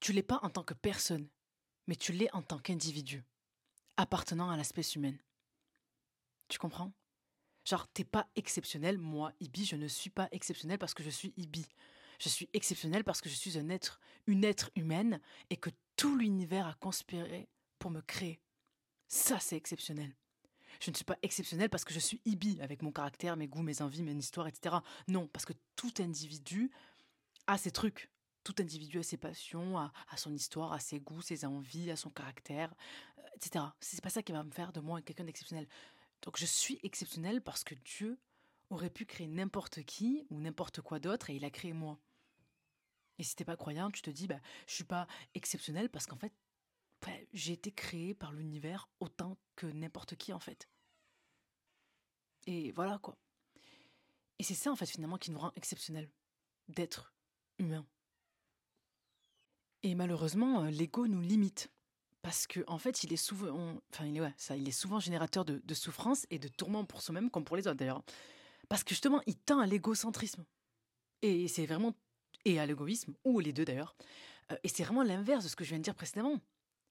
[0.00, 1.28] tu l'es pas en tant que personne,
[1.86, 3.24] mais tu l'es en tant qu'individu,
[3.96, 5.18] appartenant à l'espèce humaine.
[6.48, 6.92] Tu comprends?
[7.64, 11.32] Genre, t'es pas exceptionnel, moi, Ibi, je ne suis pas exceptionnel parce que je suis
[11.36, 11.66] Ibi.
[12.18, 15.20] Je suis exceptionnel parce que je suis un être, une être humaine
[15.50, 17.48] et que tout l'univers a conspiré
[17.78, 18.40] pour me créer.
[19.08, 20.14] Ça, c'est exceptionnel.
[20.80, 23.62] Je ne suis pas exceptionnel parce que je suis Ibi avec mon caractère, mes goûts,
[23.62, 24.76] mes envies, mes histoires, etc.
[25.06, 26.70] Non, parce que tout individu
[27.46, 28.10] a ses trucs.
[28.42, 32.10] Tout individu a ses passions, a, son histoire, a ses goûts, ses envies, a son
[32.10, 32.74] caractère,
[33.18, 33.64] euh, etc.
[33.80, 35.68] C'est pas ça qui va me faire de moi quelqu'un d'exceptionnel.
[36.22, 38.18] Donc je suis exceptionnel parce que Dieu
[38.70, 41.98] aurait pu créer n'importe qui ou n'importe quoi d'autre et il a créé moi.
[43.18, 46.16] Et si t'es pas croyant, tu te dis, bah, je suis pas exceptionnel parce qu'en
[46.16, 46.32] fait,
[47.32, 50.68] j'ai été créé par l'univers autant que n'importe qui en fait.
[52.46, 53.16] Et voilà quoi.
[54.38, 56.10] Et c'est ça en fait finalement qui nous rend exceptionnels,
[56.68, 57.12] d'être
[57.58, 57.86] humain.
[59.82, 61.70] Et malheureusement, euh, l'ego nous limite
[62.22, 65.00] parce que en fait, il est souvent, enfin il est ouais, ça, il est souvent
[65.00, 68.02] générateur de, souffrance et de tourments pour soi-même comme pour les autres d'ailleurs,
[68.68, 70.44] parce que justement, il tend à l'égocentrisme.
[71.20, 71.94] Et c'est vraiment
[72.44, 73.94] et à l'égoïsme ou les deux d'ailleurs.
[74.50, 76.40] Euh, et c'est vraiment l'inverse de ce que je viens de dire précédemment.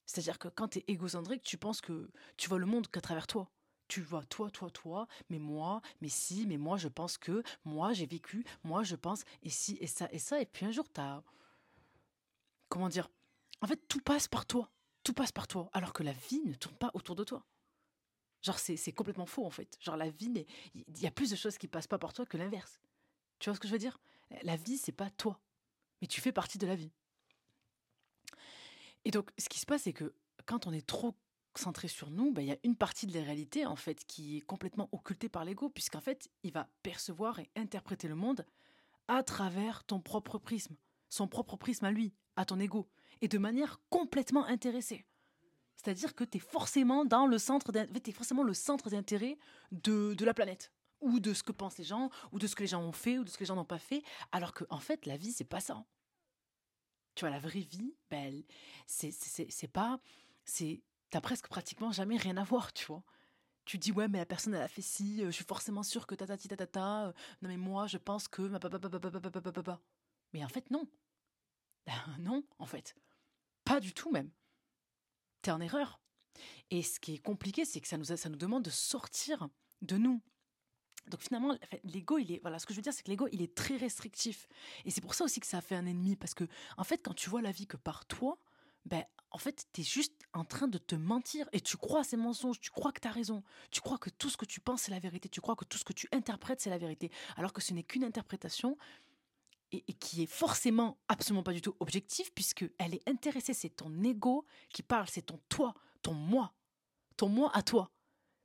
[0.06, 3.28] C'est-à-dire que quand tu es égocentrique, tu penses que tu vois le monde qu'à travers
[3.28, 3.50] toi.
[3.88, 7.92] Tu vois toi, toi, toi, mais moi, mais si, mais moi je pense que, moi
[7.92, 10.88] j'ai vécu, moi je pense, et si, et ça, et ça, et puis un jour
[10.90, 11.22] t'as...
[12.70, 13.10] Comment dire
[13.62, 14.72] En fait, tout passe par toi.
[15.04, 17.46] Tout passe par toi, alors que la vie ne tourne pas autour de toi.
[18.42, 19.78] Genre, c'est complètement faux, en fait.
[19.80, 22.38] Genre, la vie, il y a plus de choses qui passent pas par toi que
[22.38, 22.80] l'inverse.
[23.40, 24.00] Tu vois ce que je veux dire?
[24.44, 25.40] La vie, c'est pas toi.
[26.02, 26.92] Mais tu fais partie de la vie.
[29.06, 30.14] Et donc, ce qui se passe, c'est que
[30.46, 31.16] quand on est trop
[31.56, 34.38] centré sur nous, ben, il y a une partie de la réalité, en fait, qui
[34.38, 38.46] est complètement occultée par l'ego, puisqu'en fait, il va percevoir et interpréter le monde
[39.08, 40.76] à travers ton propre prisme,
[41.10, 42.88] son propre prisme à lui, à ton ego,
[43.22, 45.06] et de manière complètement intéressée.
[45.76, 49.38] C'est-à-dire que tu es forcément dans le centre, es forcément le centre d'intérêt
[49.72, 50.72] de, de la planète
[51.02, 53.18] ou de ce que pensent les gens, ou de ce que les gens ont fait,
[53.18, 55.32] ou de ce que les gens n'ont pas fait, alors que en fait, la vie,
[55.32, 55.84] c'est pas ça.
[57.16, 58.44] Tu vois, la vraie vie, ben,
[58.86, 60.00] c'est pas,
[60.46, 63.04] c'est, t'as presque pratiquement jamais rien à voir, tu vois.
[63.66, 66.08] Tu dis ouais mais la personne elle a fait ci, euh, je suis forcément sûre
[66.08, 69.52] que ta ta ta euh, non mais moi je pense que ma papa papa papa
[69.52, 69.82] papa
[70.34, 70.88] mais en fait non
[72.20, 72.96] non en fait
[73.72, 74.30] pas du tout même.
[75.42, 76.02] T'es en erreur.
[76.72, 79.48] Et ce qui est compliqué c'est que ça nous ça nous demande de sortir
[79.82, 80.22] de nous.
[81.08, 83.42] Donc finalement, l'ego, il est, voilà, ce que je veux dire, c'est que l'ego, il
[83.42, 84.48] est très restrictif.
[84.86, 86.44] Et c'est pour ça aussi que ça fait un ennemi, parce que,
[86.78, 88.38] en fait, quand tu vois la vie que par toi,
[88.86, 91.50] ben, en fait, tu es juste en train de te mentir.
[91.54, 94.30] Et tu crois ces mensonges, tu crois que tu as raison, tu crois que tout
[94.30, 96.62] ce que tu penses, c'est la vérité, tu crois que tout ce que tu interprètes,
[96.62, 98.78] c'est la vérité, alors que ce n'est qu'une interprétation
[99.72, 104.04] et, qui est forcément absolument pas du tout objective, puisque elle est intéressée, c'est ton
[104.04, 106.54] ego qui parle, c'est ton toi, ton moi,
[107.18, 107.92] ton moi à toi.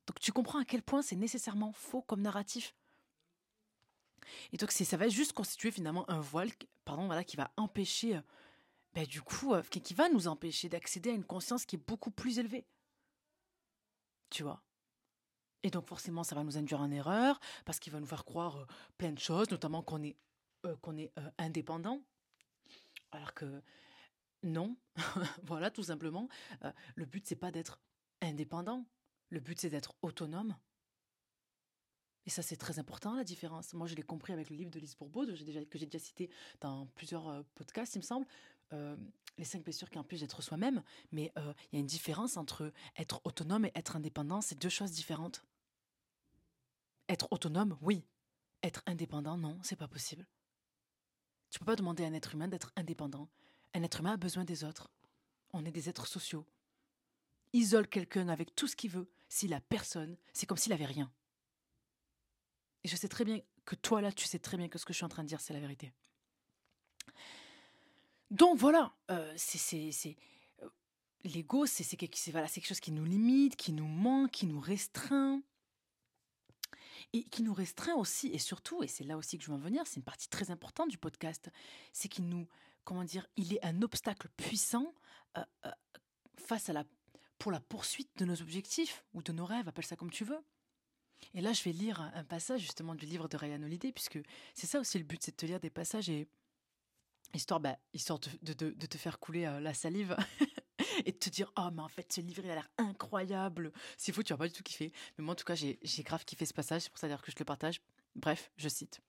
[0.06, 2.74] Donc tu comprends à quel point c'est nécessairement faux comme narratif.
[4.52, 6.50] Et donc ça va juste constituer finalement un voile,
[6.84, 8.20] pardon, voilà, qui va empêcher, euh,
[8.94, 12.10] ben, du coup, euh, qui va nous empêcher d'accéder à une conscience qui est beaucoup
[12.10, 12.66] plus élevée.
[14.30, 14.62] Tu vois?
[15.62, 18.56] Et donc forcément, ça va nous induire en erreur parce qu'il va nous faire croire
[18.56, 18.66] euh,
[18.98, 20.16] plein de choses, notamment qu'on est
[20.80, 22.02] qu'on est indépendant,
[23.12, 23.62] alors que
[24.42, 24.76] non,
[25.44, 26.28] voilà, tout simplement.
[26.94, 27.80] le but c'est pas d'être
[28.20, 28.86] indépendant.
[29.30, 30.56] Le but, c'est d'être autonome.
[32.26, 33.72] Et ça, c'est très important, la différence.
[33.72, 35.44] Moi, je l'ai compris avec le livre de Lise Bourbeau, que j'ai
[35.86, 36.28] déjà, cité
[36.60, 38.26] dans plusieurs euh, podcasts, il me semble.
[38.72, 38.96] Euh,
[39.38, 40.82] les cinq blessures qui empêchent d'être soi-même.
[41.12, 44.40] Mais euh, il y a une différence entre être autonome et être indépendant.
[44.40, 45.44] C'est deux choses différentes.
[47.08, 48.04] Être autonome, oui.
[48.62, 50.26] Être indépendant, non, c'est pas possible.
[51.50, 53.28] Tu peux pas demander à un être humain d'être indépendant.
[53.74, 54.90] Un être humain a besoin des autres.
[55.52, 56.46] On est des êtres sociaux.
[57.52, 61.10] Isole quelqu'un avec tout ce qu'il veut, s'il a personne, c'est comme s'il avait rien.
[62.84, 64.92] Et je sais très bien que toi là, tu sais très bien que ce que
[64.92, 65.92] je suis en train de dire, c'est la vérité.
[68.30, 70.16] Donc voilà, euh, c'est
[70.62, 70.68] euh,
[71.24, 71.86] l'ego, c'est
[72.30, 75.42] voilà, quelque chose qui nous limite, qui nous manque, qui nous restreint.
[77.12, 79.60] Et qui nous restreint aussi, et surtout, et c'est là aussi que je veux en
[79.60, 81.50] venir, c'est une partie très importante du podcast,
[81.92, 82.46] c'est qu'il nous,
[82.84, 84.92] comment dire, il est un obstacle puissant
[85.38, 85.42] euh,
[86.36, 86.84] face à la
[87.38, 90.42] pour la poursuite de nos objectifs ou de nos rêves, appelle ça comme tu veux.
[91.34, 94.18] Et là, je vais lire un passage justement du livre de Ryan Holiday, puisque
[94.54, 96.28] c'est ça aussi le but, c'est de te lire des passages et
[97.34, 100.16] histoire, bah, histoire de, de, te faire couler euh, la salive
[101.06, 103.72] et de te dire oh mais en fait ce livre il a l'air incroyable.
[103.96, 104.92] S'il faut, tu vas pas du tout kiffé.
[105.16, 107.30] Mais moi en tout cas j'ai grave kiffé ce passage, c'est pour ça dire que
[107.30, 107.80] je le partage.
[108.14, 109.00] Bref, je cite.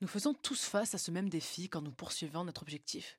[0.00, 3.18] Nous faisons tous face à ce même défi quand nous poursuivons notre objectif.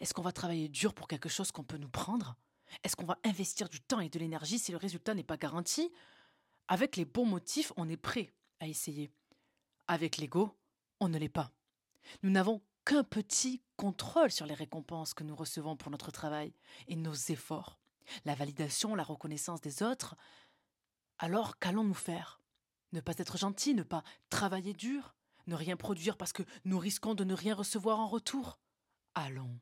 [0.00, 2.36] Est-ce qu'on va travailler dur pour quelque chose qu'on peut nous prendre?
[2.84, 5.90] Est-ce qu'on va investir du temps et de l'énergie si le résultat n'est pas garanti?
[6.68, 9.10] Avec les bons motifs, on est prêt à essayer.
[9.88, 10.54] Avec l'ego,
[11.00, 11.50] on ne l'est pas.
[12.22, 12.60] Nous n'avons
[12.90, 16.52] qu'un petit contrôle sur les récompenses que nous recevons pour notre travail
[16.88, 17.78] et nos efforts,
[18.24, 20.16] la validation, la reconnaissance des autres.
[21.18, 22.40] Alors qu'allons-nous faire?
[22.90, 25.14] Ne pas être gentil, ne pas travailler dur,
[25.46, 28.58] ne rien produire parce que nous risquons de ne rien recevoir en retour?
[29.14, 29.60] Allons.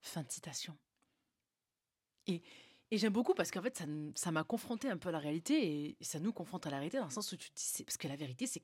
[0.00, 0.78] Fin de citation.
[2.26, 2.40] Et,
[2.92, 3.84] j'aime beaucoup parce qu'en fait,
[4.14, 6.96] ça, m'a confronté un peu à la réalité et ça nous confronte à la réalité
[6.96, 8.62] dans le sens où tu dis, parce que la vérité, c'est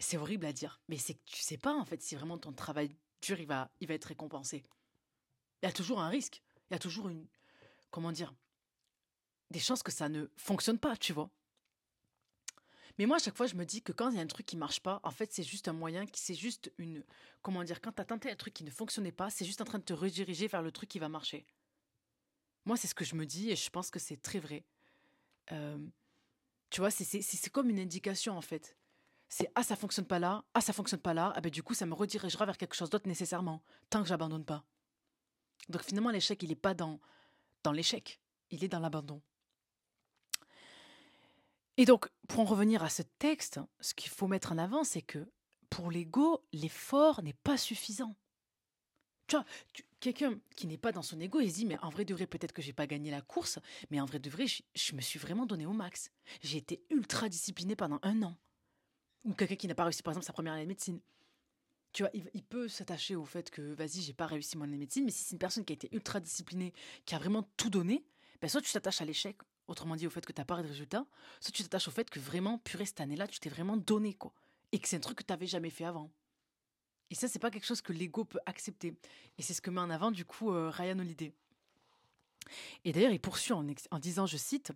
[0.00, 2.52] c'est horrible à dire, mais c'est que tu sais pas en fait si vraiment ton
[2.52, 4.62] travail dur il va, il va être récompensé.
[5.62, 7.26] Il y a toujours un risque, il y a toujours une,
[7.90, 8.34] comment dire,
[9.50, 11.30] des chances que ça ne fonctionne pas, tu vois.
[12.98, 14.46] Mais moi, à chaque fois, je me dis que quand il y a un truc
[14.46, 17.04] qui marche pas, en fait, c'est juste un moyen, c'est juste une,
[17.42, 19.64] comment dire, quand tu as tenté un truc qui ne fonctionnait pas, c'est juste en
[19.64, 21.46] train de te rediriger vers le truc qui va marcher.
[22.64, 24.64] Moi, c'est ce que je me dis et je pense que c'est très vrai.
[26.70, 28.76] tu vois, c'est comme une indication en fait.
[29.32, 31.72] C'est ah ça fonctionne pas là, ah ça fonctionne pas là, ah ben du coup
[31.72, 34.64] ça me redirigera vers quelque chose d'autre nécessairement, tant que j'abandonne pas.
[35.68, 37.00] Donc finalement l'échec il est pas dans
[37.62, 38.20] dans l'échec,
[38.50, 39.22] il est dans l'abandon.
[41.76, 45.00] Et donc pour en revenir à ce texte, ce qu'il faut mettre en avant c'est
[45.00, 45.30] que
[45.70, 48.16] pour l'ego l'effort n'est pas suffisant.
[49.28, 49.44] Tu vois,
[50.00, 52.26] quelqu'un qui n'est pas dans son ego, il se dit, mais en vrai de vrai,
[52.26, 55.00] peut-être que j'ai pas gagné la course, mais en vrai de vrai, je, je me
[55.00, 56.10] suis vraiment donné au max.
[56.42, 58.36] J'ai été ultra discipliné pendant un an.
[59.24, 61.00] Ou quelqu'un qui n'a pas réussi, par exemple, sa première année de médecine.
[61.92, 64.78] Tu vois, il, peut s'attacher au fait que, vas-y, j'ai pas réussi mon année de
[64.78, 66.72] médecine, mais si c'est une personne qui a été ultra disciplinée,
[67.04, 68.04] qui a vraiment tout donné,
[68.40, 69.36] ben soit tu t'attaches à l'échec,
[69.66, 71.04] autrement dit au fait que t'as pas de résultat,
[71.40, 74.32] soit tu t'attaches au fait que vraiment, purée, cette année-là, tu t'es vraiment donné, quoi.
[74.70, 76.12] Et que c'est un truc que t'avais jamais fait avant.
[77.10, 78.94] Et ça, c'est pas quelque chose que l'ego peut accepter.
[79.36, 81.32] Et c'est ce que met en avant, du coup, euh, Ryan Holiday.
[82.84, 84.72] Et d'ailleurs, il poursuit en, en disant, je cite,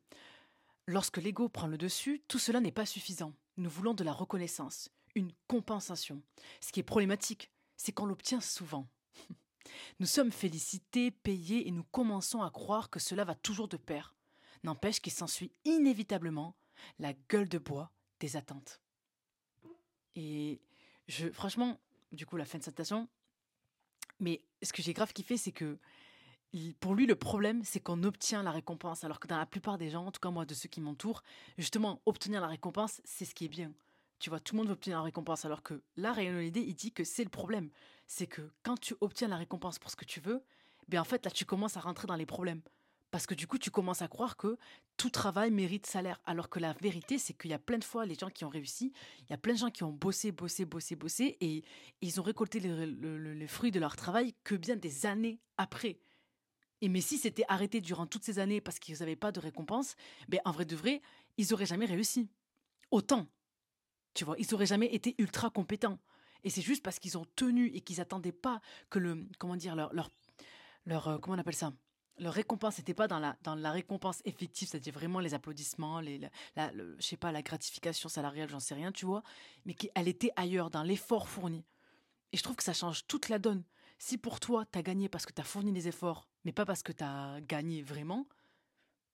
[0.86, 3.32] Lorsque l'ego prend le dessus, tout cela n'est pas suffisant.
[3.56, 6.22] Nous voulons de la reconnaissance, une compensation.
[6.60, 8.88] Ce qui est problématique, c'est qu'on l'obtient souvent.
[10.00, 14.14] Nous sommes félicités, payés, et nous commençons à croire que cela va toujours de pair.
[14.62, 16.56] N'empêche qu'il s'ensuit inévitablement
[16.98, 18.80] la gueule de bois des attentes.
[20.14, 20.60] Et
[21.08, 21.80] je, franchement,
[22.12, 23.08] du coup, la fin de cette citation,
[24.20, 25.78] mais ce que j'ai grave kiffé, c'est que
[26.80, 29.04] pour lui, le problème, c'est qu'on obtient la récompense.
[29.04, 31.22] Alors que dans la plupart des gens, en tout cas moi, de ceux qui m'entourent,
[31.58, 33.72] justement, obtenir la récompense, c'est ce qui est bien.
[34.20, 35.44] Tu vois, tout le monde veut obtenir la récompense.
[35.44, 37.70] Alors que là, Ryan Holiday, il dit que c'est le problème.
[38.06, 40.42] C'est que quand tu obtiens la récompense pour ce que tu veux,
[40.88, 42.62] ben en fait, là, tu commences à rentrer dans les problèmes.
[43.10, 44.56] Parce que du coup, tu commences à croire que
[44.96, 46.20] tout travail mérite salaire.
[46.24, 48.48] Alors que la vérité, c'est qu'il y a plein de fois, les gens qui ont
[48.48, 51.62] réussi, il y a plein de gens qui ont bossé, bossé, bossé, bossé, et
[52.00, 55.40] ils ont récolté les, le- le- les fruits de leur travail que bien des années
[55.58, 55.98] après.
[56.84, 59.96] Et mais si c'était arrêté durant toutes ces années parce qu'ils n'avaient pas de récompense,
[60.28, 61.00] ben en vrai de vrai,
[61.38, 62.28] ils auraient jamais réussi.
[62.90, 63.26] Autant.
[64.12, 65.98] Tu vois, ils auraient jamais été ultra compétents.
[66.42, 69.74] Et c'est juste parce qu'ils ont tenu et qu'ils attendaient pas que le comment dire
[69.76, 70.10] leur leur
[70.84, 71.72] leur euh, comment on appelle ça?
[72.18, 76.20] Leur récompense n'était pas dans la dans la récompense effective, c'est-à-dire vraiment les applaudissements, les
[76.54, 79.22] la- le- je sais pas la gratification salariale, j'en sais rien, tu vois,
[79.64, 81.64] mais qu'elle était ailleurs dans l'effort fourni.
[82.32, 83.64] Et je trouve que ça change toute la donne.
[83.98, 86.66] Si pour toi, tu as gagné parce que tu as fourni des efforts, mais pas
[86.66, 88.26] parce que tu as gagné vraiment,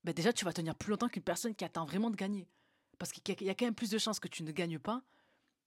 [0.05, 2.48] ben déjà, tu vas tenir plus longtemps qu'une personne qui attend vraiment de gagner.
[2.98, 5.02] Parce qu'il y, a- quand même plus de chances que tu ne gagnes pas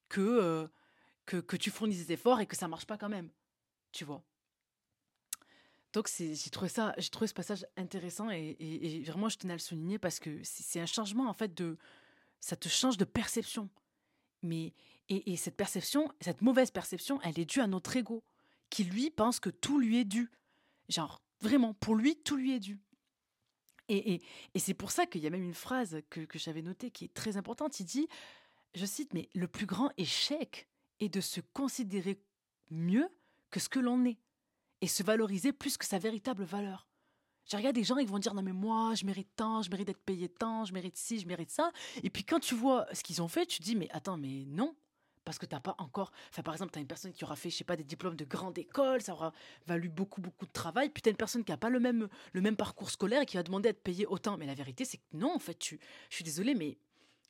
[0.09, 0.67] que, euh,
[1.25, 3.29] que, tu fournisses des efforts et que ça marche pas quand même.
[3.91, 4.23] Tu vois
[5.93, 6.71] donc j'ai trouvé
[7.11, 10.87] trouvé ce passage intéressant et, vraiment je tenais à le souligner parce que c'est un
[10.87, 11.77] changement en fait de,
[12.39, 13.69] ça te change de perception.
[14.41, 14.73] Mais
[15.07, 18.23] et cette perception, cette mauvaise perception, elle est due à notre ego
[18.73, 20.31] qui lui pense que tout lui est dû.
[20.89, 22.79] Genre vraiment pour lui tout lui est dû.
[23.87, 24.21] Et, et,
[24.55, 27.05] et c'est pour ça qu'il y a même une phrase que, que j'avais notée qui
[27.05, 27.79] est très importante.
[27.79, 28.07] Il dit,
[28.73, 30.67] je cite, mais le plus grand échec
[30.99, 32.19] est de se considérer
[32.71, 33.07] mieux
[33.51, 34.17] que ce que l'on est
[34.81, 36.87] et se valoriser plus que sa véritable valeur.
[37.45, 39.85] Je regarde des gens, ils vont dire non mais moi je mérite tant, je mérite
[39.85, 41.71] d'être payé tant, je mérite ci, je mérite ça.
[42.01, 44.45] Et puis quand tu vois ce qu'ils ont fait, tu te dis mais attends mais
[44.47, 44.73] non.
[45.25, 46.11] Parce que t'as pas encore.
[46.29, 48.25] Enfin, par exemple, t'as une personne qui aura fait, je sais pas, des diplômes de
[48.25, 49.31] grande école, ça aura
[49.67, 50.89] valu beaucoup, beaucoup de travail.
[50.89, 53.37] Puis t'as une personne qui a pas le même, le même parcours scolaire et qui
[53.37, 54.37] va demander à être payée autant.
[54.37, 55.77] Mais la vérité, c'est que non, en fait, je
[56.09, 56.77] suis désolée, mais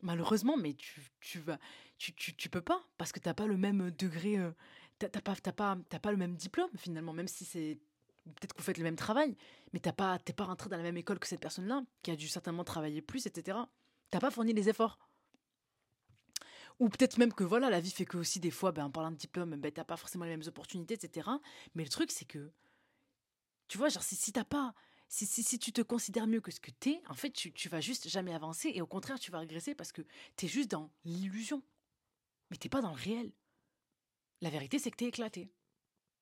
[0.01, 1.57] malheureusement, mais tu, tu vas,
[1.97, 4.51] tu, tu, tu peux pas parce que t'as pas le même degré, euh,
[4.99, 7.79] t'as t'as pas, t'as pas, t'as pas le même diplôme finalement, même si c'est
[8.25, 9.35] peut-être que vous faites le même travail,
[9.73, 12.15] mais t'as pas, t'es pas rentré dans la même école que cette personne-là qui a
[12.15, 13.57] dû certainement travailler plus, etc.
[14.11, 14.99] T'as pas fourni les efforts.
[16.79, 19.11] Ou peut-être même que voilà, la vie fait que aussi des fois, ben, en parlant
[19.11, 21.29] de diplôme, ben, t'as pas forcément les mêmes opportunités, etc.
[21.75, 22.51] Mais le truc, c'est que,
[23.67, 24.73] tu vois, genre, si, si t'as pas,
[25.07, 27.69] si, si, si tu te considères mieux que ce que t'es, en fait, tu, tu
[27.69, 30.01] vas juste jamais avancer et au contraire, tu vas régresser parce que
[30.35, 31.61] t'es juste dans l'illusion.
[32.49, 33.31] Mais t'es pas dans le réel.
[34.41, 35.51] La vérité, c'est que t'es éclaté.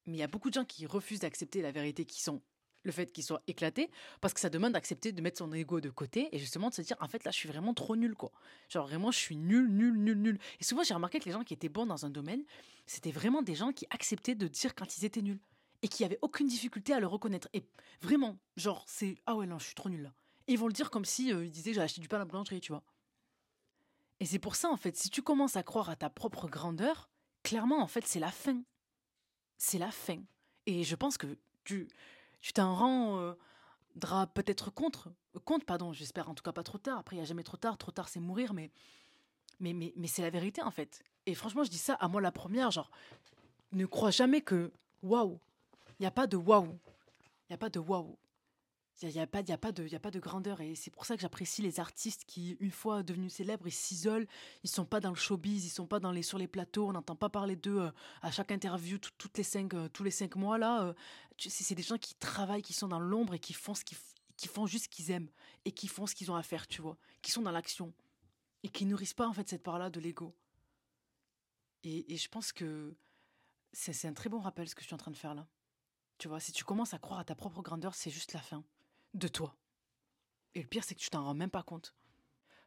[0.06, 2.41] Mais il y a beaucoup de gens qui refusent d'accepter la vérité qui sont
[2.84, 3.90] le fait qu'ils soient éclatés
[4.22, 6.82] parce que ça demande d'accepter de mettre son ego de côté et justement de se
[6.82, 8.32] dire en fait là je suis vraiment trop nul quoi.
[8.70, 10.40] Genre vraiment je suis nul nul nul nul.
[10.60, 12.44] Et souvent j'ai remarqué que les gens qui étaient bons dans un domaine,
[12.86, 15.40] c'était vraiment des gens qui acceptaient de dire quand ils étaient nuls
[15.82, 17.49] et qui avaient aucune difficulté à le reconnaître.
[17.53, 17.64] Et
[18.02, 20.14] vraiment, genre c'est ah ouais non, je suis trop nul là.
[20.48, 22.20] Et ils vont le dire comme si euh, ils disaient j'ai acheté du pain à
[22.20, 22.84] la boulangerie, tu vois.
[24.20, 27.10] Et c'est pour ça en fait, si tu commences à croire à ta propre grandeur,
[27.44, 28.62] clairement en fait c'est la fin.
[29.58, 30.22] C'est la fin.
[30.66, 31.88] Et je pense que tu
[32.41, 35.11] tu t'en rendras peut-être contre,
[35.45, 36.99] compte, pardon, j'espère en tout cas pas trop tard.
[36.99, 38.72] Après, il n'y a jamais trop tard, trop tard c'est mourir, mais,
[39.59, 41.03] mais, mais, mais c'est la vérité en fait.
[41.26, 42.89] Et franchement, je dis ça à moi la première, genre,
[43.72, 44.72] ne crois jamais que
[45.03, 45.39] waouh,
[45.99, 48.18] il n'y a pas de waouh, il n'y a pas de waouh.
[49.03, 50.61] Il n'y a, a, pas de, grandeur.
[50.61, 54.27] Et c'est pour ça que j'apprécie les artistes qui, une fois devenus célèbres, ils s'isolent.
[54.63, 56.88] Ils sont pas dans le showbiz, ils sont pas sur les plateaux.
[56.88, 57.91] On n'entend pas parler d'eux euh,
[58.22, 60.57] à chaque interview tout- toutes les cinq, euh, tous les cinq mois.
[60.57, 60.84] là.
[60.84, 60.93] euh,
[61.39, 64.68] c'est des gens qui travaillent, qui sont dans l'ombre et qui font, ce qu'ils font
[64.68, 65.30] juste ce qu'ils aiment.
[65.65, 66.97] Et qui font ce qu'ils ont à faire, tu vois.
[67.23, 67.93] Qui sont dans l'action.
[68.61, 70.35] Et qui nourrissent pas, en fait, cette part-là de l'ego.
[71.84, 72.93] Et, et je pense que
[73.73, 75.47] c'est un très bon rappel ce que je suis en train de faire là.
[76.19, 78.63] Tu vois, si tu commences à croire à ta propre grandeur, c'est juste la fin
[79.14, 79.56] de toi.
[80.56, 81.96] Et le pire, c'est que tu t'en rends même pas compte.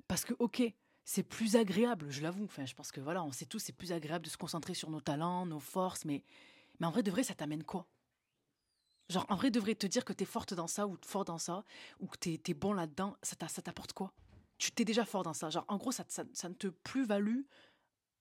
[0.09, 0.63] Parce que, ok,
[1.05, 2.45] c'est plus agréable, je l'avoue.
[2.45, 4.91] Enfin, je pense que voilà, on sait tous, c'est plus agréable de se concentrer sur
[4.91, 6.23] nos talents, nos forces, mais,
[6.81, 7.87] mais en vrai, de vrai, ça t'amène quoi?
[9.11, 11.65] Genre, en vrai, devrait te dire que t'es forte dans ça ou fort dans ça,
[12.01, 14.15] ou que t'es es bon là-dedans, ça t'apporte quoi?
[14.57, 15.51] Tu t'es déjà fort dans ça.
[15.51, 17.43] Genre, en gros, ça, ça, ne te plus-value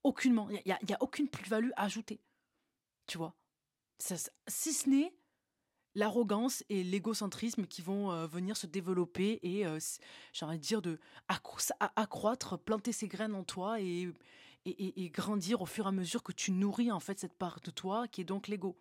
[0.04, 0.50] aucunement.
[0.50, 2.20] Il n'y a, y a, aucune plus-value ajoutée.
[3.08, 3.34] Tu vois?
[3.98, 4.16] Ça,
[4.48, 5.14] Si ce n'est
[5.96, 9.80] l'arrogance et l'égocentrisme qui vont euh, venir se développer et, euh,
[10.32, 14.12] j'ai envie de dire, de accroître, planter ses graines en toi et,
[14.66, 17.72] et, grandir au fur et à mesure que tu nourris en fait cette part de
[17.72, 18.78] toi qui est donc l'ego.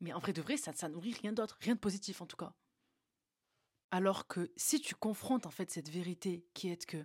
[0.00, 2.36] Mais en vrai de vrai, ça, ça nourrit rien d'autre, rien de positif en tout
[2.36, 2.54] cas.
[3.90, 7.04] Alors que si tu confrontes en fait cette vérité qui est que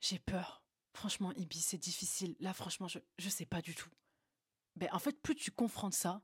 [0.00, 0.62] j'ai peur,
[0.94, 2.36] franchement, Ibi, c'est difficile.
[2.38, 3.90] Là, franchement, je ne sais pas du tout.
[4.76, 6.22] Ben, en fait, plus tu confrontes ça,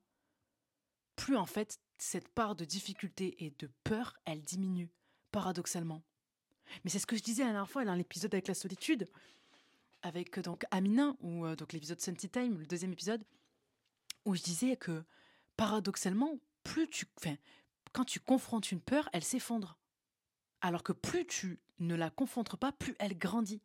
[1.16, 4.90] plus en fait cette part de difficulté et de peur, elle diminue,
[5.30, 6.02] paradoxalement.
[6.84, 9.08] Mais c'est ce que je disais la dernière fois dans l'épisode avec la solitude,
[10.02, 13.24] avec donc Amina, ou euh, donc l'épisode Sunty Time, le deuxième épisode,
[14.24, 15.04] où je disais que
[15.56, 17.06] paradoxalement, plus tu,
[17.92, 19.78] quand tu confrontes une peur, elle s'effondre.
[20.60, 23.62] Alors que plus tu ne la confrontes pas, plus elle grandit.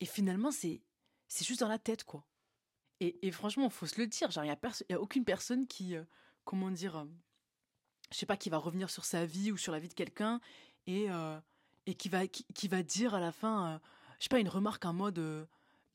[0.00, 0.82] Et finalement, c'est
[1.28, 2.26] c'est juste dans la tête, quoi.
[3.00, 4.58] Et, et franchement, faut se le dire, il n'y a,
[4.90, 6.04] a, aucune personne qui, euh,
[6.44, 7.04] comment dire, euh,
[8.12, 10.40] je sais pas, qui va revenir sur sa vie ou sur la vie de quelqu'un
[10.86, 11.38] et, euh,
[11.86, 13.80] et qui, va, qui, va dire à la fin,
[14.18, 15.48] je sais pas, une remarque en mode,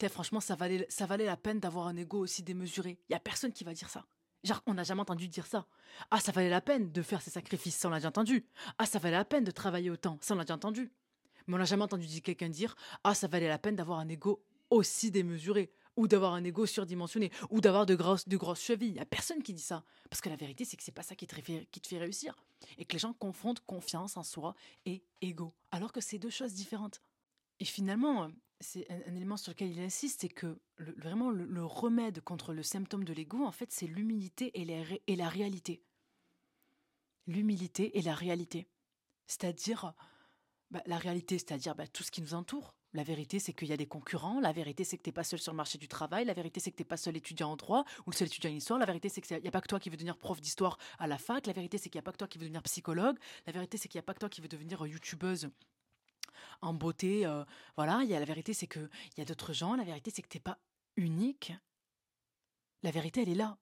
[0.07, 2.99] franchement, ça valait, ça valait la peine d'avoir un ego aussi démesuré.
[3.09, 4.05] Il y a personne qui va dire ça.
[4.43, 5.65] Genre, on n'a jamais entendu dire ça.
[6.11, 8.45] Ah, ça valait la peine de faire ces sacrifices, ça on l'a déjà entendu.
[8.77, 10.91] Ah, ça valait la peine de travailler autant, ça on l'a déjà entendu.
[11.47, 14.41] Mais on n'a jamais entendu quelqu'un dire Ah, ça valait la peine d'avoir un ego
[14.69, 18.23] aussi démesuré, ou d'avoir un ego surdimensionné, ou d'avoir de grosses,
[18.55, 18.87] chevilles.
[18.87, 19.83] Il n'y a personne qui dit ça.
[20.09, 22.33] Parce que la vérité, c'est que c'est pas ça qui te, fait, réussir.
[22.77, 24.55] Et que les gens confondent confiance en soi
[24.85, 25.53] et ego.
[25.71, 27.01] Alors que c'est deux choses différentes.
[27.59, 28.31] Et finalement,
[28.61, 33.03] c'est un, élément sur lequel il insiste, c'est que vraiment le, remède contre le symptôme
[33.03, 35.83] de l'ego, en fait, c'est l'humilité et, et, la réalité.
[37.27, 38.69] L'humilité et la réalité.
[39.27, 39.93] C'est-à-dire,
[40.71, 42.73] bah, la réalité, c'est-à-dire bah, tout ce qui nous entoure.
[42.93, 44.39] La vérité, c'est qu'il y a des concurrents.
[44.39, 46.25] La vérité, c'est que tu n'es pas seul sur le marché du travail.
[46.25, 48.55] La vérité, c'est que tu n'es pas seul étudiant en droit ou seul étudiant en
[48.55, 48.79] histoire.
[48.79, 51.05] La vérité, c'est qu'il n'y a pas que toi qui veux devenir prof d'histoire à
[51.05, 51.45] la fac.
[51.45, 53.17] La vérité, c'est qu'il n'y a pas que toi qui veux devenir psychologue.
[53.45, 55.51] La vérité, c'est qu'il n'y a pas que toi qui veux devenir youtubeuse
[56.61, 57.27] en beauté.
[57.27, 57.43] Euh,
[57.75, 59.75] voilà, il y a la vérité, c'est que il y a d'autres gens.
[59.75, 60.57] La vérité, c'est que t'es pas
[60.95, 61.53] unique.
[62.81, 63.57] La vérité, elle est là.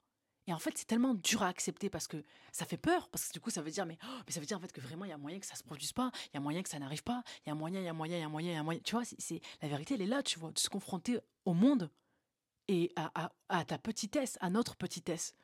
[0.48, 3.34] Et en fait, c'est tellement dur à accepter parce que ça fait peur, parce que
[3.34, 5.06] du coup, ça veut dire, mais, oh, mais ça veut dire en fait que vraiment,
[5.06, 6.80] il y a moyen que ça se produise pas, il y a moyen que ça
[6.80, 8.56] n'arrive pas, il y a moyen, il y a moyen, il y a moyen, il
[8.56, 8.80] y a moyen.
[8.82, 11.91] Tu vois, c'est la vérité, elle est là, tu vois, de se confronter au monde
[12.69, 15.36] et à, à, ta petitesse, à notre petitesse.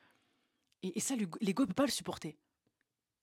[0.82, 2.36] Et, ça, l'ego peut pas le supporter.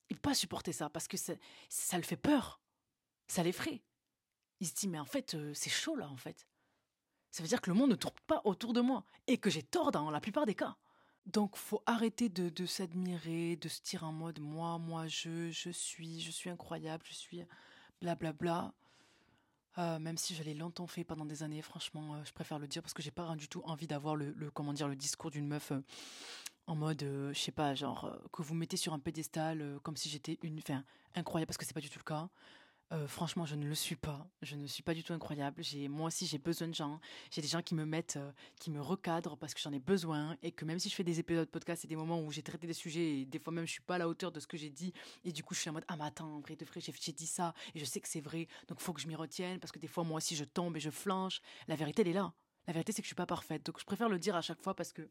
[0.09, 1.33] Il peut pas supporter ça parce que ça,
[1.69, 2.61] ça le fait peur,
[3.27, 3.81] ça l'effraie
[4.61, 6.47] il se dit mais en fait euh, c'est chaud là en fait.
[7.31, 9.63] Ça veut dire que le monde ne tourne pas autour de moi et que j'ai
[9.63, 10.77] tort dans la plupart des cas.
[11.27, 16.19] Donc faut arrêter de, s'admirer, de se dire en mode moi, moi, je, je suis,
[16.19, 17.45] je suis incroyable, je suis
[18.01, 18.33] blablabla.
[18.33, 18.73] Bla, bla.
[19.77, 22.67] Euh, même si je l'ai longtemps fait pendant des années, franchement, euh, je préfère le
[22.67, 25.47] dire parce que j'ai pas du tout envie d'avoir le, comment dire le discours d'une
[25.47, 25.71] meuf
[26.67, 30.39] en mode, je sais pas, genre que vous mettez sur un pédestal comme si j'étais
[30.41, 30.83] une, enfin
[31.15, 32.29] incroyable parce que c'est pas du tout le cas.
[32.91, 34.27] Euh, franchement, je ne le suis pas.
[34.41, 35.61] Je ne suis pas du tout incroyable.
[35.89, 36.99] Moi aussi, j'ai besoin de gens.
[37.29, 40.35] J'ai des gens qui me mettent, euh, qui me recadrent parce que j'en ai besoin
[40.43, 42.43] et que même si je fais des épisodes de podcast, c'est des moments où j'ai
[42.43, 44.47] traité des sujets et des fois même je suis pas à la hauteur de ce
[44.47, 44.93] que j'ai dit
[45.23, 47.27] et du coup je suis en mode ah mais attends, vrai de vrai, j'ai, dit
[47.27, 49.79] ça et je sais que c'est vrai, donc faut que je m'y retienne parce que
[49.79, 51.41] des fois moi aussi je tombe et je flanche.
[51.67, 52.33] La vérité elle est là.
[52.67, 54.61] La vérité c'est que je suis pas parfaite, donc je préfère le dire à chaque
[54.61, 55.09] fois parce que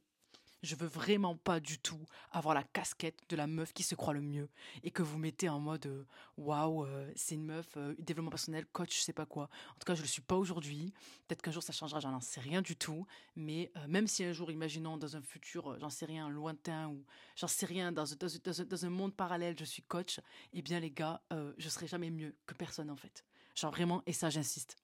[0.62, 4.12] je veux vraiment pas du tout avoir la casquette de la meuf qui se croit
[4.12, 4.48] le mieux
[4.82, 6.04] et que vous mettez en mode euh,
[6.36, 9.44] waouh, euh, c'est une meuf, euh, développement personnel, coach, je sais pas quoi.
[9.70, 10.92] En tout cas, je le suis pas aujourd'hui.
[11.26, 13.06] Peut-être qu'un jour ça changera, j'en sais rien du tout.
[13.36, 17.04] Mais même si un jour, imaginons dans un futur, j'en sais rien, lointain ou
[17.36, 20.20] j'en sais rien, dans, dans, un monde parallèle, je suis coach,
[20.52, 21.22] eh bien les gars,
[21.58, 23.24] je serai jamais mieux que personne en fait.
[23.54, 24.76] Genre vraiment, et ça j'insiste.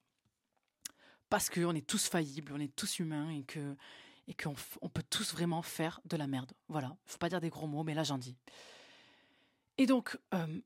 [1.29, 3.75] Parce qu'on est tous faillibles, on est tous humains et que
[4.27, 6.51] et qu'on on peut tous vraiment faire de la merde.
[6.67, 8.35] Voilà, faut pas dire des gros mots, mais là j'en dis.
[9.77, 10.59] Et donc, euh,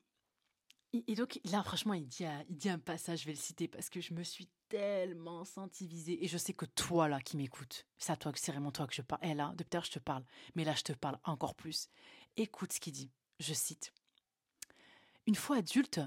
[0.93, 3.89] et donc là franchement, il dit, il dit un passage, je vais le citer parce
[3.89, 7.85] que je me suis tellement senti visée et je sais que toi là qui m'écoutes,
[7.97, 9.21] c'est à toi, c'est vraiment toi que je parle.
[9.23, 10.23] Eh là, depuis je te parle,
[10.55, 11.89] mais là je te parle encore plus.
[12.37, 13.11] Écoute ce qu'il dit.
[13.39, 13.91] Je cite.
[15.25, 15.99] Une fois adulte,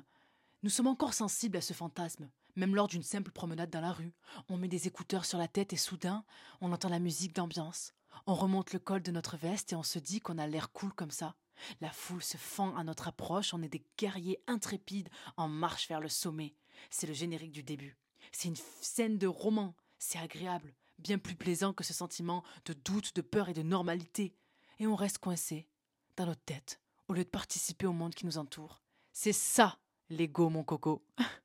[0.63, 4.13] nous sommes encore sensibles à ce fantasme, même lors d'une simple promenade dans la rue.
[4.49, 6.25] On met des écouteurs sur la tête et soudain,
[6.61, 7.93] on entend la musique d'ambiance.
[8.27, 10.93] On remonte le col de notre veste et on se dit qu'on a l'air cool
[10.93, 11.35] comme ça.
[11.81, 16.01] La foule se fend à notre approche, on est des guerriers intrépides en marche vers
[16.01, 16.55] le sommet.
[16.91, 17.97] C'est le générique du début.
[18.33, 23.15] C'est une scène de roman, c'est agréable, bien plus plaisant que ce sentiment de doute,
[23.15, 24.35] de peur et de normalité.
[24.79, 25.69] Et on reste coincé,
[26.17, 28.83] dans notre tête, au lieu de participer au monde qui nous entoure.
[29.13, 29.79] C'est ça,
[30.11, 31.05] l'ego, mon coco.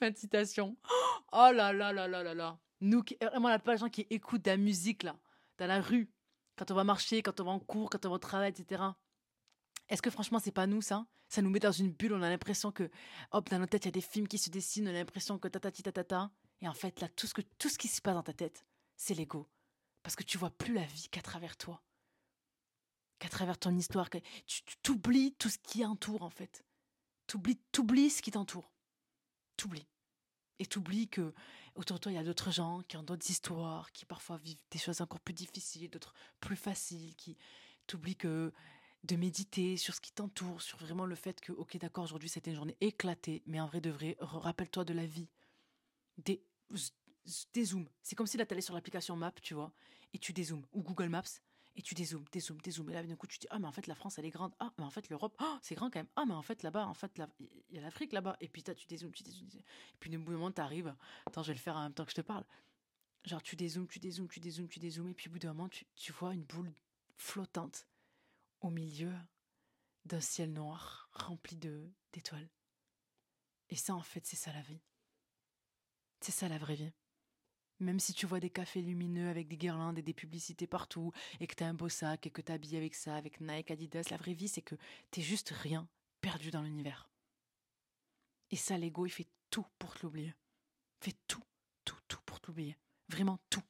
[0.00, 0.76] fin de citation.
[1.32, 2.58] Oh là là là là là là.
[2.80, 5.16] Nous, vraiment, la pas de gens qui écoutent de la musique, là,
[5.58, 6.10] dans la rue,
[6.56, 8.82] quand on va marcher, quand on va en cours, quand on va au travail, etc.
[9.88, 11.06] Est-ce que franchement, c'est pas nous, ça?
[11.28, 12.90] Ça nous met dans une bulle, on a l'impression que,
[13.30, 15.38] hop, dans notre tête, il y a des films qui se dessinent, on a l'impression
[15.38, 16.30] que tatati tatata.
[16.62, 18.64] Et en fait, là, tout ce, que, tout ce qui se passe dans ta tête,
[18.96, 19.46] c'est l'ego.
[20.02, 21.82] Parce que tu vois plus la vie qu'à travers toi.
[23.18, 24.10] Qu'à travers ton histoire.
[24.10, 26.64] Que tu t'oublies tout ce qui entoure, en fait.
[27.26, 28.72] T'oublies, t'oublies ce qui t'entoure.
[29.56, 29.86] T'oublies.
[30.60, 31.32] Et t'oublies que
[31.74, 34.62] autour de toi, il y a d'autres gens qui ont d'autres histoires, qui parfois vivent
[34.70, 37.38] des choses encore plus difficiles, d'autres plus faciles, qui
[37.86, 38.52] t'oublies que
[39.04, 42.50] de méditer sur ce qui t'entoure, sur vraiment le fait que, ok, d'accord, aujourd'hui c'était
[42.50, 45.30] une journée éclatée, mais en vrai de vrai, rappelle-toi de la vie.
[46.18, 46.44] Des,
[47.54, 47.88] dézoom.
[48.02, 49.72] C'est comme si là, tu allais sur l'application Map, tu vois,
[50.12, 51.22] et tu dézoomes, ou Google Maps,
[51.76, 52.90] et tu dézoomes, dézoomes, dézoomes.
[52.90, 54.30] Et là, d'un coup, tu te dis, ah, mais en fait, la France, elle est
[54.30, 54.52] grande.
[54.58, 56.08] Ah, mais en fait, l'Europe, oh, c'est grand quand même.
[56.16, 58.36] Ah, mais en fait, là-bas, en fait, il y a l'Afrique là-bas.
[58.40, 59.48] Et puis, tu dézoomes, tu dézoomes.
[59.54, 60.94] Et puis, d'un bout moment, t'arrives.
[61.26, 62.44] Attends, je vais le faire en même temps que je te parle.
[63.24, 65.08] Genre, tu dézoomes, tu dézoomes, tu dézoomes, tu dézoomes.
[65.08, 66.72] Et puis, au bout d'un moment, tu, tu vois une boule
[67.16, 67.86] flottante
[68.60, 69.12] au milieu
[70.06, 72.48] d'un ciel noir rempli de d'étoiles.
[73.68, 74.80] Et ça, en fait, c'est ça la vie.
[76.20, 76.92] C'est ça la vraie vie.
[77.80, 81.46] Même si tu vois des cafés lumineux avec des guirlandes et des publicités partout, et
[81.46, 84.34] que t'as un beau sac, et que t'habilles avec ça, avec Nike, Adidas, la vraie
[84.34, 84.74] vie, c'est que
[85.10, 85.88] t'es juste rien,
[86.20, 87.08] perdu dans l'univers.
[88.50, 90.34] Et ça, l'ego, il fait tout pour te l'oublier.
[91.00, 91.42] Fait tout,
[91.84, 92.76] tout, tout pour t'oublier.
[93.08, 93.62] Vraiment tout.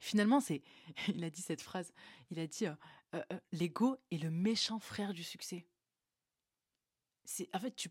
[0.00, 0.62] Finalement, c'est,
[1.08, 1.92] il a dit cette phrase,
[2.30, 2.74] il a dit, euh,
[3.14, 5.66] euh, euh, l'ego est le méchant frère du succès.
[7.24, 7.88] C'est, en fait, tu,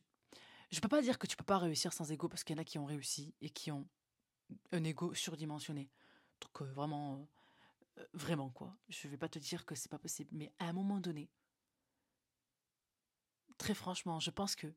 [0.71, 2.61] je peux pas dire que tu peux pas réussir sans ego parce qu'il y en
[2.61, 3.87] a qui ont réussi et qui ont
[4.71, 5.89] un ego surdimensionné.
[6.39, 7.27] Donc vraiment,
[8.13, 8.77] vraiment quoi.
[8.89, 11.29] Je vais pas te dire que c'est pas possible, mais à un moment donné,
[13.57, 14.73] très franchement, je pense que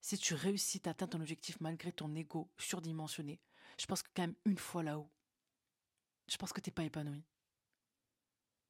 [0.00, 3.40] si tu réussis à atteindre ton objectif malgré ton ego surdimensionné,
[3.78, 5.10] je pense que quand même une fois là-haut,
[6.28, 7.24] je pense que t'es pas épanoui.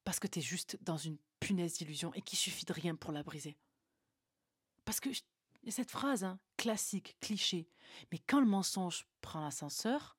[0.04, 3.12] Parce que tu es juste dans une punaise d'illusion et qu'il suffit de rien pour
[3.12, 3.56] la briser.
[4.84, 5.10] Parce que
[5.62, 7.68] il y a cette phrase, hein, classique, cliché,
[8.10, 10.16] mais quand le mensonge prend l'ascenseur,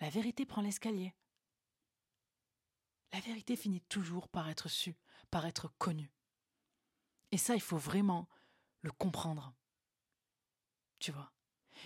[0.00, 1.14] la vérité prend l'escalier.
[3.12, 4.96] La vérité finit toujours par être sue,
[5.30, 6.12] par être connue.
[7.32, 8.28] Et ça, il faut vraiment
[8.82, 9.54] le comprendre.
[10.98, 11.32] Tu vois?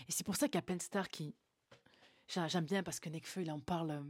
[0.09, 1.35] Et c'est pour ça qu'il y a plein de stars qui,
[2.29, 3.91] J'aime bien parce que Nekfeu, il en parle.
[3.91, 4.03] Euh,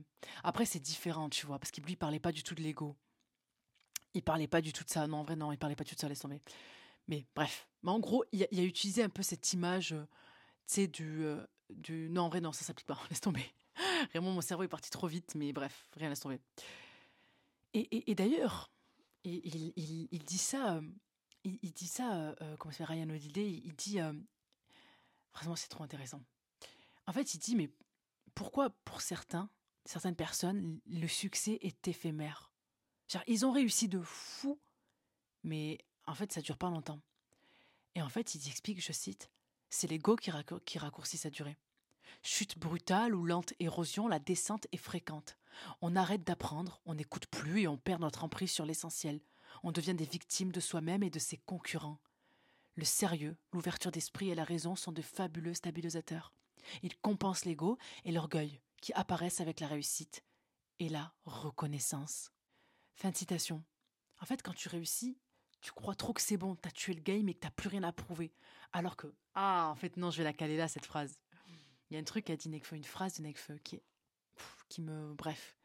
[0.43, 2.97] après, c'est différent, tu vois, parce qu'il lui parlait pas du tout de l'ego.
[4.15, 5.07] Il parlait pas du tout de ça.
[5.07, 6.43] Non, en vrai, non, il parlait pas du tout de ça, laisse tomber.
[7.09, 7.69] Mais bref.
[7.83, 10.05] Mais en gros, il a, utilisé un peu cette image, euh,
[10.67, 12.09] tu sais, du, euh, du.
[12.11, 13.45] Non, en vrai, non, ça s'applique pas, laisse tomber.
[14.11, 16.41] Vraiment, mon cerveau est parti trop vite, mais bref, rien, laisse tomber.
[17.75, 18.71] Et, et, d'ailleurs,
[19.25, 20.81] il, il, il, dit ça.
[21.45, 23.99] Il, dit ça, comment ça Ryan Odile, il dit.
[25.35, 26.23] vraiment, c'est trop intéressant.
[27.07, 27.71] En fait, il dit, mais
[28.35, 29.49] pourquoi pour certains,
[29.85, 32.53] certaines personnes, le succès est éphémère?
[33.27, 34.59] Ils ont réussi de fou,
[35.43, 35.79] mais
[36.09, 37.01] en fait, ça dure pas longtemps.
[37.95, 39.31] Et en fait, il explique, je cite,
[39.71, 40.31] c'est l'ego qui,
[40.65, 41.59] qui raccourcit sa durée.
[42.23, 45.37] Chute brutale ou lente érosion, la descente est fréquente.
[45.83, 49.21] On arrête d'apprendre, on n'écoute plus et on perd notre emprise sur l'essentiel.
[49.63, 52.01] On devient des victimes de soi-même et de ses concurrents.
[52.75, 56.33] Le sérieux, l'ouverture d'esprit et la raison sont de fabuleux stabilisateurs.
[56.83, 60.23] Ils compensent l'ego et l'orgueil qui apparaissent avec la réussite
[60.79, 62.31] et la reconnaissance.
[62.95, 63.65] Fin de citation.
[64.21, 65.19] En fait, quand tu réussis,
[65.61, 67.83] tu crois trop que c'est bon, t'as tué le game et que t'as plus rien
[67.83, 68.33] à prouver.
[68.73, 71.19] Alors que, ah, en fait, non, je vais la caler là, cette phrase.
[71.91, 73.81] Il y a un truc qu'a dit Nekfeu, une phrase de Nekfeu qui,
[74.69, 75.15] qui me.
[75.15, 75.57] Bref.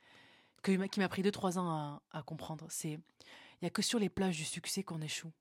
[0.62, 2.68] Que, qui m'a pris 2-3 ans à, comprendre.
[2.70, 5.32] C'est il n'y a que sur les plages du succès qu'on échoue.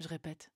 [0.00, 0.50] Je répète,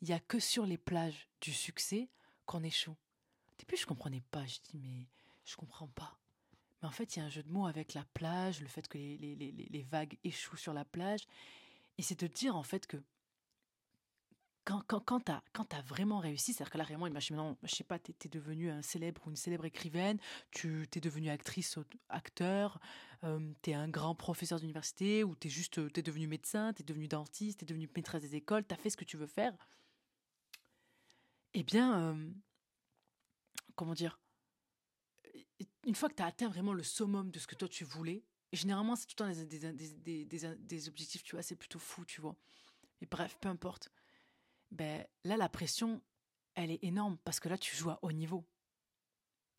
[0.00, 2.08] il n'y a que sur les plages du succès
[2.46, 2.92] qu'on échoue.
[2.92, 4.46] Au début, je comprenais pas.
[4.46, 5.06] Je dis, mais
[5.44, 6.18] je comprends pas.
[6.80, 8.88] Mais en fait, il y a un jeu de mots avec la plage, le fait
[8.88, 11.26] que les, les, les vagues échouent sur la plage.
[11.98, 12.96] Et c'est de dire, en fait, que
[14.64, 17.98] quand, quand, quand tu as, vraiment réussi, c'est-à-dire que là, vraiment, imagine je sais pas,
[17.98, 20.18] tu es, devenue un célèbre ou une célèbre écrivaine,
[20.50, 21.78] tu es devenue actrice,
[22.10, 22.78] acteur,
[23.24, 26.82] euh, tu es un grand professeur d'université, ou tu es juste, es devenu médecin, tu
[26.82, 29.16] es devenu dentiste, tu es devenu maîtresse des écoles, tu as fait ce que tu
[29.16, 29.56] veux faire.
[31.54, 32.16] Eh bien,
[33.74, 34.20] comment dire,
[35.86, 38.22] une fois que tu as atteint vraiment le summum de ce que toi tu voulais,
[38.52, 42.04] généralement, c'est tout le temps des, des, des, des, objectifs, tu vois, c'est plutôt fou,
[42.04, 42.36] tu vois.
[43.00, 43.90] Et bref, peu importe.
[44.70, 46.02] Ben, là, la pression,
[46.54, 48.44] elle est énorme parce que là, tu joues à haut niveau.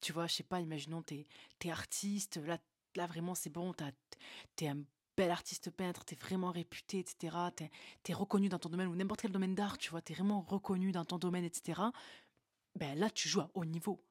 [0.01, 1.27] Tu vois, je sais pas, imaginons, t'es
[1.63, 2.57] es artiste, là,
[2.95, 3.73] là vraiment, c'est bon,
[4.55, 4.83] t'es un
[5.17, 7.35] bel artiste peintre, t'es vraiment réputé, etc.
[7.55, 7.69] T'es
[8.07, 10.91] es reconnu dans ton domaine, ou n'importe quel domaine d'art, tu vois, t'es vraiment reconnu
[10.91, 11.81] dans ton domaine, etc.
[12.75, 14.01] Ben là, tu joues à haut niveau.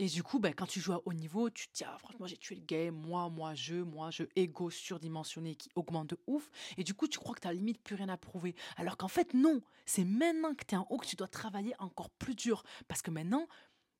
[0.00, 2.26] Et du coup, ben, quand tu joues à haut niveau, tu te dis, ah, franchement,
[2.26, 6.50] j'ai tué le game, moi, moi, je, moi, je, ego surdimensionné qui augmente de ouf.
[6.76, 8.56] Et du coup, tu crois que tu limite plus rien à prouver.
[8.76, 9.62] Alors qu'en fait, non.
[9.86, 12.64] C'est maintenant que tu es en haut que tu dois travailler encore plus dur.
[12.88, 13.46] Parce que maintenant,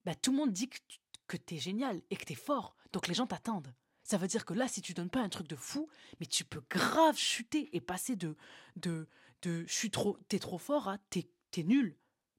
[0.04, 2.74] ben, tout le monde dit que, tu es génial et que tu es fort.
[2.92, 3.72] Donc les gens t'attendent.
[4.02, 5.88] Ça veut dire que là, si tu donnes pas un truc de fou,
[6.18, 8.36] mais tu peux grave chuter et passer de,
[8.76, 9.08] de,
[9.42, 11.96] de je suis trop, t'es trop fort à t'es, t'es nul.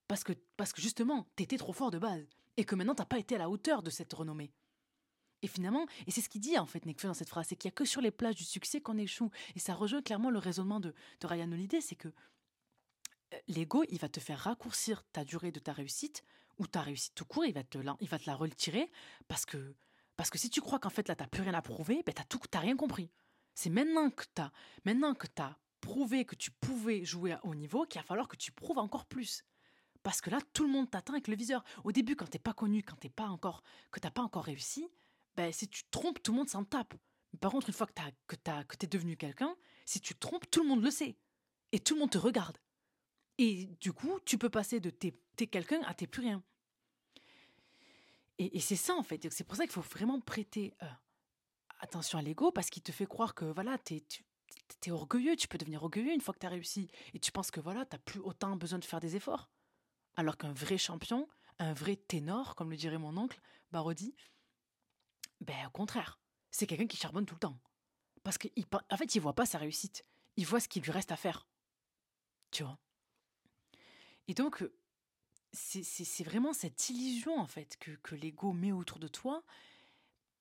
[0.07, 2.27] Parce que, parce que justement, t'étais trop fort de base
[2.57, 4.51] et que maintenant t'as pas été à la hauteur de cette renommée.
[5.41, 7.69] Et finalement, et c'est ce qu'il dit en fait Nekfeu dans cette phrase, c'est qu'il
[7.69, 9.29] y a que sur les plages du succès qu'on échoue.
[9.55, 13.99] Et ça rejoint clairement le raisonnement de, de Ryan Holiday, c'est que euh, l'ego, il
[13.99, 16.23] va te faire raccourcir ta durée de ta réussite,
[16.57, 18.89] ou ta réussite tout court, il va te, il va te la retirer,
[19.27, 19.75] parce que,
[20.15, 22.23] parce que si tu crois qu'en fait là, t'as plus rien à prouver, ben t'as
[22.23, 23.11] tout, rien compris.
[23.53, 24.51] C'est maintenant que t'as,
[24.83, 25.27] maintenant que
[25.81, 29.05] prouvé que tu pouvais jouer à haut niveau qu'il va falloir que tu prouves encore
[29.05, 29.43] plus.
[30.05, 31.63] Parce que là, tout le monde t'attend avec le viseur.
[31.83, 34.87] Au début, quand t'es pas connu, quand t'es pas encore, que t'as pas encore réussi,
[35.35, 36.93] ben, si tu trompes, tout le monde s'en tape.
[37.41, 40.47] par contre, une fois que t'as, que t'as, que t'es devenu quelqu'un, si tu trompes,
[40.51, 41.17] tout le monde le sait.
[41.71, 42.59] Et tout le monde te regarde.
[43.39, 45.11] Et du coup, tu peux passer de t'es,
[45.47, 46.43] quelqu'un à t'es plus rien.
[48.37, 49.27] Et, c'est ça, en fait.
[49.33, 50.85] C'est pour ça qu'il faut vraiment prêter euh,
[51.79, 54.03] attention à l'ego, parce qu'il te fait croire que, voilà, t'es,
[54.85, 56.91] es orgueilleux, tu peux devenir orgueilleux une fois que tu as réussi.
[57.15, 59.49] Et tu penses que, voilà, t'as plus autant besoin de faire des efforts.
[60.15, 61.27] Alors qu'un vrai champion,
[61.59, 63.39] un vrai ténor, comme le dirait mon oncle,
[63.71, 64.15] Barodi,
[65.41, 66.19] ben au contraire,
[66.51, 67.59] c'est quelqu'un qui charbonne tout le temps.
[68.23, 68.49] Parce qu'en
[68.89, 70.03] en fait, il voit pas sa réussite,
[70.37, 71.47] il voit ce qu'il lui reste à faire.
[72.51, 72.79] Tu vois?
[74.27, 74.67] Et donc,
[75.51, 79.43] c'est vraiment cette illusion, en fait, que, que l'ego met autour de toi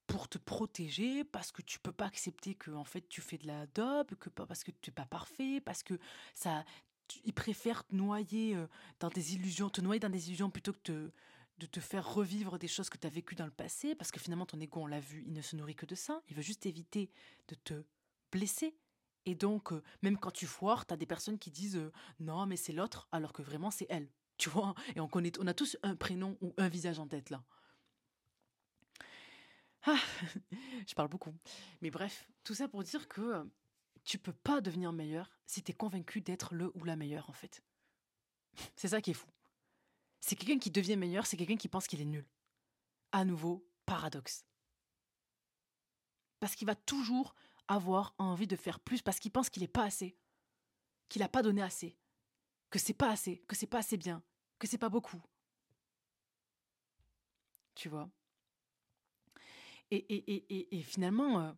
[0.07, 3.47] pour te protéger, parce que tu peux pas accepter que en fait tu fais de
[3.47, 5.99] la dope, que parce que tu n'es pas parfait, parce que
[6.35, 6.65] ça
[7.25, 8.67] ils préfèrent te noyer euh,
[9.01, 11.13] dans des illusions, te noyer dans des illusions plutôt que
[11.59, 14.19] de te faire revivre des choses que tu as vécues dans le passé, parce que
[14.19, 16.43] finalement ton ego, on l'a vu, il ne se nourrit que de ça, il veut
[16.43, 17.11] juste éviter
[17.49, 17.85] de te
[18.33, 18.77] blesser.
[19.27, 22.47] Et donc, euh, même quand tu foires, tu as des personnes qui disent euh, non,
[22.47, 24.09] mais c'est l'autre, alors que vraiment c'est elle.
[24.37, 24.75] Tu vois?
[24.97, 27.45] Et on, connaît, on a tous un prénom ou un visage en tête là.
[29.87, 29.97] Ah,
[30.89, 31.33] je parle beaucoup.
[31.83, 33.47] Mais bref, tout ça pour dire que
[34.05, 37.63] tu peux pas devenir meilleur si tu convaincu d'être le ou la meilleure, en fait.
[38.77, 39.29] C'est ça qui est fou.
[40.21, 42.27] C'est quelqu'un qui devient meilleur, c'est quelqu'un qui pense qu'il est nul.
[43.13, 44.47] À nouveau, paradoxe.
[46.41, 47.35] Parce qu'il va toujours
[47.69, 50.17] avoir envie de faire plus parce qu'il pense qu'il n'est pas assez,
[51.11, 51.99] qu'il n'a pas donné assez,
[52.71, 54.23] que c'est pas assez, que c'est pas assez bien,
[54.59, 55.23] que c'est pas beaucoup.
[57.75, 58.09] Tu vois?
[59.91, 61.53] Et, et, et, et, finalement, euh,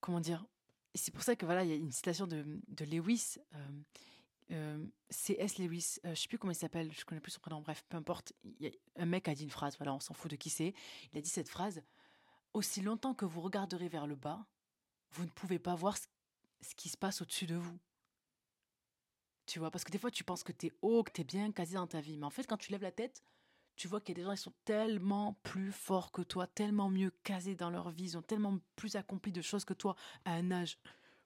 [0.00, 0.46] comment dire,
[0.96, 3.58] c'est pour ça que voilà, il y a une citation de, de Lewis, euh,
[4.52, 5.58] euh, C.S.
[5.58, 7.96] Lewis, euh, je sais plus comment il s'appelle, je connais plus son prénom, bref, peu
[7.96, 8.32] importe.
[8.60, 8.70] Y a,
[9.02, 10.74] un mec a dit une phrase, voilà, on s'en fout de qui c'est.
[11.12, 11.82] Il a dit cette phrase
[12.54, 14.46] Aussi longtemps que vous regarderez vers le bas,
[15.12, 16.06] vous ne pouvez pas voir ce,
[16.60, 17.78] ce qui se passe au-dessus de vous.
[19.46, 21.24] Tu vois, parce que des fois, tu penses que tu es haut, que tu es
[21.24, 22.16] bien casé dans ta vie.
[22.16, 23.22] Mais en fait, quand tu lèves la tête,
[23.76, 26.88] tu vois qu'il y a des gens qui sont tellement plus forts que toi, tellement
[26.88, 29.94] mieux casés dans leur vie, ils ont tellement plus accompli de choses que toi
[30.24, 30.78] à un âge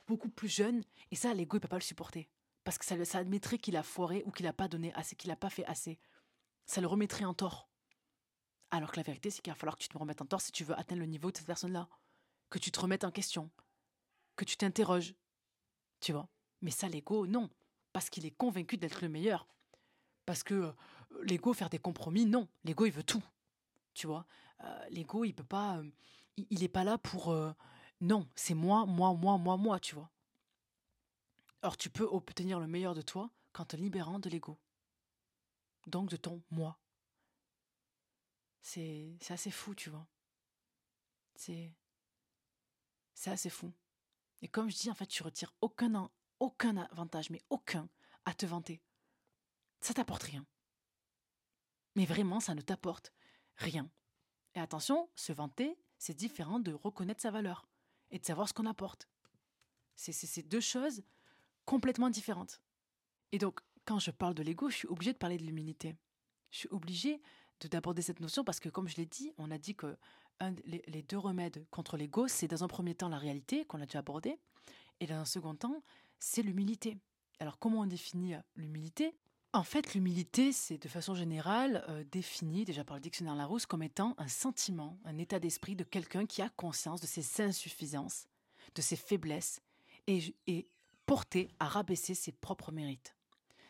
[0.09, 0.83] beaucoup plus jeune.
[1.13, 2.29] Et ça, l'ego, il peut pas le supporter.
[2.65, 5.31] Parce que ça, ça admettrait qu'il a foiré ou qu'il n'a pas donné assez, qu'il
[5.31, 5.99] n'a pas fait assez.
[6.67, 7.69] Ça le remettrait en tort.
[8.73, 10.53] Alors que la vérité, c'est qu'il va falloir que tu te remettes en tort si
[10.53, 11.89] tu veux atteindre le niveau de cette personne-là.
[12.51, 13.51] Que tu te remettes en question.
[14.37, 15.15] Que tu t'interroges.
[16.01, 16.29] Tu vois?
[16.61, 17.49] Mais ça, l'ego, non.
[17.93, 19.47] Parce qu'il est convaincu d'être le meilleur.
[20.27, 20.73] Parce que euh,
[21.23, 22.49] l'ego faire des compromis, non.
[22.65, 23.23] L'ego, il veut tout.
[23.95, 24.27] Tu vois?
[24.65, 25.79] Euh, L'ego, il peut pas.
[25.79, 25.91] Euh,
[26.37, 27.31] il n'est pas là pour.
[27.31, 27.53] Euh,
[28.01, 30.11] non, c'est moi, moi, moi, moi, moi, tu vois?
[31.63, 34.59] Or, tu peux obtenir le meilleur de toi qu'en te libérant de l'ego.
[35.87, 36.79] Donc de ton moi.
[38.63, 40.07] C'est assez fou, tu vois?
[41.35, 41.75] C'est.
[43.15, 43.73] C'est assez fou.
[44.43, 47.89] Et comme je dis, en fait, tu retires aucun, aucun avantage, mais aucun,
[48.25, 48.81] à te vanter.
[49.83, 50.47] Ça t'apporte rien.
[51.97, 53.13] Mais vraiment, ça ne t'apporte
[53.57, 53.91] rien.
[54.55, 57.67] Et attention, se vanter, c'est différent de reconnaître sa valeur
[58.11, 59.09] et de savoir ce qu'on apporte.
[59.97, 61.03] C'est deux choses
[61.67, 62.61] complètement différentes.
[63.33, 65.97] Et donc, quand je parle de l'ego, je suis obligée de parler de l'humilité.
[66.51, 67.21] Je suis obligée
[67.69, 69.97] d'aborder cette notion parce que, comme je l'ai dit, on a dit que
[70.65, 73.99] les, deux remèdes contre l'ego, c'est dans un premier temps la réalité, qu'on a déjà
[73.99, 74.39] abordé,
[75.01, 75.83] et dans un second temps,
[76.19, 76.99] c'est l'humilité.
[77.39, 79.15] Alors comment on définit euh, l'humilité?
[79.53, 83.83] En fait, l'humilité, c'est de façon générale euh, défini déjà par le dictionnaire Larousse comme
[83.83, 88.29] étant un sentiment, un état d'esprit de quelqu'un qui a conscience de ses insuffisances,
[88.77, 89.61] de ses faiblesses,
[90.07, 90.69] et, et
[91.05, 93.17] porté à rabaisser ses propres mérites.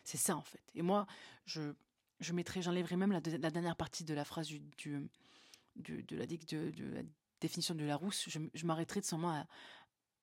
[0.05, 0.62] C'est ça en fait.
[0.74, 1.07] Et moi,
[1.47, 1.74] je,
[2.20, 5.09] je mettrai, j'enlèverai même la, dernière partie de la phrase du, du,
[5.77, 7.02] de, la, de, la,
[7.40, 8.28] définition de Larousse.
[8.28, 9.47] Je, m'arrêterai de seulement à,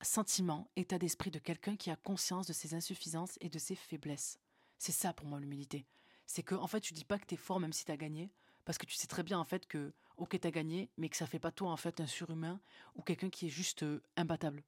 [0.01, 4.39] sentiment, état d'esprit de quelqu'un qui a conscience de ses insuffisances et de ses faiblesses.
[4.77, 5.85] C'est ça pour moi l'humilité.
[6.25, 7.97] C'est que en fait, tu dis pas que tu es fort même si tu as
[7.97, 8.31] gagné,
[8.65, 11.17] parce que tu sais très bien en fait que OK, tu as gagné, mais que
[11.17, 12.59] ça fait pas toi en fait un surhumain
[12.95, 14.63] ou quelqu'un qui est juste euh, imbattable.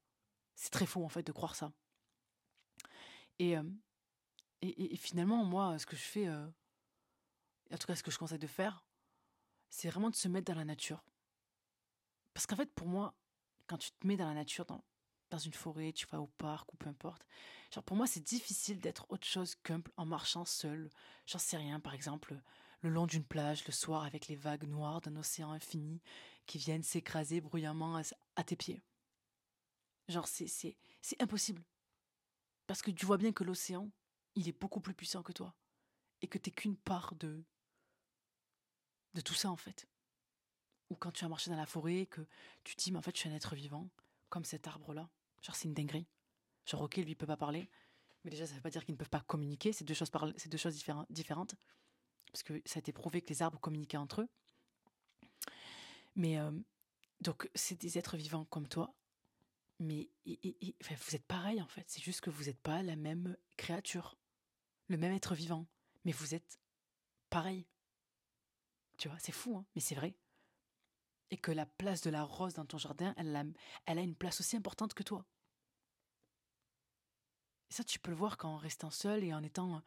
[0.54, 1.72] C'est très faux en fait de croire ça.
[3.38, 3.62] Et, euh,
[4.62, 6.46] et, finalement, moi, ce que je fais, euh,
[7.72, 8.84] en tout cas ce que je conseille de faire,
[9.70, 11.02] c'est vraiment de se mettre dans la nature.
[12.34, 13.14] Parce qu'en fait, pour moi,
[13.66, 14.66] quand tu te mets dans la nature,
[15.30, 17.26] dans une forêt, tu vas au parc ou peu importe.
[17.72, 20.90] Genre pour moi, c'est difficile d'être autre chose qu'un en marchant seul.
[21.26, 22.40] J'en sais rien, par exemple,
[22.82, 26.00] le long d'une plage le soir avec les vagues noires d'un océan infini
[26.46, 28.02] qui viennent s'écraser bruyamment à,
[28.36, 28.82] à, tes pieds.
[30.08, 31.62] Genre c'est c'est c'est impossible.
[32.66, 33.90] Parce que tu vois bien que l'océan,
[34.34, 35.54] il est beaucoup plus puissant que toi
[36.22, 37.44] et que t'es qu'une part de
[39.14, 39.86] de tout ça en fait.
[40.88, 42.26] Ou quand tu as marché dans la forêt que
[42.64, 43.88] tu te dis mais en fait je suis un être vivant
[44.28, 45.08] comme cet arbre là
[45.42, 46.06] Genre, c'est une dinguerie.
[46.66, 47.68] Genre, ok, lui, il peut pas parler.
[48.24, 49.72] Mais déjà, ça veut pas dire qu'ils ne peuvent pas communiquer.
[49.72, 50.74] C'est deux choses, deux choses
[51.08, 51.54] différentes.
[52.32, 54.28] Parce que ça a été prouvé que les arbres communiquaient entre eux.
[56.16, 56.50] Mais, euh,
[57.20, 58.94] donc, c'est des êtres vivants comme toi.
[59.78, 61.84] Mais vous êtes pareil, en fait.
[61.88, 64.18] C'est juste que vous n'êtes pas la même créature.
[64.88, 65.66] Le même être vivant.
[66.04, 66.60] Mais vous êtes
[67.30, 67.66] pareil.
[68.98, 70.14] Tu vois, c'est fou, hein mais c'est vrai.
[71.30, 73.44] Et que la place de la rose dans ton jardin, elle a,
[73.86, 75.24] elle a une place aussi importante que toi.
[77.70, 79.82] Et ça, tu peux le voir qu'en restant seul et en étant.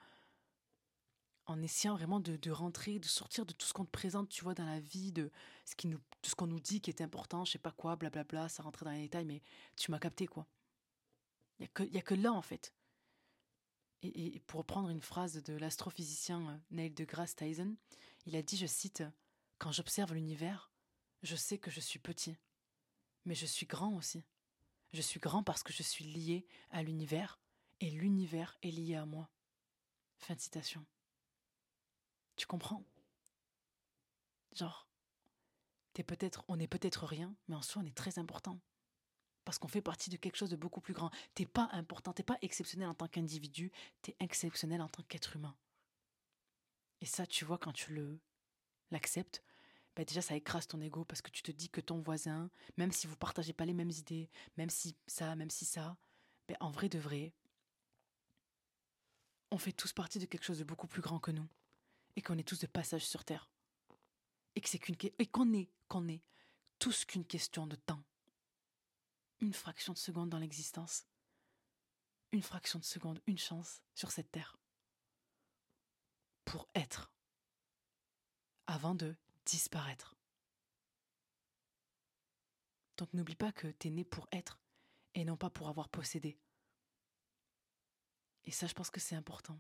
[1.45, 4.53] en essayant vraiment de, rentrer, de sortir de tout ce qu'on te présente, tu vois,
[4.53, 5.29] dans la vie, de
[5.65, 8.63] ce nous, ce qu'on nous dit qui est important, je sais pas quoi, blablabla, ça
[8.63, 9.41] rentrait dans les détails, mais
[9.75, 10.47] tu m'as capté, quoi.
[11.59, 12.73] Il n'y a, a, que là, en fait.
[14.01, 17.75] Et, et pour reprendre une phrase de l'astrophysicien euh, Neil deGrasse Tyson,
[18.25, 19.03] il a dit, je cite,
[19.59, 20.72] Quand j'observe l'univers,
[21.23, 22.37] je sais que je suis petit,
[23.25, 24.23] mais je suis grand aussi.
[24.91, 27.39] Je suis grand parce que je suis lié à l'univers
[27.79, 29.29] et l'univers est lié à moi.
[30.17, 30.85] Fin de citation.
[32.35, 32.85] Tu comprends?
[34.53, 34.87] Genre,
[35.93, 38.59] t'es peut-être, on est peut-être rien, mais en soi on est très important.
[39.45, 41.09] Parce qu'on fait partie de quelque chose de beaucoup plus grand.
[41.33, 43.71] T'es pas important, t'es pas exceptionnel en tant qu'individu,
[44.01, 45.55] t'es exceptionnel en tant qu'être humain.
[47.01, 48.19] Et ça, tu vois, quand tu le
[48.91, 49.43] l'acceptes,
[49.95, 52.91] bah déjà ça écrase ton ego parce que tu te dis que ton voisin, même
[52.91, 55.97] si vous partagez pas les mêmes idées, même si ça, même si ça,
[56.47, 57.33] bah en vrai de vrai,
[59.51, 61.47] on fait tous partie de quelque chose de beaucoup plus grand que nous
[62.15, 63.49] et qu'on est tous de passage sur terre.
[64.55, 66.23] Et que c'est qu'une et qu'on est qu'on est
[66.79, 68.03] tous qu'une question de temps,
[69.41, 71.05] une fraction de seconde dans l'existence,
[72.31, 74.57] une fraction de seconde, une chance sur cette terre.
[76.45, 77.11] Pour être.
[78.65, 79.15] Avant de
[79.45, 80.15] disparaître.
[82.97, 84.59] Donc n'oublie pas que t'es né pour être
[85.15, 86.37] et non pas pour avoir possédé.
[88.45, 89.59] Et ça, je pense que c'est important.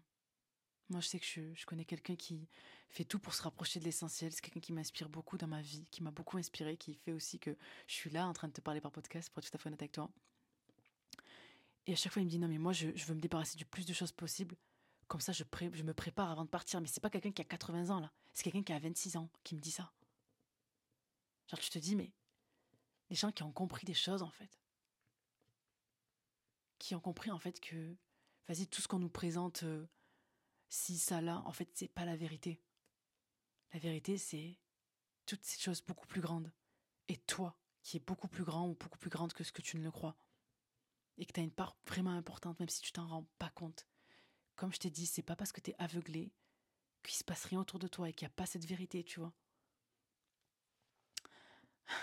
[0.89, 2.49] Moi, je sais que je, connais quelqu'un qui
[2.89, 4.31] fait tout pour se rapprocher de l'essentiel.
[4.31, 7.39] C'est quelqu'un qui m'inspire beaucoup dans ma vie, qui m'a beaucoup inspiré, qui fait aussi
[7.39, 7.55] que
[7.87, 9.67] je suis là en train de te parler par podcast, pour être tout à fait
[9.67, 10.11] honnête avec toi.
[11.87, 13.65] Et à chaque fois, il me dit non, mais moi, je veux me débarrasser du
[13.65, 14.55] plus de choses possible.
[15.07, 16.81] Comme ça, je, me prépare avant de partir.
[16.81, 18.11] Mais c'est pas quelqu'un qui a 80 ans, là.
[18.33, 19.91] C'est quelqu'un qui a 26 ans qui me dit ça.
[21.47, 22.11] Genre, tu te dis, mais
[23.09, 24.59] les gens qui ont compris des choses, en fait.
[26.79, 27.95] Qui ont compris, en fait, que,
[28.47, 29.85] vas-y, tout ce qu'on nous présente, euh,
[30.69, 32.61] si, ça, là, en fait, c'est pas la vérité.
[33.73, 34.57] La vérité, c'est
[35.25, 36.51] toutes ces choses beaucoup plus grandes.
[37.07, 39.77] Et toi, qui est beaucoup plus grand ou beaucoup plus grande que ce que tu
[39.77, 40.15] ne le crois.
[41.17, 43.85] Et que tu as une part vraiment importante, même si tu t'en rends pas compte.
[44.55, 46.31] Comme je t'ai dit, c'est pas parce que tu es aveuglé
[47.03, 49.19] qu'il se passe rien autour de toi et qu'il n'y a pas cette vérité, tu
[49.19, 49.33] vois.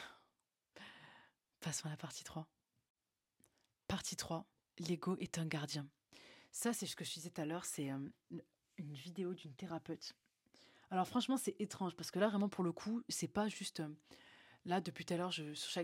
[1.61, 2.47] Passons à la partie 3.
[3.87, 4.47] Partie 3,
[4.79, 5.89] l'ego est un gardien.
[6.53, 8.09] Ça, c'est ce que je disais tout à l'heure, c'est euh,
[8.77, 10.15] une vidéo d'une thérapeute.
[10.91, 13.81] Alors franchement, c'est étrange parce que là, vraiment, pour le coup, c'est pas juste...
[13.81, 13.89] Euh,
[14.65, 15.33] là, depuis tout à l'heure,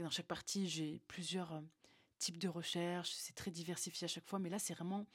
[0.00, 1.60] dans chaque partie, j'ai plusieurs euh,
[2.18, 5.06] types de recherches, c'est très diversifié à chaque fois, mais là, c'est vraiment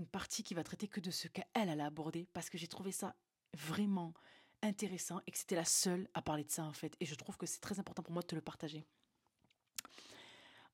[0.00, 2.66] une partie qui va traiter que de ce qu'elle, elle a abordé, parce que j'ai
[2.66, 3.14] trouvé ça
[3.54, 4.14] vraiment
[4.62, 6.96] intéressant et que c'était la seule à parler de ça en fait.
[7.00, 8.84] Et je trouve que c'est très important pour moi de te le partager.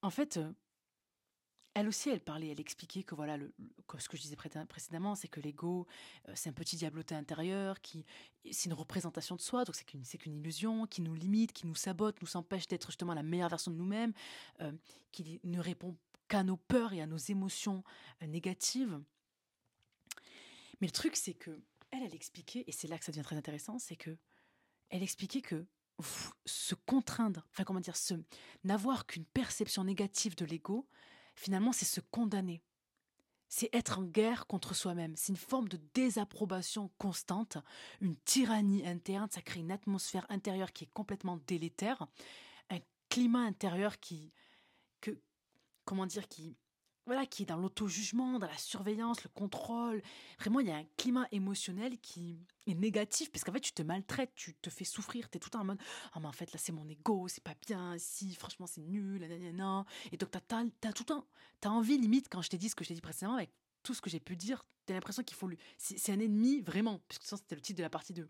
[0.03, 0.53] En fait, euh,
[1.75, 3.37] elle aussi, elle parlait, elle expliquait que voilà,
[3.99, 5.87] ce que je disais précédemment, c'est que l'ego,
[6.29, 8.05] euh, c'est un petit diabloté intérieur, qui,
[8.51, 11.75] c'est une représentation de soi, donc c'est qu'une, qu'une illusion, qui nous limite, qui nous
[11.75, 14.13] sabote, nous empêche d'être justement la meilleure version de nous-mêmes,
[14.61, 14.73] euh,
[15.13, 15.97] qui ne répond
[16.29, 17.85] qu'à nos peurs et à nos émotions
[18.27, 19.01] négatives.
[20.81, 23.37] Mais le truc, c'est que elle, elle expliquait, et c'est là que ça devient très
[23.37, 24.17] intéressant, c'est que
[24.91, 25.67] elle expliquait que
[26.45, 28.15] se contraindre, enfin comment dire, se,
[28.65, 30.87] n'avoir qu'une perception négative de l'ego,
[31.35, 32.63] finalement, c'est se condamner.
[33.49, 35.15] C'est être en guerre contre soi-même.
[35.17, 37.59] C'est une forme de désapprobation constante,
[38.01, 39.31] une tyrannie interne.
[39.31, 42.07] Ça crée une atmosphère intérieure qui est complètement délétère,
[42.71, 44.33] un climat intérieur qui,
[45.01, 45.23] que,
[45.85, 46.57] comment dire, qui,
[47.07, 50.03] voilà, qui est dans l'auto-jugement, dans la surveillance, le contrôle.
[50.41, 53.83] Vraiment, il y a un climat émotionnel qui est négatif, parce qu'en fait, tu te
[53.83, 55.81] maltraites, tu te fais souffrir, tu es tout le temps en mode
[56.13, 59.21] Ah, mais en fait, là, c'est mon ego, c'est pas bien, si, franchement, c'est nul,
[59.21, 59.87] nanana.
[60.11, 61.27] Et donc, tu as, as, tout le temps,
[61.61, 63.53] tu as envie, limite, quand je t'ai dit ce que je t'ai dit précédemment, avec
[63.85, 65.59] tout ce que j'ai pu dire, tu as l'impression qu'il faut lui.
[65.79, 68.29] C'est un ennemi, vraiment, puisque ça, c'était le titre de la partie 2.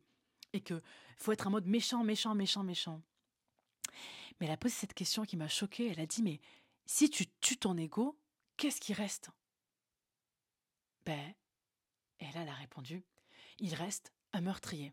[0.53, 0.81] Et qu'il
[1.17, 3.03] faut être en mode méchant, méchant, méchant, méchant.
[4.39, 5.89] Mais elle a posé cette question qui m'a choquée.
[5.89, 6.41] Elle a dit Mais
[6.85, 8.19] si tu tues ton ego,
[8.57, 9.31] qu'est-ce qui reste?
[11.05, 11.35] Ben,
[12.19, 13.05] elle a répondu,
[13.59, 14.93] il reste un meurtrier.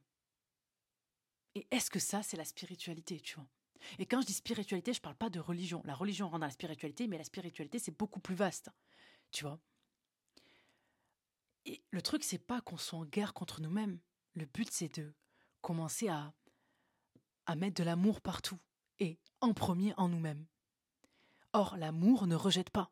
[1.56, 3.48] Et est-ce que ça, c'est la spiritualité, tu vois?
[4.00, 5.82] Et quand je dis spiritualité, je ne parle pas de religion.
[5.86, 8.70] La religion rentre dans la spiritualité, mais la spiritualité, c'est beaucoup plus vaste,
[9.32, 9.60] tu vois?
[11.66, 14.00] Et le truc, c'est pas qu'on soit en guerre contre nous-mêmes.
[14.36, 15.14] Le but, c'est de
[15.62, 16.34] commencer à,
[17.46, 18.60] à mettre de l'amour partout,
[19.00, 20.46] et en premier en nous-mêmes.
[21.54, 22.92] Or, l'amour ne rejette pas.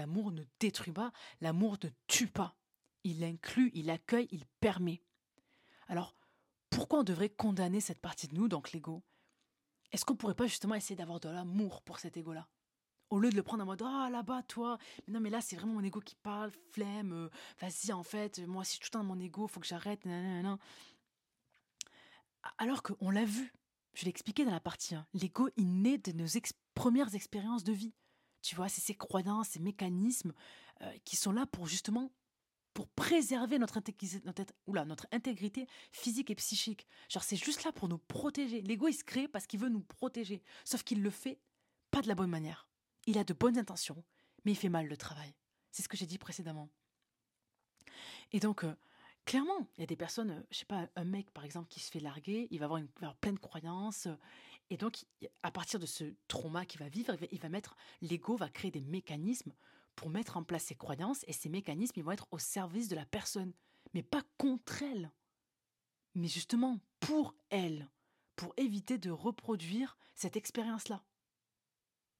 [0.00, 1.12] L'amour ne détruit pas,
[1.42, 2.56] l'amour ne tue pas.
[3.04, 5.02] Il inclut, il accueille, il permet.
[5.88, 6.16] Alors,
[6.70, 9.02] pourquoi on devrait condamner cette partie de nous, donc l'ego?
[9.92, 12.48] Est-ce qu'on pourrait pas justement essayer d'avoir de l'amour pour cet ego-là?
[13.10, 15.56] Au lieu de le prendre en mode Ah là-bas, toi, mais non, mais là, c'est
[15.56, 17.28] vraiment mon ego qui parle, flemme, euh,
[17.60, 20.08] vas-y, en fait, moi, si je suis tout le temps mon ego, faut que j'arrête,
[22.56, 23.52] Alors qu'on l'a vu,
[23.92, 26.26] je l'ai expliqué dans la partie 1, l'ego, il naît de nos
[26.72, 27.92] premières expériences de vie.
[28.42, 30.32] Tu vois, c'est ces croyances, ces mécanismes
[30.82, 32.10] euh, qui sont là pour justement
[32.74, 36.86] pour préserver notre intégrité, notre, intégrité physique et psychique.
[37.08, 38.62] Genre, c'est juste là pour nous protéger.
[38.62, 40.42] L'ego, il se crée parce qu'il veut nous protéger.
[40.64, 41.38] Sauf qu'il le fait
[41.90, 42.68] pas de la bonne manière.
[43.06, 44.02] Il a de bonnes intentions,
[44.44, 45.34] mais il fait mal le travail.
[45.72, 46.68] C'est ce que j'ai dit précédemment.
[48.32, 48.74] Et donc, euh,
[49.24, 51.80] clairement, il y a des personnes, euh, je sais pas, un mec par exemple qui
[51.80, 54.06] se fait larguer, il va avoir, une, il va avoir plein de croyances,
[54.70, 55.04] et donc,
[55.42, 58.80] à partir de ce trauma qu'il va vivre, il va mettre, l'ego va créer des
[58.80, 59.52] mécanismes
[59.96, 62.94] pour mettre en place ses croyances, et ces mécanismes, ils vont être au service de
[62.94, 63.52] la personne,
[63.92, 65.10] mais pas contre elle,
[66.14, 67.88] mais justement pour elle,
[68.36, 71.02] pour éviter de reproduire cette expérience-là.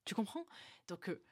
[0.04, 0.44] Tu comprends?
[0.88, 1.22] Donc, euh,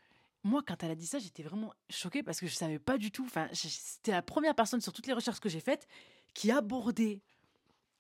[0.45, 2.97] moi, quand elle a dit ça, j'étais vraiment choquée parce que je ne savais pas
[2.97, 3.25] du tout.
[3.25, 5.89] Enfin, c'était la première personne sur toutes les recherches que j'ai faites
[6.33, 7.21] qui abordait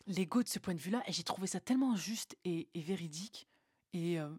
[0.08, 3.48] l'ego de ce point de vue-là, et j'ai trouvé ça tellement juste et, véridique,
[3.92, 4.34] et, euh,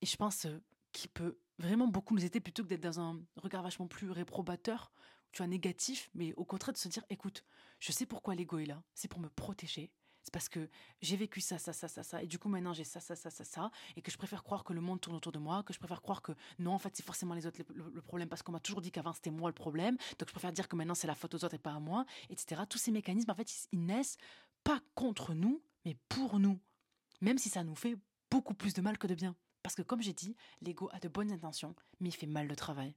[0.00, 0.62] et je pense euh,
[0.92, 4.92] qu'il peut vraiment beaucoup nous aider plutôt que d'être dans un regard vachement plus réprobateur,
[5.32, 7.44] tu vois, négatif, mais au contraire de se dire, écoute,
[7.80, 9.90] je sais pourquoi l'ego est là, c'est pour me protéger,
[10.22, 10.70] c'est parce que
[11.02, 13.30] j'ai vécu ça, ça, ça, ça, ça, et du coup maintenant j'ai ça, ça, ça,
[13.30, 15.72] ça, ça, et que je préfère croire que le monde tourne autour de moi, que
[15.74, 18.52] je préfère croire que non, en fait c'est forcément les autres le, problème, parce qu'on
[18.52, 21.06] m'a toujours dit qu'avant c'était moi le problème, donc je préfère dire que maintenant c'est
[21.06, 22.62] la faute aux autres et pas à moi, etc.
[22.68, 24.16] Tous ces mécanismes, en fait, ils naissent
[24.64, 26.58] pas contre nous, mais pour nous.
[27.20, 27.96] Même si ça nous fait
[28.30, 29.36] beaucoup plus de mal que de bien.
[29.62, 32.56] Parce que comme j'ai dit, l'ego a de bonnes intentions, mais il fait mal le
[32.56, 32.94] travail.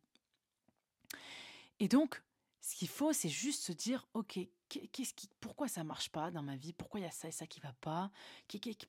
[1.80, 2.22] Et donc,
[2.60, 6.41] ce qu'il faut, c'est juste se dire, ok, qu'est-ce qui, pourquoi ça marche pas dans
[6.41, 6.73] ma vie?
[6.73, 8.11] Pourquoi il y a ça et ça qui va pas?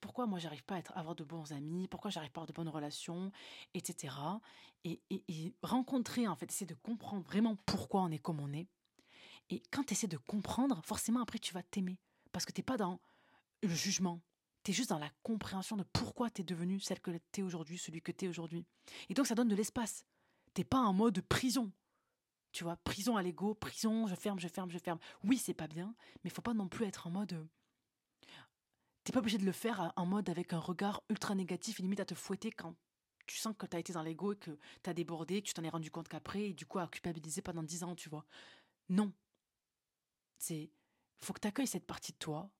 [0.01, 1.87] Pourquoi moi j'arrive pas à, avoir de bons amis?
[1.87, 3.31] Pourquoi j'arrive pas à avoir de bonnes relations,
[3.75, 4.15] etc.
[4.85, 8.67] Et, et rencontrer en fait, essayer de comprendre vraiment pourquoi on est comme on est.
[9.51, 11.99] Et quand tu essaies de comprendre, forcément après tu vas t'aimer.
[12.33, 13.01] Parce que tu n'es pas dans
[13.63, 14.21] le jugement.
[14.65, 17.43] Tu es juste dans la compréhension de pourquoi tu es devenu celle que tu es
[17.43, 18.65] aujourd'hui, celui que tu es aujourd'hui.
[19.09, 20.05] Et donc ça donne de l'espace.
[20.55, 21.73] T'es pas en mode prison.
[22.53, 24.99] Tu vois, prison à l'ego, prison, je ferme, je ferme, je ferme.
[25.23, 25.95] Oui, c'est pas bien,
[26.25, 27.35] mais faut pas non plus être en mode.
[27.35, 27.45] Euh,
[29.05, 32.01] t'es pas obligé de le faire en mode avec un regard ultra négatif et limite
[32.01, 32.75] à te fouetter quand
[33.29, 35.55] tu sens que tu as été dans l'ego et que tu as débordé, que tu
[35.55, 38.25] t'en es rendu compte qu'après, et du coup à culpabiliser pendant dix ans, tu vois.
[38.89, 39.13] Non.
[40.39, 40.71] C'est
[41.21, 42.51] faut que tu accueilles cette partie de toi.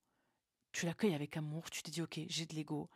[0.73, 1.71] Tu l'accueilles avec amour.
[1.71, 2.91] Tu te dis, ok, j'ai de l'ego.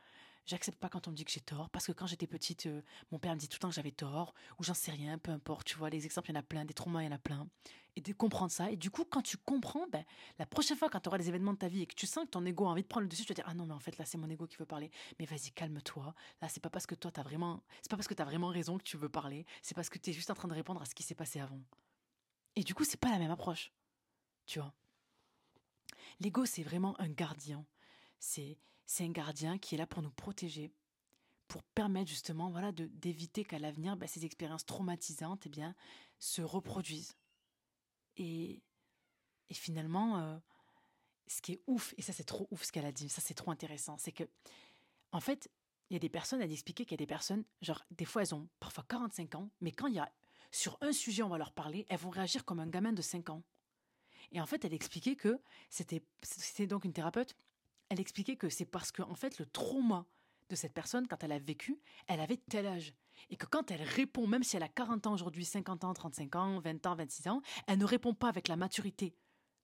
[0.44, 2.82] J'accepte pas quand on me dit que j'ai tort, parce que quand j'étais petite, euh,
[3.12, 5.30] mon père me dit tout le temps que j'avais tort, ou j'en sais rien, peu
[5.30, 7.12] importe, tu vois, les exemples, il y en a plein, des traumas, il y en
[7.12, 7.48] a plein.
[7.94, 10.04] Et de comprendre ça, et du coup, quand tu comprends, ben,
[10.40, 12.24] la prochaine fois, quand tu auras des événements de ta vie et que tu sens
[12.24, 13.74] que ton ego a envie de prendre le dessus, tu vas dire, ah non, mais
[13.74, 14.90] en fait, là, c'est mon ego qui veut parler.
[15.20, 16.12] Mais vas-y, calme-toi.
[16.40, 18.78] Là, c'est pas parce que toi, t'as vraiment, c'est pas parce que t'as vraiment raison
[18.78, 20.86] que tu veux parler, c'est parce que tu es juste en train de répondre à
[20.86, 21.60] ce qui s'est passé avant.
[22.56, 23.72] Et du coup, c'est pas la même approche.
[24.46, 24.74] Tu vois?
[26.20, 27.64] L'ego, c'est vraiment un gardien.
[28.18, 28.58] C'est,
[29.00, 30.70] un gardien qui est là pour nous protéger,
[31.48, 35.74] pour permettre justement voilà, d'éviter qu'à l'avenir, bah, ces expériences traumatisantes eh bien,
[36.18, 37.16] se reproduisent.
[38.16, 38.62] Et,
[39.48, 40.38] et finalement, euh,
[41.26, 43.34] ce qui est ouf, et ça c'est trop ouf ce qu'elle a dit, ça c'est
[43.34, 44.24] trop intéressant, c'est que,
[45.12, 45.50] en fait,
[45.90, 48.04] il y a des personnes, elle a expliqué qu'il y a des personnes, genre, des
[48.04, 50.10] fois elles ont parfois 45 ans, mais quand il y a,
[50.50, 53.30] sur un sujet on va leur parler, elles vont réagir comme un gamin de 5
[53.30, 53.42] ans.
[54.32, 55.40] Et en fait, elle expliquait que
[55.70, 57.36] c'était, c'était donc une thérapeute,
[57.88, 60.06] elle expliquait que c'est parce que, en fait, le trauma
[60.48, 61.78] de cette personne, quand elle a vécu,
[62.08, 62.94] elle avait tel âge.
[63.30, 66.36] Et que quand elle répond, même si elle a 40 ans aujourd'hui, 50 ans, 35
[66.36, 69.14] ans, 20 ans, 26 ans, elle ne répond pas avec la maturité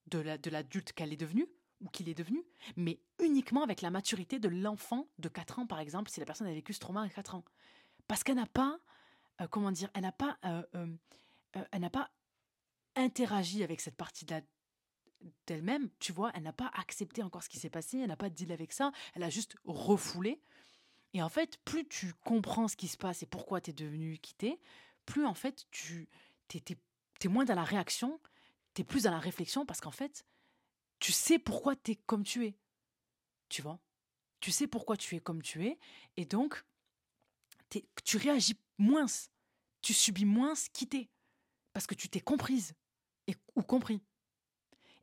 [0.07, 1.47] de, la, de l'adulte qu'elle est devenue,
[1.81, 2.43] ou qu'il est devenu,
[2.75, 6.47] mais uniquement avec la maturité de l'enfant de 4 ans, par exemple, si la personne
[6.47, 7.45] a vécu ce trauma à 4 ans.
[8.07, 8.79] Parce qu'elle n'a pas,
[9.41, 10.87] euh, comment dire, elle n'a pas, euh, euh,
[11.71, 12.11] elle n'a pas
[12.95, 14.41] interagi avec cette partie-là
[15.47, 18.29] d'elle-même, tu vois, elle n'a pas accepté encore ce qui s'est passé, elle n'a pas
[18.29, 20.41] deal avec ça, elle a juste refoulé.
[21.13, 24.17] Et en fait, plus tu comprends ce qui se passe et pourquoi tu es devenu
[24.19, 24.59] quitté,
[25.05, 26.07] plus en fait tu
[26.53, 28.19] es, moins dans la réaction,
[28.73, 30.25] tu es plus dans la réflexion parce qu'en fait,
[30.99, 32.55] tu sais pourquoi tu es comme tu es.
[33.49, 33.79] Tu vois?
[34.39, 35.79] Tu sais pourquoi tu es comme tu es
[36.15, 36.63] et donc
[38.03, 39.05] tu réagis moins,
[39.81, 41.09] tu subis moins quitter
[41.73, 42.73] parce que tu t'es comprise
[43.27, 44.01] et, ou compris.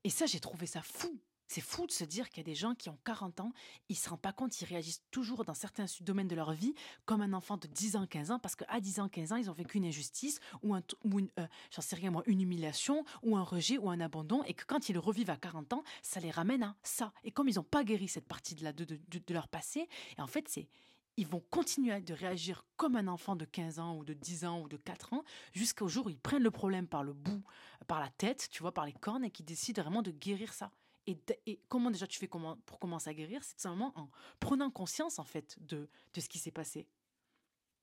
[0.07, 1.19] Et ça, j'ai trouvé ça fou.
[1.49, 3.53] C'est fou de se dire qu'il y a des gens qui ont 40 ans,
[3.89, 6.77] ils se rendent pas compte, ils réagissent toujours dans certains domaines de leur vie
[7.07, 9.51] comme un enfant de 10 ans, 15 ans, parce qu'à 10 ans, 15 ans, ils
[9.51, 13.05] ont vécu une injustice ou, un, ou une, euh, j'en sais rien moi, une humiliation
[13.25, 16.21] ou un rejet ou un abandon, et que quand ils revivent à 40 ans, ça
[16.21, 17.13] les ramène à ça.
[17.25, 19.89] Et comme ils n'ont pas guéri cette partie de, de leur passé,
[20.19, 20.69] et en fait, c'est
[21.17, 24.61] ils vont continuer de réagir comme un enfant de 15 ans ou de 10 ans
[24.61, 27.43] ou de 4 ans jusqu'au jour où ils prennent le problème par le bout,
[27.87, 30.71] par la tête, tu vois, par les cornes et qu'ils décident vraiment de guérir ça.
[31.07, 33.43] Et, comment déjà tu fais comment, pour commencer à guérir?
[33.45, 34.11] C'est simplement en
[34.41, 36.89] prenant conscience en fait de, de ce qui s'est passé.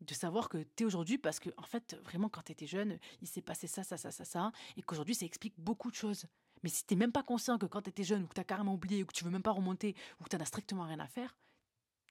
[0.01, 2.99] De savoir que tu es aujourd'hui parce que en fait vraiment quand tu étais jeune,
[3.21, 6.25] il s'est passé ça, ça, ça, ça, ça, et qu'aujourd'hui ça explique beaucoup de choses.
[6.63, 8.45] Mais si tu même pas conscient que quand tu étais jeune ou que tu as
[8.45, 10.99] carrément oublié ou que tu veux même pas remonter ou que tu n'as strictement rien
[10.99, 11.37] à faire,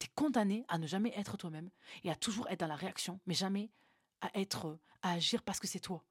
[0.09, 1.69] condamné à ne jamais être toi-même
[2.03, 3.71] et à toujours être dans la réaction, mais jamais
[4.21, 6.03] à être, à agir parce que c'est toi.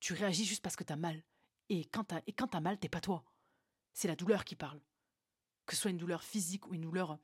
[0.00, 1.22] Tu réagis juste parce que tu as mal.
[1.68, 2.14] Et quand tu
[2.56, 3.24] as, mal, t'es pas toi.
[3.92, 4.80] C'est la douleur qui parle.
[5.66, 7.18] Que ce soit une douleur physique ou une douleur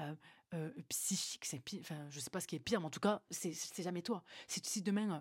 [0.00, 0.14] euh,
[0.54, 3.00] euh, psychique, c'est pire, enfin, je sais pas ce qui est pire, mais en tout
[3.00, 4.24] cas, c'est jamais toi.
[4.46, 5.20] Si, si demain, euh,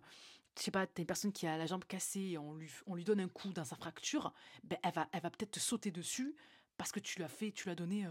[0.57, 2.95] je sais pas, t'as une personne qui a la jambe cassée et on lui, on
[2.95, 4.33] lui donne un coup dans sa fracture,
[4.63, 6.35] ben, elle va, elle va peut-être te sauter dessus
[6.77, 8.07] parce que tu l'as fait, tu l'as donné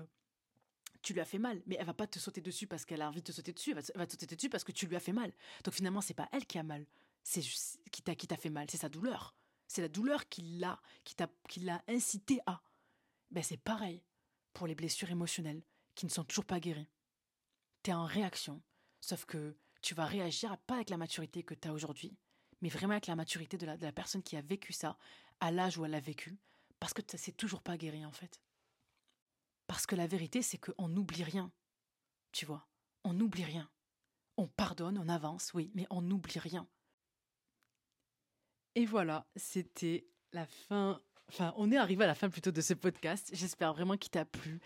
[1.03, 3.09] tu lui as fait mal, mais elle va pas te sauter dessus parce qu'elle a
[3.09, 5.01] envie de te sauter dessus, elle va, te sauter dessus parce que tu lui as
[5.01, 5.33] fait mal.
[5.65, 6.87] Donc finalement, c'est pas elle qui a mal,
[7.23, 7.43] c'est
[7.91, 9.35] qui t'a qui t'a fait mal, c'est sa douleur.
[9.67, 12.63] C'est la douleur qui l'a qui t'a l'a incité à.
[13.31, 14.03] Ben c'est pareil
[14.53, 15.63] pour les blessures émotionnelles
[15.95, 16.89] qui ne sont toujours pas guéries.
[17.83, 18.63] Tu es en réaction,
[19.01, 22.17] sauf que tu vas réagir pas avec la maturité que tu as aujourd'hui,
[22.61, 24.97] mais vraiment avec la maturité de la, de la personne qui a vécu ça
[25.41, 26.39] à l'âge où elle l'a vécu,
[26.79, 28.41] parce que c'est toujours pas guéri en fait.
[29.67, 31.53] Parce que la vérité, c'est qu'on n'oublie rien.
[32.33, 32.67] Tu vois,
[33.05, 33.71] on n'oublie rien.
[34.37, 36.67] On pardonne, on avance, oui, mais on n'oublie rien.
[38.75, 41.01] Et voilà, c'était la fin.
[41.29, 43.31] Enfin, on est arrivé à la fin plutôt de ce podcast.
[43.33, 44.61] J'espère vraiment qu'il t'a plu.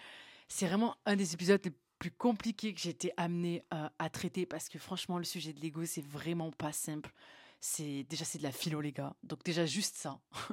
[0.49, 4.47] C'est vraiment un des épisodes les plus compliqués que j'ai été amenée euh, à traiter
[4.47, 7.13] parce que franchement, le sujet de l'ego, c'est vraiment pas simple.
[7.59, 9.17] C'est déjà c'est de la philo les gars.
[9.23, 10.21] Donc déjà juste ça.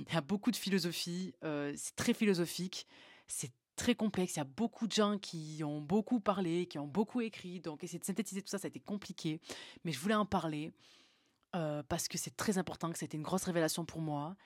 [0.00, 1.34] Il y a beaucoup de philosophie.
[1.44, 2.86] Euh, c'est très philosophique.
[3.26, 4.36] C'est très complexe.
[4.36, 7.60] Il y a beaucoup de gens qui ont beaucoup parlé, qui ont beaucoup écrit.
[7.60, 9.40] Donc, essayer de synthétiser tout ça, ça a été compliqué.
[9.84, 10.72] Mais je voulais en parler
[11.54, 14.36] euh, parce que c'est très important, que c'était une grosse révélation pour moi.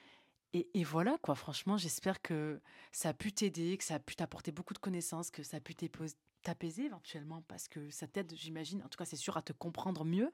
[0.52, 1.34] Et, voilà, quoi.
[1.34, 5.30] Franchement, j'espère que ça a pu t'aider, que ça a pu t'apporter beaucoup de connaissances,
[5.30, 8.82] que ça a pu t'apaiser éventuellement parce que ça t'aide, j'imagine.
[8.82, 10.32] En tout cas, c'est sûr à te comprendre mieux.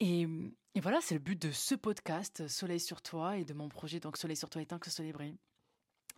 [0.00, 0.26] Et,
[0.82, 4.18] voilà, c'est le but de ce podcast, Soleil sur toi, et de mon projet, donc
[4.18, 5.38] Soleil sur toi et tant que soleil brille.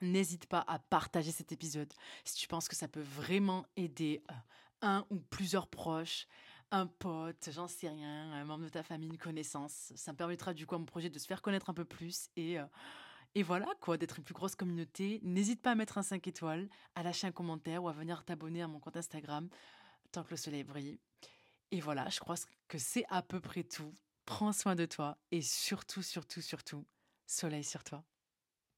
[0.01, 1.93] N'hésite pas à partager cet épisode
[2.25, 4.35] si tu penses que ça peut vraiment aider euh,
[4.83, 6.27] un ou plusieurs proches,
[6.71, 9.93] un pote, j'en sais rien, un membre de ta famille, une connaissance.
[9.97, 12.29] Ça me permettra du coup à mon projet de se faire connaître un peu plus
[12.37, 12.67] et, euh,
[13.35, 15.21] et voilà quoi, d'être une plus grosse communauté.
[15.23, 18.63] N'hésite pas à mettre un 5 étoiles, à lâcher un commentaire ou à venir t'abonner
[18.63, 19.49] à mon compte Instagram
[20.13, 21.01] tant que le soleil brille.
[21.71, 22.37] Et voilà, je crois
[22.69, 23.93] que c'est à peu près tout.
[24.25, 26.87] Prends soin de toi et surtout, surtout, surtout,
[27.27, 28.05] soleil sur toi.